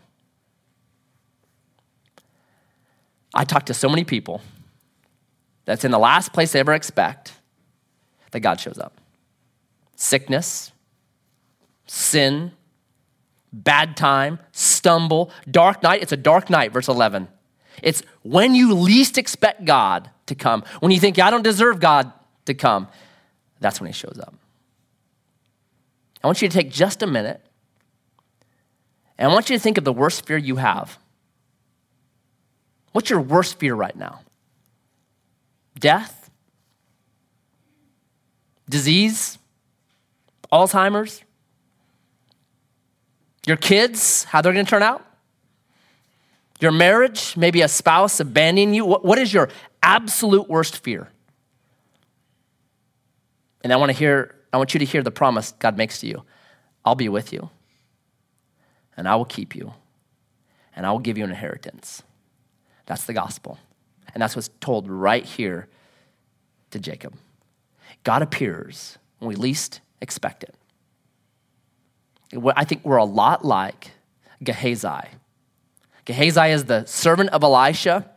I 3.35 3.45
talk 3.45 3.67
to 3.67 3.75
so 3.75 3.89
many 3.89 4.05
people 4.05 4.41
that's 5.65 5.85
in 5.85 5.91
the 5.91 5.99
last 5.99 6.33
place 6.33 6.53
they 6.53 6.61
ever 6.61 6.73
expect 6.73 7.33
that 8.31 8.41
God 8.41 8.61
shows 8.61 8.79
up. 8.79 9.01
Sickness, 9.97 10.73
sin, 11.87 12.53
bad 13.53 13.97
time, 13.97 14.39
stumble, 14.53 15.31
dark 15.51 15.83
night. 15.83 16.03
It's 16.03 16.13
a 16.13 16.17
dark 16.17 16.51
night, 16.51 16.73
verse 16.73 16.89
11. 16.89 17.29
It's 17.83 18.03
when 18.23 18.55
you 18.55 18.75
least 18.75 19.19
expect 19.19 19.65
God 19.65 20.11
to 20.27 20.35
come, 20.35 20.65
when 20.81 20.93
you 20.93 21.01
think, 21.01 21.19
I 21.19 21.31
don't 21.31 21.43
deserve 21.43 21.81
God 21.81 22.13
to 22.47 22.55
come, 22.55 22.89
that's 23.61 23.81
when 23.81 23.89
He 23.89 23.93
shows 23.93 24.19
up. 24.21 24.35
I 26.23 26.27
want 26.27 26.43
you 26.43 26.49
to 26.49 26.55
take 26.55 26.71
just 26.71 27.03
a 27.03 27.07
minute 27.07 27.41
and 29.19 29.31
I 29.31 29.33
want 29.33 29.49
you 29.49 29.57
to 29.57 29.63
think 29.63 29.79
of 29.79 29.85
the 29.85 29.93
worst 29.93 30.27
fear 30.27 30.37
you 30.37 30.57
have. 30.57 30.99
What's 32.93 33.11
your 33.11 33.21
worst 33.21 33.59
fear 33.59 33.75
right 33.75 33.97
now? 33.97 34.21
Death? 35.79 36.31
Disease? 38.69 39.39
Alzheimer's? 40.53 41.23
Your 43.47 43.57
kids, 43.57 44.25
how 44.25 44.41
they're 44.41 44.53
going 44.53 44.65
to 44.65 44.71
turn 44.71 44.83
out? 44.83 45.05
Your 46.61 46.73
marriage, 46.73 47.37
maybe 47.37 47.61
a 47.63 47.69
spouse 47.69 48.19
abandoning 48.19 48.75
you. 48.75 48.85
What 48.85 49.19
is 49.19 49.33
your 49.33 49.51
absolute 49.83 50.49
worst 50.49 50.79
fear? 50.79 51.09
And 53.63 53.73
I 53.73 53.77
want 53.77 53.91
to 53.91 53.97
hear, 53.97 54.35
I 54.53 54.57
want 54.57 54.75
you 54.75 54.79
to 54.79 54.87
hear 54.87 55.03
the 55.03 55.11
promise 55.11 55.53
God 55.59 55.77
makes 55.77 56.01
to 56.01 56.07
you. 56.07 56.25
I'll 56.85 56.95
be 56.95 57.09
with 57.09 57.33
you, 57.33 57.51
and 58.97 59.09
I 59.09 59.17
will 59.17 59.25
keep 59.25 59.57
you, 59.57 59.75
and 60.75 60.87
I 60.87 60.93
will 60.93 61.01
give 61.01 61.19
you 61.19 61.25
an 61.25 61.31
inheritance. 61.31 62.03
That's 62.87 63.05
the 63.05 63.13
gospel. 63.13 63.59
And 64.15 64.23
that's 64.23 64.37
what's 64.37 64.51
told 64.61 64.89
right 64.89 65.25
here 65.25 65.69
to 66.71 66.79
Jacob. 66.79 67.15
God 68.05 68.23
appears 68.23 68.99
when 69.19 69.29
we 69.29 69.35
least 69.35 69.81
expect 70.01 70.45
it. 70.45 70.55
I 72.57 72.65
think 72.65 72.85
we're 72.85 72.97
a 72.97 73.05
lot 73.05 73.45
like 73.45 73.91
Gehazi. 74.43 75.09
Gehazi 76.07 76.51
is 76.53 76.65
the 76.65 76.85
servant 76.87 77.31
of 77.31 77.43
Elisha, 77.43 78.09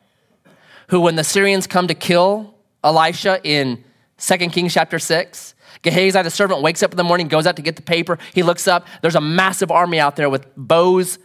who, 0.87 1.01
when 1.01 1.15
the 1.15 1.23
Syrians 1.23 1.67
come 1.67 1.87
to 1.87 1.93
kill 1.93 2.55
Elisha 2.83 3.41
in 3.43 3.83
2 4.19 4.37
Kings 4.49 4.73
chapter 4.73 4.99
6, 4.99 5.55
Gehazi, 5.81 6.21
the 6.21 6.29
servant, 6.29 6.61
wakes 6.61 6.83
up 6.83 6.91
in 6.91 6.97
the 6.97 7.03
morning, 7.03 7.27
goes 7.27 7.45
out 7.45 7.55
to 7.55 7.61
get 7.61 7.75
the 7.75 7.81
paper. 7.81 8.17
He 8.33 8.43
looks 8.43 8.67
up. 8.67 8.85
There's 9.01 9.15
a 9.15 9.21
massive 9.21 9.71
army 9.71 9.99
out 9.99 10.15
there 10.15 10.29
with 10.29 10.45
bows, 10.55 11.19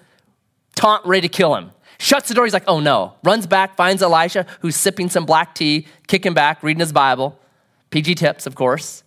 taunt, 0.74 1.04
ready 1.06 1.28
to 1.28 1.32
kill 1.32 1.54
him. 1.54 1.70
Shuts 1.98 2.28
the 2.28 2.34
door. 2.34 2.44
He's 2.44 2.52
like, 2.52 2.64
oh 2.66 2.80
no. 2.80 3.14
Runs 3.22 3.46
back, 3.46 3.76
finds 3.76 4.02
Elisha, 4.02 4.46
who's 4.60 4.76
sipping 4.76 5.08
some 5.08 5.26
black 5.26 5.54
tea, 5.54 5.86
kicking 6.06 6.34
back, 6.34 6.62
reading 6.62 6.80
his 6.80 6.92
Bible. 6.92 7.38
PG 7.90 8.16
tips, 8.16 8.46
of 8.46 8.54
course 8.54 9.03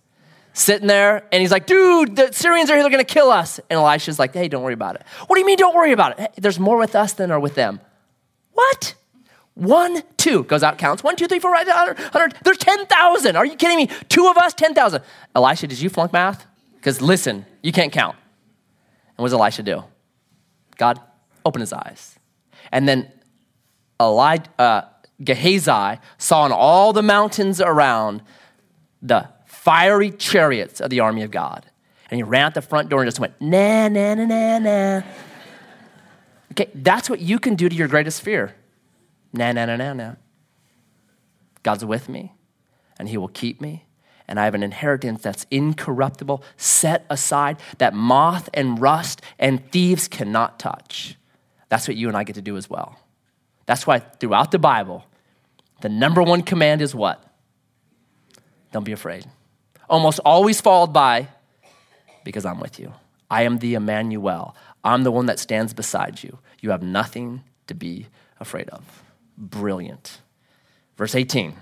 sitting 0.58 0.88
there 0.88 1.24
and 1.30 1.40
he's 1.40 1.50
like, 1.50 1.66
dude, 1.66 2.16
the 2.16 2.32
Syrians 2.32 2.70
are 2.70 2.74
here, 2.74 2.82
they're 2.82 2.90
gonna 2.90 3.04
kill 3.04 3.30
us. 3.30 3.58
And 3.70 3.78
Elisha's 3.78 4.18
like, 4.18 4.34
hey, 4.34 4.48
don't 4.48 4.62
worry 4.62 4.74
about 4.74 4.96
it. 4.96 5.02
What 5.26 5.36
do 5.36 5.40
you 5.40 5.46
mean, 5.46 5.56
don't 5.56 5.74
worry 5.74 5.92
about 5.92 6.12
it? 6.12 6.18
Hey, 6.18 6.28
there's 6.36 6.58
more 6.58 6.76
with 6.76 6.94
us 6.94 7.12
than 7.12 7.30
are 7.30 7.40
with 7.40 7.54
them. 7.54 7.80
What? 8.52 8.94
One, 9.54 10.02
two, 10.16 10.44
goes 10.44 10.62
out, 10.62 10.78
counts. 10.78 11.02
One, 11.02 11.16
two, 11.16 11.26
three, 11.26 11.38
four, 11.38 11.50
right, 11.50 11.66
100, 11.66 11.98
100. 11.98 12.36
There's 12.44 12.58
10,000. 12.58 13.36
Are 13.36 13.44
you 13.44 13.56
kidding 13.56 13.76
me? 13.76 13.88
Two 14.08 14.28
of 14.28 14.36
us, 14.36 14.54
10,000. 14.54 15.02
Elisha, 15.34 15.66
did 15.66 15.80
you 15.80 15.90
flunk 15.90 16.12
math? 16.12 16.46
Because 16.76 17.00
listen, 17.00 17.44
you 17.62 17.72
can't 17.72 17.92
count. 17.92 18.16
And 19.16 19.18
what 19.18 19.26
does 19.26 19.34
Elisha 19.34 19.62
do? 19.64 19.82
God, 20.76 21.00
open 21.44 21.60
his 21.60 21.72
eyes. 21.72 22.18
And 22.70 22.88
then 22.88 23.10
Eli, 24.00 24.38
uh, 24.58 24.82
Gehazi 25.22 25.98
saw 26.18 26.42
on 26.42 26.52
all 26.52 26.92
the 26.92 27.02
mountains 27.02 27.60
around 27.60 28.22
the 29.02 29.28
fiery 29.68 30.10
chariots 30.10 30.80
of 30.80 30.88
the 30.88 31.00
army 31.00 31.22
of 31.22 31.30
God. 31.30 31.66
And 32.10 32.16
he 32.16 32.22
ran 32.22 32.46
out 32.46 32.54
the 32.54 32.62
front 32.62 32.88
door 32.88 33.02
and 33.02 33.06
just 33.06 33.20
went, 33.20 33.38
nah, 33.38 33.88
nah, 33.88 34.14
nah, 34.14 34.24
nah, 34.24 34.58
nah. 34.58 35.02
Okay, 36.52 36.70
that's 36.74 37.10
what 37.10 37.20
you 37.20 37.38
can 37.38 37.54
do 37.54 37.68
to 37.68 37.76
your 37.76 37.86
greatest 37.86 38.22
fear. 38.22 38.54
Nah, 39.30 39.52
nah, 39.52 39.66
nah, 39.66 39.76
nah, 39.76 39.92
nah. 39.92 40.14
God's 41.62 41.84
with 41.84 42.08
me, 42.08 42.32
and 42.98 43.10
he 43.10 43.18
will 43.18 43.28
keep 43.28 43.60
me. 43.60 43.84
And 44.26 44.40
I 44.40 44.44
have 44.44 44.54
an 44.54 44.62
inheritance 44.62 45.20
that's 45.20 45.44
incorruptible, 45.50 46.42
set 46.56 47.04
aside, 47.10 47.58
that 47.76 47.92
moth 47.92 48.48
and 48.54 48.80
rust 48.80 49.20
and 49.38 49.70
thieves 49.70 50.08
cannot 50.08 50.58
touch. 50.58 51.16
That's 51.68 51.86
what 51.86 51.98
you 51.98 52.08
and 52.08 52.16
I 52.16 52.24
get 52.24 52.36
to 52.36 52.42
do 52.42 52.56
as 52.56 52.70
well. 52.70 52.98
That's 53.66 53.86
why 53.86 53.98
throughout 53.98 54.50
the 54.50 54.58
Bible, 54.58 55.04
the 55.82 55.90
number 55.90 56.22
one 56.22 56.40
command 56.40 56.80
is 56.80 56.94
what? 56.94 57.22
Don't 58.72 58.84
be 58.84 58.92
afraid 58.92 59.26
almost 59.88 60.20
always 60.24 60.60
followed 60.60 60.92
by, 60.92 61.28
because 62.24 62.44
I'm 62.44 62.60
with 62.60 62.78
you. 62.78 62.92
I 63.30 63.42
am 63.42 63.58
the 63.58 63.74
Emmanuel. 63.74 64.54
I'm 64.84 65.02
the 65.02 65.12
one 65.12 65.26
that 65.26 65.38
stands 65.38 65.74
beside 65.74 66.22
you. 66.22 66.38
You 66.60 66.70
have 66.70 66.82
nothing 66.82 67.42
to 67.66 67.74
be 67.74 68.06
afraid 68.40 68.68
of. 68.70 69.02
Brilliant. 69.36 70.20
Verse 70.96 71.14
18. 71.14 71.54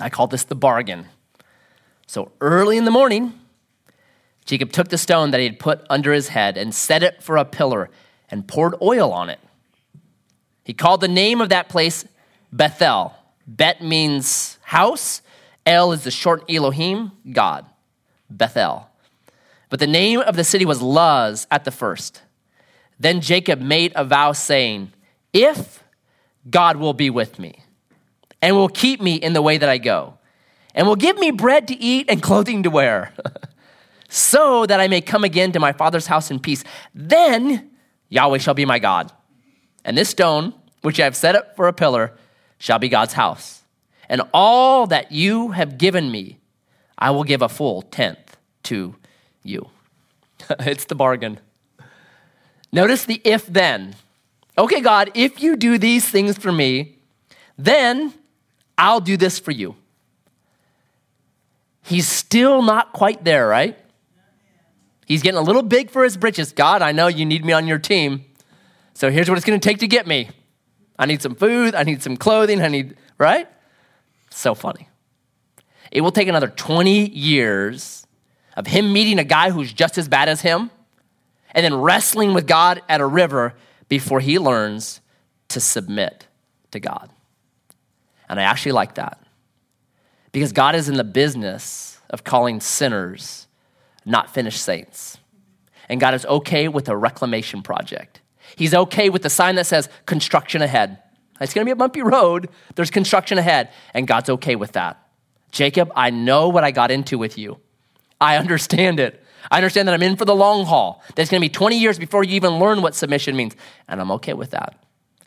I 0.00 0.08
call 0.10 0.26
this 0.26 0.44
the 0.44 0.54
bargain. 0.54 1.06
So 2.06 2.32
early 2.40 2.76
in 2.76 2.84
the 2.84 2.90
morning, 2.90 3.38
Jacob 4.44 4.72
took 4.72 4.88
the 4.88 4.98
stone 4.98 5.30
that 5.30 5.40
he 5.40 5.46
had 5.46 5.58
put 5.58 5.84
under 5.88 6.12
his 6.12 6.28
head 6.28 6.56
and 6.56 6.74
set 6.74 7.02
it 7.02 7.22
for 7.22 7.36
a 7.36 7.44
pillar 7.44 7.90
and 8.28 8.48
poured 8.48 8.74
oil 8.82 9.12
on 9.12 9.30
it. 9.30 9.38
He 10.64 10.72
called 10.72 11.00
the 11.00 11.08
name 11.08 11.40
of 11.40 11.50
that 11.50 11.68
place 11.68 12.04
Bethel. 12.52 13.14
Bet 13.46 13.82
means 13.82 14.58
house, 14.62 15.22
El 15.64 15.92
is 15.92 16.04
the 16.04 16.10
short 16.10 16.44
Elohim, 16.50 17.12
God, 17.30 17.66
Bethel. 18.28 18.88
But 19.68 19.80
the 19.80 19.86
name 19.86 20.20
of 20.20 20.36
the 20.36 20.44
city 20.44 20.64
was 20.64 20.82
Luz 20.82 21.46
at 21.50 21.64
the 21.64 21.70
first. 21.70 22.22
Then 22.98 23.20
Jacob 23.20 23.60
made 23.60 23.92
a 23.94 24.04
vow 24.04 24.32
saying, 24.32 24.92
If 25.32 25.82
God 26.48 26.76
will 26.76 26.92
be 26.92 27.10
with 27.10 27.38
me 27.38 27.60
and 28.40 28.56
will 28.56 28.68
keep 28.68 29.00
me 29.00 29.14
in 29.14 29.32
the 29.32 29.42
way 29.42 29.56
that 29.58 29.68
I 29.68 29.78
go, 29.78 30.18
and 30.74 30.86
will 30.86 30.96
give 30.96 31.18
me 31.18 31.30
bread 31.30 31.68
to 31.68 31.74
eat 31.78 32.06
and 32.08 32.22
clothing 32.22 32.62
to 32.64 32.70
wear, 32.70 33.12
so 34.08 34.66
that 34.66 34.80
I 34.80 34.88
may 34.88 35.00
come 35.00 35.24
again 35.24 35.52
to 35.52 35.60
my 35.60 35.72
father's 35.72 36.06
house 36.06 36.30
in 36.30 36.40
peace, 36.40 36.64
then 36.94 37.70
Yahweh 38.08 38.38
shall 38.38 38.54
be 38.54 38.64
my 38.64 38.78
God. 38.78 39.12
And 39.84 39.96
this 39.96 40.10
stone, 40.10 40.54
which 40.82 41.00
I 41.00 41.04
have 41.04 41.16
set 41.16 41.36
up 41.36 41.56
for 41.56 41.68
a 41.68 41.72
pillar, 41.72 42.12
shall 42.58 42.78
be 42.78 42.88
God's 42.88 43.14
house 43.14 43.61
and 44.12 44.22
all 44.32 44.86
that 44.86 45.10
you 45.10 45.48
have 45.48 45.78
given 45.78 46.12
me 46.12 46.38
I 47.02 47.10
will 47.10 47.24
give 47.24 47.42
a 47.42 47.48
full 47.48 47.82
tenth 47.82 48.36
to 48.64 48.94
you. 49.42 49.70
it's 50.60 50.84
the 50.84 50.94
bargain. 50.94 51.40
Notice 52.72 53.04
the 53.06 53.20
if 53.24 53.44
then. 53.44 53.96
Okay, 54.56 54.80
God, 54.80 55.10
if 55.14 55.42
you 55.42 55.56
do 55.56 55.78
these 55.78 56.08
things 56.08 56.38
for 56.38 56.52
me, 56.52 56.98
then 57.58 58.14
I'll 58.78 59.00
do 59.00 59.16
this 59.16 59.40
for 59.40 59.50
you. 59.50 59.74
He's 61.82 62.06
still 62.06 62.62
not 62.62 62.92
quite 62.92 63.24
there, 63.24 63.48
right? 63.48 63.76
He's 65.04 65.22
getting 65.22 65.38
a 65.38 65.42
little 65.42 65.62
big 65.62 65.90
for 65.90 66.04
his 66.04 66.16
britches. 66.16 66.52
God, 66.52 66.82
I 66.82 66.92
know 66.92 67.08
you 67.08 67.26
need 67.26 67.44
me 67.44 67.52
on 67.52 67.66
your 67.66 67.80
team. 67.80 68.24
So 68.94 69.10
here's 69.10 69.28
what 69.28 69.36
it's 69.36 69.44
going 69.44 69.58
to 69.58 69.68
take 69.68 69.78
to 69.78 69.88
get 69.88 70.06
me. 70.06 70.30
I 70.96 71.06
need 71.06 71.20
some 71.20 71.34
food, 71.34 71.74
I 71.74 71.82
need 71.82 72.00
some 72.00 72.16
clothing, 72.16 72.62
I 72.62 72.68
need, 72.68 72.96
right? 73.18 73.48
So 74.34 74.54
funny. 74.54 74.88
It 75.90 76.00
will 76.00 76.12
take 76.12 76.28
another 76.28 76.48
20 76.48 77.10
years 77.10 78.06
of 78.56 78.66
him 78.66 78.92
meeting 78.92 79.18
a 79.18 79.24
guy 79.24 79.50
who's 79.50 79.72
just 79.72 79.98
as 79.98 80.08
bad 80.08 80.28
as 80.28 80.40
him 80.40 80.70
and 81.52 81.64
then 81.64 81.74
wrestling 81.74 82.34
with 82.34 82.46
God 82.46 82.82
at 82.88 83.00
a 83.00 83.06
river 83.06 83.54
before 83.88 84.20
he 84.20 84.38
learns 84.38 85.00
to 85.48 85.60
submit 85.60 86.26
to 86.70 86.80
God. 86.80 87.10
And 88.28 88.40
I 88.40 88.44
actually 88.44 88.72
like 88.72 88.94
that 88.94 89.22
because 90.32 90.52
God 90.52 90.74
is 90.74 90.88
in 90.88 90.96
the 90.96 91.04
business 91.04 92.00
of 92.08 92.24
calling 92.24 92.60
sinners 92.60 93.46
not 94.04 94.32
finished 94.32 94.62
saints. 94.62 95.18
And 95.88 96.00
God 96.00 96.14
is 96.14 96.24
okay 96.24 96.68
with 96.68 96.88
a 96.88 96.96
reclamation 96.96 97.62
project. 97.62 98.20
He's 98.56 98.74
okay 98.74 99.10
with 99.10 99.22
the 99.22 99.30
sign 99.30 99.56
that 99.56 99.66
says 99.66 99.88
construction 100.06 100.62
ahead. 100.62 100.98
It's 101.42 101.54
going 101.54 101.64
to 101.64 101.68
be 101.68 101.72
a 101.72 101.76
bumpy 101.76 102.02
road. 102.02 102.48
There's 102.74 102.90
construction 102.90 103.38
ahead. 103.38 103.70
And 103.94 104.06
God's 104.06 104.30
okay 104.30 104.56
with 104.56 104.72
that. 104.72 104.98
Jacob, 105.50 105.92
I 105.94 106.10
know 106.10 106.48
what 106.48 106.64
I 106.64 106.70
got 106.70 106.90
into 106.90 107.18
with 107.18 107.36
you. 107.36 107.58
I 108.20 108.36
understand 108.36 109.00
it. 109.00 109.22
I 109.50 109.56
understand 109.56 109.88
that 109.88 109.94
I'm 109.94 110.02
in 110.02 110.16
for 110.16 110.24
the 110.24 110.34
long 110.34 110.64
haul. 110.64 111.02
There's 111.14 111.28
going 111.28 111.40
to 111.40 111.44
be 111.44 111.52
20 111.52 111.78
years 111.78 111.98
before 111.98 112.24
you 112.24 112.36
even 112.36 112.58
learn 112.58 112.80
what 112.80 112.94
submission 112.94 113.36
means. 113.36 113.56
And 113.88 114.00
I'm 114.00 114.10
okay 114.12 114.32
with 114.34 114.50
that 114.50 114.82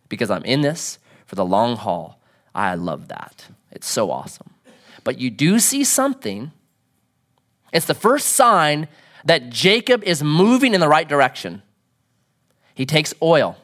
because 0.09 0.32
I'm 0.32 0.43
in 0.45 0.61
this 0.61 0.99
for 1.26 1.36
the 1.36 1.45
long 1.45 1.76
haul. 1.76 2.20
I 2.53 2.76
love 2.76 3.09
that. 3.09 3.47
It's 3.72 3.88
so 3.88 4.09
awesome. 4.09 4.51
But 5.03 5.20
you 5.20 5.30
do 5.30 5.59
see 5.59 5.84
something. 5.84 6.51
It's 7.74 7.86
the 7.86 7.93
first 7.93 8.28
sign 8.30 8.88
that 9.26 9.49
Jacob 9.49 10.03
is 10.03 10.24
moving 10.24 10.74
in 10.74 10.80
the 10.80 10.88
right 10.88 11.07
direction. 11.07 11.61
He 12.74 12.86
takes 12.86 13.13
oil. 13.22 13.57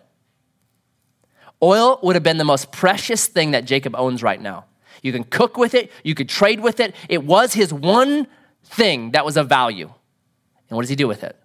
Oil 1.64 2.00
would 2.02 2.16
have 2.16 2.24
been 2.24 2.38
the 2.38 2.44
most 2.44 2.72
precious 2.72 3.28
thing 3.28 3.52
that 3.52 3.66
Jacob 3.66 3.96
owns 3.96 4.24
right 4.24 4.42
now. 4.42 4.66
You 5.02 5.12
can 5.12 5.24
cook 5.24 5.58
with 5.58 5.74
it, 5.74 5.92
you 6.04 6.16
could 6.16 6.30
trade 6.30 6.60
with 6.60 6.80
it. 6.80 6.96
It 7.10 7.24
was 7.24 7.54
his 7.54 7.74
one 7.74 8.28
thing 8.64 9.12
that 9.12 9.26
was 9.26 9.38
of 9.38 9.50
value. 9.50 9.92
And 10.70 10.76
what 10.76 10.84
does 10.84 10.90
he 10.90 10.96
do 10.96 11.08
with 11.08 11.24
it? 11.24 11.36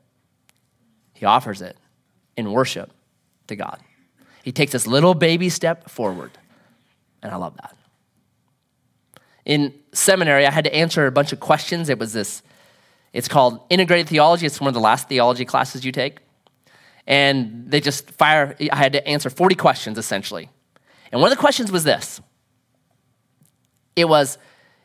He 1.14 1.27
offers 1.27 1.62
it 1.62 1.77
in 2.37 2.53
worship 2.53 2.93
to 3.49 3.57
God. 3.57 3.81
He 4.43 4.53
takes 4.53 4.73
this 4.73 4.87
little 4.87 5.14
baby 5.14 5.49
step 5.49 5.89
forward. 5.91 6.31
And 7.23 7.33
I 7.33 7.37
love 7.37 7.57
that. 7.57 7.77
In 9.45 9.75
seminary, 9.93 10.47
I 10.47 10.51
had 10.51 10.64
to 10.64 10.75
answer 10.75 11.07
a 11.07 11.12
bunch 11.12 11.33
of 11.33 11.41
questions. 11.41 11.89
It 11.89 11.99
was 11.99 12.12
this, 12.12 12.43
it's 13.12 13.29
called 13.29 13.61
integrated 13.71 14.09
theology. 14.09 14.47
It's 14.47 14.61
one 14.61 14.69
of 14.69 14.75
the 14.75 14.81
last 14.81 15.09
theology 15.09 15.45
classes 15.45 15.85
you 15.85 15.93
take 15.93 16.21
and 17.07 17.71
they 17.71 17.81
just 17.81 18.11
fire, 18.13 18.57
I 18.73 18.77
had 18.77 18.93
to 18.93 19.07
answer 19.07 19.31
40 19.31 19.55
questions 19.55 19.99
essentially. 19.99 20.51
And 21.13 21.21
one 21.21 21.31
of 21.31 21.37
the 21.37 21.41
questions 21.41 21.71
was 21.71 21.85
this 21.85 22.21
it 23.95 24.09
was, 24.09 24.39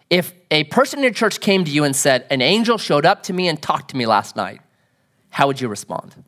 if 0.10 0.34
a 0.50 0.64
person 0.66 1.00
in 1.00 1.04
your 1.04 1.14
church 1.14 1.40
came 1.40 1.66
to 1.66 1.72
you 1.72 1.84
and 1.84 1.96
said, 1.96 2.26
An 2.30 2.42
angel 2.42 2.78
showed 2.78 3.06
up 3.06 3.24
to 3.24 3.34
me 3.34 3.48
and 3.48 3.62
talked 3.62 3.92
to 3.92 3.98
me 3.98 4.06
last 4.06 4.36
night, 4.36 4.62
how 5.30 5.48
would 5.48 5.60
you 5.60 5.68
respond? 5.68 6.24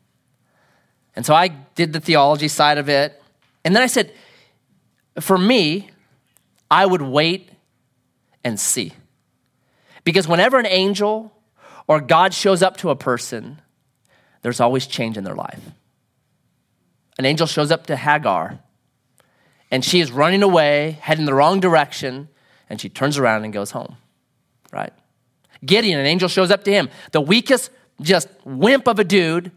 And 1.16 1.24
so 1.24 1.34
I 1.34 1.48
did 1.48 1.92
the 1.92 2.00
theology 2.00 2.48
side 2.48 2.78
of 2.78 2.88
it. 2.88 3.20
And 3.64 3.74
then 3.74 3.82
I 3.82 3.86
said, 3.86 4.12
For 5.20 5.38
me, 5.38 5.90
I 6.70 6.84
would 6.84 7.02
wait 7.02 7.50
and 8.42 8.58
see. 8.58 8.92
Because 10.02 10.28
whenever 10.28 10.58
an 10.58 10.66
angel 10.66 11.32
or 11.86 12.00
God 12.00 12.34
shows 12.34 12.62
up 12.62 12.76
to 12.78 12.90
a 12.90 12.96
person, 12.96 13.60
there's 14.42 14.60
always 14.60 14.86
change 14.86 15.16
in 15.16 15.24
their 15.24 15.34
life 15.34 15.60
an 17.18 17.24
angel 17.24 17.46
shows 17.46 17.70
up 17.70 17.86
to 17.86 17.96
Hagar, 17.96 18.58
and 19.70 19.84
she 19.84 20.00
is 20.00 20.10
running 20.10 20.42
away, 20.42 20.98
heading 21.00 21.24
the 21.24 21.34
wrong 21.34 21.60
direction, 21.60 22.28
and 22.68 22.80
she 22.80 22.88
turns 22.88 23.18
around 23.18 23.44
and 23.44 23.52
goes 23.52 23.70
home, 23.70 23.96
right? 24.72 24.92
Gideon, 25.64 25.98
an 25.98 26.06
angel 26.06 26.28
shows 26.28 26.50
up 26.50 26.64
to 26.64 26.72
him, 26.72 26.88
the 27.12 27.20
weakest, 27.20 27.70
just 28.00 28.28
wimp 28.44 28.88
of 28.88 28.98
a 28.98 29.04
dude, 29.04 29.50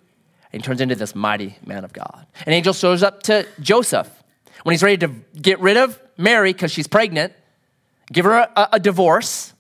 and 0.54 0.62
he 0.62 0.66
turns 0.66 0.82
into 0.82 0.96
this 0.96 1.16
mighty 1.16 1.58
man 1.66 1.84
of 1.84 1.94
God. 1.94 2.26
An 2.46 2.54
angel 2.54 2.74
shows 2.74 3.04
up 3.04 3.24
to 3.24 3.46
Joseph 3.60 4.10
when 4.64 4.74
he's 4.74 4.84
ready 4.84 4.98
to 4.98 5.08
get 5.40 5.60
rid 5.60 5.78
of 5.78 6.00
Mary 6.18 6.54
because 6.54 6.72
she's 6.72 6.88
pregnant, 6.88 7.34
give 8.12 8.26
her 8.26 8.50
a, 8.56 8.70
a 8.74 8.80
divorce. 8.80 9.54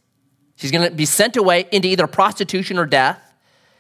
She's 0.56 0.72
going 0.72 0.90
to 0.90 0.96
be 0.96 1.06
sent 1.06 1.36
away 1.36 1.68
into 1.72 1.88
either 1.88 2.08
prostitution 2.08 2.80
or 2.80 2.86
death. 2.86 3.22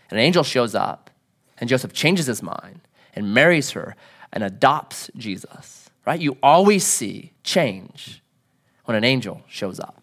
And 0.09 0.19
an 0.19 0.25
angel 0.25 0.43
shows 0.43 0.75
up, 0.75 1.09
and 1.57 1.69
Joseph 1.69 1.93
changes 1.93 2.27
his 2.27 2.41
mind 2.41 2.81
and 3.17 3.33
marries 3.33 3.71
her 3.71 3.95
and 4.31 4.43
adopts 4.43 5.09
Jesus, 5.17 5.89
right? 6.05 6.19
You 6.19 6.37
always 6.43 6.85
see 6.85 7.33
change 7.43 8.21
when 8.85 8.95
an 8.95 9.03
angel 9.03 9.41
shows 9.47 9.79
up. 9.79 10.01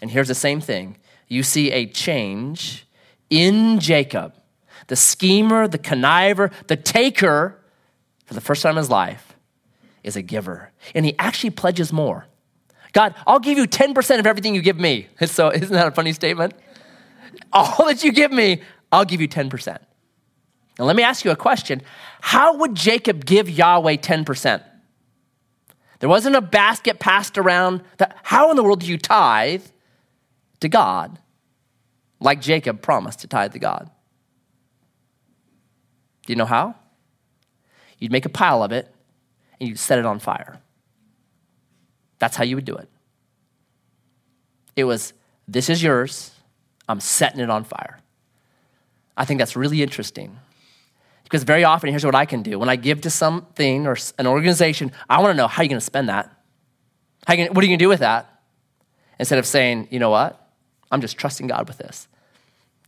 And 0.00 0.10
here's 0.10 0.28
the 0.28 0.34
same 0.34 0.60
thing 0.60 0.96
you 1.26 1.42
see 1.42 1.72
a 1.72 1.86
change 1.86 2.86
in 3.30 3.80
Jacob, 3.80 4.34
the 4.86 4.94
schemer, 4.94 5.66
the 5.66 5.78
conniver, 5.78 6.52
the 6.68 6.76
taker, 6.76 7.58
for 8.26 8.34
the 8.34 8.40
first 8.40 8.62
time 8.62 8.72
in 8.72 8.76
his 8.76 8.90
life, 8.90 9.34
is 10.04 10.14
a 10.14 10.22
giver. 10.22 10.70
And 10.94 11.04
he 11.04 11.18
actually 11.18 11.50
pledges 11.50 11.92
more. 11.92 12.26
God, 12.92 13.14
I'll 13.26 13.40
give 13.40 13.58
you 13.58 13.66
10% 13.66 14.20
of 14.20 14.26
everything 14.26 14.54
you 14.54 14.62
give 14.62 14.78
me. 14.78 15.08
So, 15.26 15.50
isn't 15.50 15.72
that 15.72 15.88
a 15.88 15.90
funny 15.90 16.12
statement? 16.12 16.54
All 17.52 17.86
that 17.86 18.04
you 18.04 18.12
give 18.12 18.30
me, 18.30 18.62
I'll 18.92 19.04
give 19.04 19.20
you 19.20 19.28
10%. 19.28 19.78
Now, 20.82 20.86
let 20.86 20.96
me 20.96 21.04
ask 21.04 21.24
you 21.24 21.30
a 21.30 21.36
question. 21.36 21.80
How 22.20 22.56
would 22.56 22.74
Jacob 22.74 23.24
give 23.24 23.48
Yahweh 23.48 23.98
10%? 23.98 24.64
There 26.00 26.08
wasn't 26.08 26.34
a 26.34 26.40
basket 26.40 26.98
passed 26.98 27.38
around. 27.38 27.84
That, 27.98 28.16
how 28.24 28.50
in 28.50 28.56
the 28.56 28.64
world 28.64 28.80
do 28.80 28.86
you 28.86 28.98
tithe 28.98 29.62
to 30.58 30.68
God 30.68 31.20
like 32.18 32.40
Jacob 32.40 32.82
promised 32.82 33.20
to 33.20 33.28
tithe 33.28 33.52
to 33.52 33.60
God? 33.60 33.90
Do 36.26 36.32
you 36.32 36.36
know 36.36 36.46
how? 36.46 36.74
You'd 38.00 38.10
make 38.10 38.26
a 38.26 38.28
pile 38.28 38.64
of 38.64 38.72
it 38.72 38.92
and 39.60 39.68
you'd 39.68 39.78
set 39.78 40.00
it 40.00 40.04
on 40.04 40.18
fire. 40.18 40.58
That's 42.18 42.34
how 42.34 42.42
you 42.42 42.56
would 42.56 42.64
do 42.64 42.74
it. 42.74 42.88
It 44.74 44.82
was, 44.82 45.12
this 45.46 45.70
is 45.70 45.80
yours, 45.80 46.32
I'm 46.88 46.98
setting 46.98 47.38
it 47.38 47.50
on 47.50 47.62
fire. 47.62 48.00
I 49.16 49.24
think 49.24 49.38
that's 49.38 49.54
really 49.54 49.80
interesting. 49.80 50.40
Because 51.32 51.44
very 51.44 51.64
often, 51.64 51.88
here's 51.88 52.04
what 52.04 52.14
I 52.14 52.26
can 52.26 52.42
do. 52.42 52.58
When 52.58 52.68
I 52.68 52.76
give 52.76 53.00
to 53.00 53.10
something 53.10 53.86
or 53.86 53.96
an 54.18 54.26
organization, 54.26 54.92
I 55.08 55.18
want 55.22 55.32
to 55.32 55.34
know 55.34 55.48
how 55.48 55.62
are 55.62 55.64
you're 55.64 55.70
going 55.70 55.80
to 55.80 55.84
spend 55.84 56.10
that. 56.10 56.30
How 57.26 57.32
you 57.32 57.44
gonna, 57.46 57.54
what 57.54 57.62
are 57.62 57.66
you 57.66 57.70
going 57.70 57.78
to 57.78 57.84
do 57.86 57.88
with 57.88 58.00
that? 58.00 58.42
Instead 59.18 59.38
of 59.38 59.46
saying, 59.46 59.88
you 59.90 59.98
know 59.98 60.10
what? 60.10 60.46
I'm 60.90 61.00
just 61.00 61.16
trusting 61.16 61.46
God 61.46 61.68
with 61.68 61.78
this. 61.78 62.06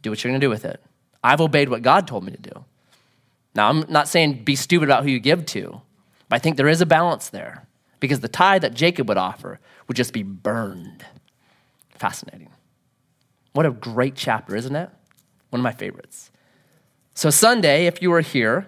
Do 0.03 0.11
what 0.11 0.23
you're 0.23 0.31
going 0.31 0.43
to 0.43 0.45
do 0.45 0.51
with 0.51 0.67
it. 0.67 0.79
I've 1.23 1.41
obeyed 1.41 1.71
what 1.71 1.81
God 1.81 2.07
told 2.07 2.23
me 2.23 2.33
to 2.33 2.39
do. 2.39 2.67
Now, 3.55 3.71
I'm 3.71 3.87
not 3.89 4.09
saying 4.09 4.45
be 4.45 4.57
stupid 4.57 4.91
about 4.91 5.05
who 5.05 5.11
you 5.11 5.21
give 5.21 5.47
to, 5.47 5.81
but 6.29 6.37
I 6.37 6.39
think 6.39 6.59
there 6.59 6.69
is 6.69 6.83
a 6.83 6.87
balance 6.87 7.31
there 7.31 7.67
because 7.99 8.21
the 8.21 8.29
tithe 8.29 8.61
that 8.61 8.75
Jacob 8.75 9.09
would 9.09 9.17
offer 9.17 9.59
would 9.89 9.97
just 9.97 10.13
be 10.13 10.23
burned. 10.23 11.03
Fascinating. 11.95 12.51
What 13.55 13.65
a 13.65 13.71
great 13.71 14.17
chapter, 14.17 14.55
isn't 14.55 14.77
it? 14.77 14.91
One 15.49 15.61
of 15.61 15.65
my 15.65 15.73
favorites. 15.73 16.31
So, 17.15 17.31
Sunday, 17.31 17.87
if 17.87 18.03
you 18.03 18.11
were 18.11 18.21
here, 18.21 18.67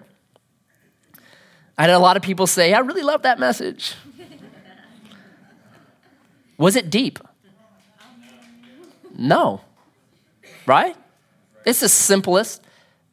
I 1.77 1.83
had 1.83 1.91
a 1.91 1.99
lot 1.99 2.15
of 2.15 2.23
people 2.23 2.47
say, 2.47 2.73
I 2.73 2.79
really 2.79 3.03
love 3.03 3.23
that 3.23 3.39
message. 3.39 3.93
Was 6.57 6.75
it 6.75 6.89
deep? 6.89 7.19
No. 9.15 9.61
Right? 10.65 10.95
It's 11.65 11.81
the 11.81 11.89
simplest 11.89 12.63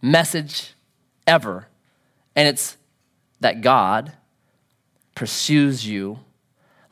message 0.00 0.74
ever. 1.26 1.66
And 2.36 2.48
it's 2.48 2.76
that 3.40 3.60
God 3.60 4.12
pursues 5.14 5.86
you 5.86 6.20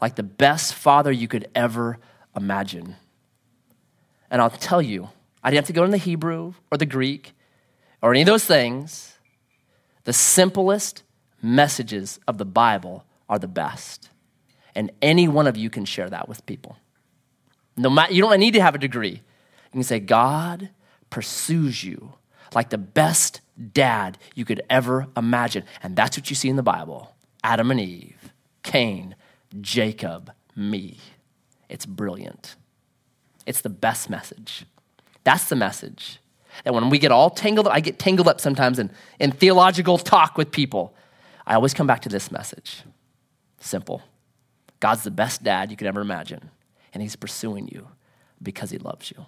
like 0.01 0.17
the 0.17 0.23
best 0.23 0.75
father 0.75 1.13
you 1.13 1.29
could 1.29 1.49
ever 1.55 1.99
imagine. 2.37 2.97
And 4.31 4.43
I'll 4.43 4.51
tell 4.51 4.83
you, 4.83 5.11
I 5.43 5.51
didn't 5.51 5.65
have 5.65 5.67
to 5.69 5.73
go 5.73 5.85
in 5.85 5.91
the 5.91 5.97
Hebrew 5.97 6.55
or 6.71 6.79
the 6.79 6.87
Greek 6.87 7.33
or 8.03 8.11
any 8.11 8.23
of 8.23 8.27
those 8.27 8.45
things, 8.45 9.17
the 10.05 10.13
simplest 10.13 11.03
messages 11.41 12.19
of 12.27 12.39
the 12.39 12.45
Bible 12.45 13.05
are 13.29 13.39
the 13.39 13.49
best. 13.49 14.11
And 14.75 14.91
any 15.01 15.29
one 15.29 15.47
of 15.47 15.57
you 15.57 15.71
can 15.71 15.85
share 15.85 16.11
that 16.11 16.29
with 16.29 16.45
people. 16.47 16.77
No 17.77 17.89
matter, 17.89 18.13
you 18.13 18.23
don't 18.23 18.39
need 18.41 18.55
to 18.55 18.63
have 18.63 18.75
a 18.75 18.79
degree. 18.79 19.11
You 19.13 19.71
can 19.73 19.83
say, 19.83 20.01
God 20.01 20.71
pursues 21.11 21.85
you 21.85 22.15
like 22.55 22.71
the 22.71 22.79
best 22.79 23.41
dad 23.73 24.19
you 24.35 24.45
could 24.45 24.63
ever 24.69 25.07
imagine. 25.17 25.65
And 25.83 25.97
that's 25.97 26.17
what 26.17 26.29
you 26.31 26.37
see 26.37 26.49
in 26.49 26.57
the 26.57 26.63
Bible 26.63 27.15
Adam 27.45 27.71
and 27.71 27.81
Eve, 27.81 28.33
Cain, 28.63 29.15
Jacob, 29.61 30.33
me. 30.55 30.99
It's 31.69 31.87
brilliant. 31.87 32.57
It's 33.47 33.61
the 33.61 33.71
best 33.71 34.11
message. 34.11 34.67
That's 35.25 35.49
the 35.49 35.57
message. 35.57 36.19
That 36.65 36.75
when 36.75 36.91
we 36.91 36.99
get 36.99 37.13
all 37.13 37.31
tangled 37.31 37.67
up, 37.67 37.73
I 37.73 37.81
get 37.81 37.99
tangled 37.99 38.29
up 38.29 38.41
sometimes 38.41 38.79
in, 38.79 38.91
in 39.19 39.33
theological 39.33 39.99
talk 39.99 40.37
with 40.37 40.51
people. 40.51 40.95
I 41.47 41.55
always 41.55 41.75
come 41.75 41.87
back 41.87 42.03
to 42.03 42.09
this 42.09 42.31
message 42.31 42.83
simple. 43.59 44.03
God's 44.81 45.05
the 45.05 45.11
best 45.11 45.43
dad 45.43 45.71
you 45.71 45.77
could 45.77 45.87
ever 45.87 46.01
imagine, 46.01 46.51
and 46.93 47.03
he's 47.03 47.17
pursuing 47.17 47.69
you 47.69 47.89
because 48.43 48.71
he 48.71 48.79
loves 48.79 49.11
you. 49.11 49.27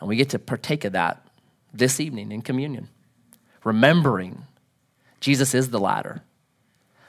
And 0.00 0.08
we 0.08 0.16
get 0.16 0.30
to 0.30 0.38
partake 0.38 0.84
of 0.84 0.92
that 0.92 1.26
this 1.72 2.00
evening 2.00 2.32
in 2.32 2.42
communion, 2.42 2.88
remembering 3.62 4.44
Jesus 5.20 5.54
is 5.54 5.70
the 5.70 5.80
ladder, 5.80 6.22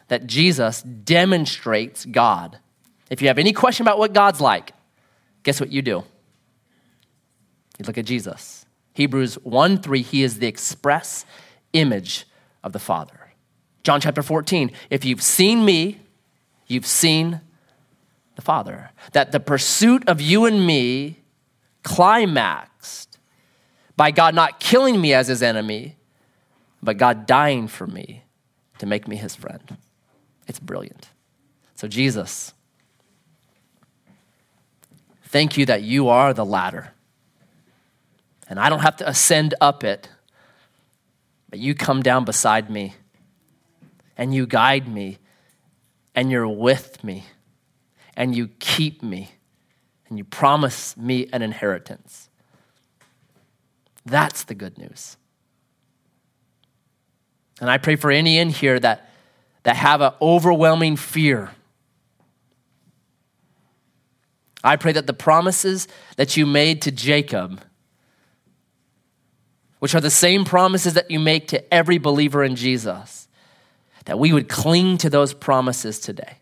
that 0.08 0.28
Jesus 0.28 0.82
demonstrates 0.82 2.06
God. 2.06 2.60
If 3.10 3.22
you 3.22 3.28
have 3.28 3.38
any 3.38 3.54
question 3.54 3.86
about 3.86 4.00
what 4.00 4.14
God's 4.14 4.42
like, 4.42 4.74
guess 5.44 5.60
what 5.60 5.72
you 5.72 5.82
do? 5.82 6.04
You 7.78 7.86
look 7.86 7.98
at 7.98 8.06
Jesus. 8.06 8.65
Hebrews 8.96 9.36
1 9.44 9.80
3, 9.80 10.02
he 10.02 10.24
is 10.24 10.40
the 10.40 10.48
express 10.48 11.26
image 11.74 12.26
of 12.64 12.72
the 12.72 12.80
Father. 12.80 13.34
John 13.84 14.00
chapter 14.02 14.24
14, 14.24 14.72
if 14.90 15.04
you've 15.04 15.22
seen 15.22 15.66
me, 15.66 16.00
you've 16.66 16.86
seen 16.86 17.42
the 18.36 18.42
Father. 18.42 18.92
That 19.12 19.34
the 19.34 19.42
pursuit 19.42 20.08
of 20.08 20.22
you 20.22 20.46
and 20.46 20.66
me 20.66 21.20
climaxed 21.84 23.20
by 23.98 24.12
God 24.12 24.34
not 24.34 24.62
killing 24.62 25.00
me 25.00 25.14
as 25.14 25.28
his 25.28 25.44
enemy, 25.44 25.98
but 26.82 26.98
God 26.98 27.26
dying 27.26 27.68
for 27.68 27.86
me 27.86 28.24
to 28.80 28.86
make 28.86 29.10
me 29.10 29.18
his 29.18 29.36
friend. 29.36 29.78
It's 30.48 30.60
brilliant. 30.60 31.10
So, 31.76 31.90
Jesus, 31.90 32.54
thank 35.26 35.58
you 35.58 35.66
that 35.66 35.82
you 35.84 36.08
are 36.08 36.34
the 36.34 36.46
ladder. 36.46 36.95
And 38.48 38.60
I 38.60 38.70
don't 38.70 38.80
have 38.80 38.98
to 38.98 39.10
ascend 39.10 39.56
up 39.60 39.84
it, 39.84 40.10
but 41.50 41.60
you 41.60 41.74
come 41.74 42.04
down 42.04 42.26
beside 42.26 42.70
me 42.70 42.96
and 44.18 44.34
you 44.34 44.46
guide 44.46 44.88
me 44.88 45.18
and 46.14 46.32
you're 46.32 46.48
with 46.48 47.04
me 47.04 47.26
and 48.16 48.36
you 48.36 48.50
keep 48.60 49.04
me 49.04 49.32
and 50.08 50.18
you 50.18 50.24
promise 50.24 50.96
me 50.96 51.28
an 51.34 51.42
inheritance. 51.42 52.30
That's 54.06 54.44
the 54.44 54.56
good 54.56 54.78
news. 54.78 55.18
And 57.60 57.70
I 57.70 57.78
pray 57.78 57.96
for 57.96 58.12
any 58.12 58.38
in 58.38 58.50
here 58.50 58.80
that, 58.80 59.10
that 59.64 59.76
have 59.76 60.02
an 60.02 60.12
overwhelming 60.22 60.96
fear. 60.96 61.52
I 64.64 64.76
pray 64.76 64.92
that 64.92 65.08
the 65.08 65.14
promises 65.14 65.88
that 66.18 66.36
you 66.38 66.46
made 66.46 66.82
to 66.84 66.92
Jacob, 66.92 67.62
which 69.86 69.94
are 69.94 70.02
the 70.02 70.10
same 70.10 70.46
promises 70.46 70.96
that 70.96 71.12
you 71.12 71.20
make 71.20 71.48
to 71.50 71.72
every 71.72 72.00
believer 72.00 72.44
in 72.44 72.56
Jesus, 72.56 73.28
that 74.06 74.18
we 74.18 74.34
would 74.34 74.50
cling 74.50 74.98
to 74.98 75.12
those 75.12 75.32
promises 75.32 76.00
today. 76.00 76.40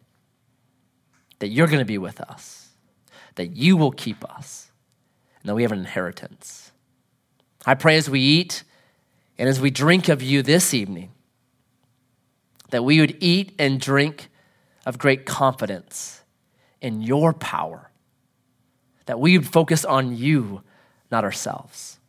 That 1.40 1.50
you're 1.50 1.68
going 1.68 1.80
to 1.80 1.86
be 1.86 1.98
with 1.98 2.22
us, 2.22 2.70
that 3.36 3.58
you 3.58 3.76
will 3.76 3.92
keep 3.92 4.24
us, 4.34 4.72
and 5.42 5.50
that 5.50 5.56
we 5.56 5.64
have 5.64 5.74
an 5.74 5.80
inheritance. 5.80 6.72
I 7.66 7.74
pray 7.74 7.98
as 7.98 8.10
we 8.10 8.22
eat 8.22 8.64
and 9.38 9.50
as 9.50 9.60
we 9.60 9.72
drink 9.72 10.08
of 10.08 10.24
you 10.24 10.42
this 10.42 10.74
evening, 10.74 11.12
that 12.70 12.86
we 12.86 13.02
would 13.02 13.18
eat 13.20 13.56
and 13.60 13.78
drink 13.78 14.30
of 14.86 14.98
great 14.98 15.26
confidence 15.26 16.24
in 16.80 17.02
your 17.02 17.34
power, 17.34 17.92
that 19.06 19.20
we 19.20 19.38
would 19.38 19.50
focus 19.50 19.84
on 19.84 20.16
you, 20.16 20.62
not 21.12 21.26
ourselves. 21.26 22.00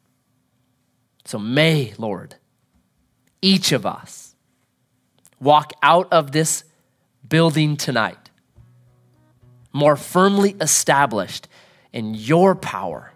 So 1.24 1.38
may, 1.38 1.94
Lord, 1.98 2.36
each 3.40 3.72
of 3.72 3.86
us 3.86 4.34
walk 5.40 5.72
out 5.82 6.12
of 6.12 6.32
this 6.32 6.64
building 7.28 7.76
tonight 7.76 8.30
more 9.72 9.96
firmly 9.96 10.56
established 10.60 11.48
in 11.92 12.14
your 12.14 12.54
power, 12.54 13.12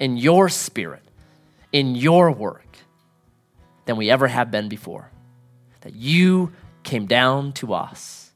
in 0.00 0.16
your 0.16 0.48
spirit, 0.48 1.02
in 1.70 1.94
your 1.94 2.32
work 2.32 2.66
than 3.84 3.96
we 3.96 4.10
ever 4.10 4.26
have 4.26 4.50
been 4.50 4.68
before. 4.68 5.10
That 5.82 5.94
you 5.94 6.52
came 6.82 7.06
down 7.06 7.52
to 7.54 7.74
us 7.74 8.32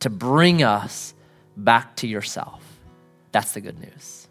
to 0.00 0.10
bring 0.10 0.62
us 0.62 1.14
back 1.56 1.96
to 1.96 2.06
yourself. 2.06 2.62
That's 3.32 3.52
the 3.52 3.60
good 3.60 3.78
news. 3.78 4.28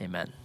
Amen. 0.00 0.39